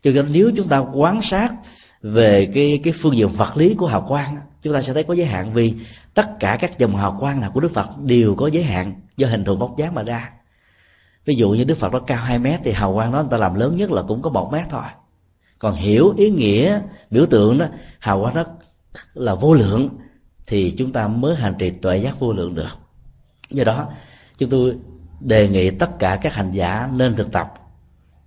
[0.01, 1.53] Cho nên nếu chúng ta quan sát
[2.01, 5.13] về cái cái phương diện vật lý của hào quang, chúng ta sẽ thấy có
[5.13, 5.73] giới hạn vì
[6.13, 9.27] tất cả các dòng hào quang nào của đức phật đều có giới hạn do
[9.27, 10.31] hình thù bóc dáng mà ra.
[11.25, 13.37] Ví dụ như đức phật đó cao 2 mét thì hào quang đó người ta
[13.37, 14.83] làm lớn nhất là cũng có một mét thôi.
[15.59, 16.79] Còn hiểu ý nghĩa,
[17.11, 17.65] biểu tượng đó,
[17.99, 18.43] hào quang đó
[19.13, 19.89] là vô lượng,
[20.47, 22.77] thì chúng ta mới hành trì tuệ giác vô lượng được.
[23.49, 23.87] Do đó,
[24.37, 24.75] chúng tôi
[25.23, 27.53] đề nghị tất cả các hành giả nên thực tập.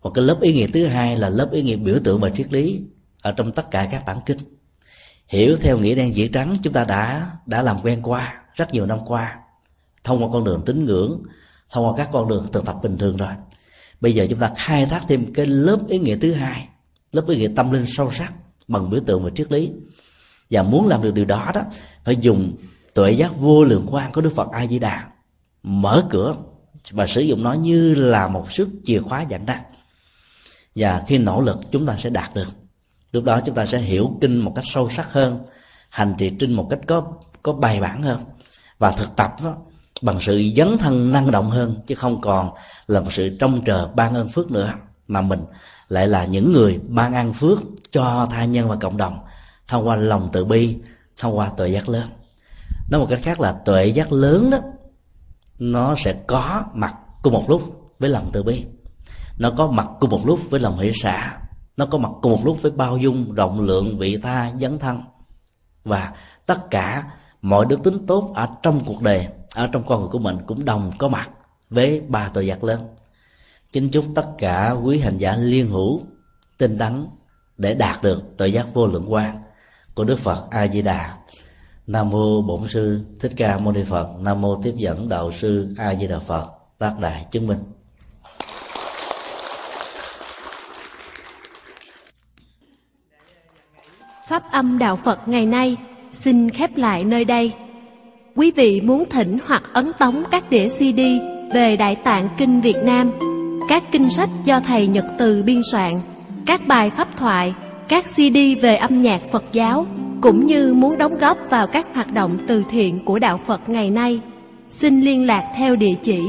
[0.02, 2.52] Một cái lớp ý nghĩa thứ hai là lớp ý nghĩa biểu tượng và triết
[2.52, 2.80] lý
[3.22, 4.38] ở trong tất cả các bản kinh.
[5.28, 8.86] Hiểu theo nghĩa đen dĩ trắng chúng ta đã đã làm quen qua rất nhiều
[8.86, 9.38] năm qua,
[10.04, 11.22] thông qua con đường tín ngưỡng,
[11.70, 13.32] thông qua các con đường thực tập bình thường rồi.
[14.00, 16.68] Bây giờ chúng ta khai thác thêm cái lớp ý nghĩa thứ hai,
[17.12, 18.34] lớp ý nghĩa tâm linh sâu sắc,
[18.68, 19.72] bằng biểu tượng và triết lý.
[20.50, 21.62] Và muốn làm được điều đó đó,
[22.04, 22.52] phải dùng
[22.94, 25.04] tuệ giác vô lượng quan của đức phật a di đà
[25.62, 26.36] mở cửa
[26.90, 29.60] và sử dụng nó như là một sức chìa khóa dẫn ra
[30.74, 32.46] và khi nỗ lực chúng ta sẽ đạt được.
[33.12, 35.38] Lúc đó chúng ta sẽ hiểu kinh một cách sâu sắc hơn
[35.88, 37.12] hành trì trinh một cách có
[37.42, 38.24] có bài bản hơn.
[38.78, 39.56] Và thực tập đó,
[40.02, 42.50] bằng sự dấn thân năng động hơn chứ không còn
[42.86, 44.72] là một sự trông chờ ban ơn phước nữa
[45.08, 45.40] mà mình
[45.88, 47.58] lại là những người ban ăn phước
[47.92, 49.18] cho tha nhân và cộng đồng
[49.68, 50.76] thông qua lòng từ bi
[51.16, 52.08] thông qua tuệ giác lớn.
[52.90, 54.58] Nói một cách khác là tuệ giác lớn đó
[55.58, 58.64] nó sẽ có mặt cùng một lúc với lòng từ bi.
[59.38, 61.38] Nó có mặt cùng một lúc với lòng hỷ xả.
[61.76, 65.00] Nó có mặt cùng một lúc với bao dung rộng lượng, vị tha, dấn thân.
[65.84, 66.12] Và
[66.46, 67.04] tất cả
[67.42, 70.64] mọi đức tính tốt ở trong cuộc đời, ở trong con người của mình cũng
[70.64, 71.30] đồng có mặt
[71.70, 72.86] với ba tội giác lớn.
[73.72, 76.00] Kính chúc tất cả quý hành giả liên hữu
[76.58, 77.06] tinh tấn
[77.56, 79.42] để đạt được tội giác vô lượng quan
[79.94, 81.16] của đức phật a di đà
[81.86, 84.08] nam mô bổn sư thích ca mâu ni phật.
[84.20, 86.46] Nam mô tiếp dẫn đạo sư a di đà phật.
[86.78, 87.58] Tác đại chứng minh.
[94.28, 95.76] Pháp âm Đạo Phật ngày nay
[96.12, 97.52] xin khép lại nơi đây.
[98.36, 101.00] Quý vị muốn thỉnh hoặc ấn tống các đĩa CD
[101.54, 103.12] về Đại Tạng Kinh Việt Nam,
[103.68, 106.00] các kinh sách do Thầy Nhật Từ biên soạn,
[106.46, 107.54] các bài pháp thoại,
[107.88, 109.86] các CD về âm nhạc Phật giáo,
[110.20, 113.90] cũng như muốn đóng góp vào các hoạt động từ thiện của Đạo Phật ngày
[113.90, 114.20] nay,
[114.68, 116.20] xin liên lạc theo địa chỉ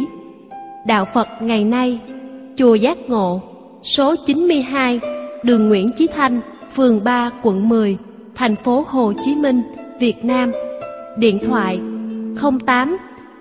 [0.86, 2.00] Đạo Phật ngày nay,
[2.58, 3.42] Chùa Giác Ngộ,
[3.84, 5.00] số 92,
[5.44, 6.42] đường Nguyễn Chí Thanh,
[6.74, 7.98] phường 3, quận 10,
[8.36, 9.62] thành phố Hồ Chí Minh,
[10.00, 10.52] Việt Nam.
[11.18, 11.80] Điện thoại
[12.66, 12.98] 08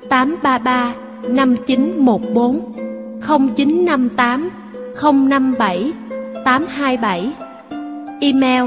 [0.08, 0.94] 833
[1.28, 2.72] 5914
[3.26, 4.50] 0958
[5.02, 5.92] 057
[6.44, 7.32] 827
[8.20, 8.64] Email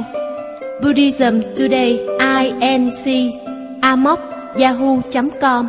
[0.82, 3.32] Buddhism Today inc
[3.82, 4.20] amok
[4.58, 5.68] yahoo.com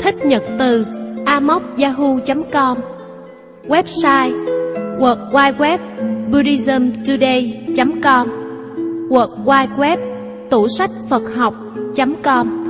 [0.00, 0.86] Thích nhật từ
[1.26, 2.78] amok yahoo.com
[3.68, 4.32] Website,
[4.98, 5.80] World Wide Web
[6.30, 8.28] buddhismtoday.com
[9.10, 9.98] World Wide Web,
[10.50, 12.63] tủ sách Phật học.com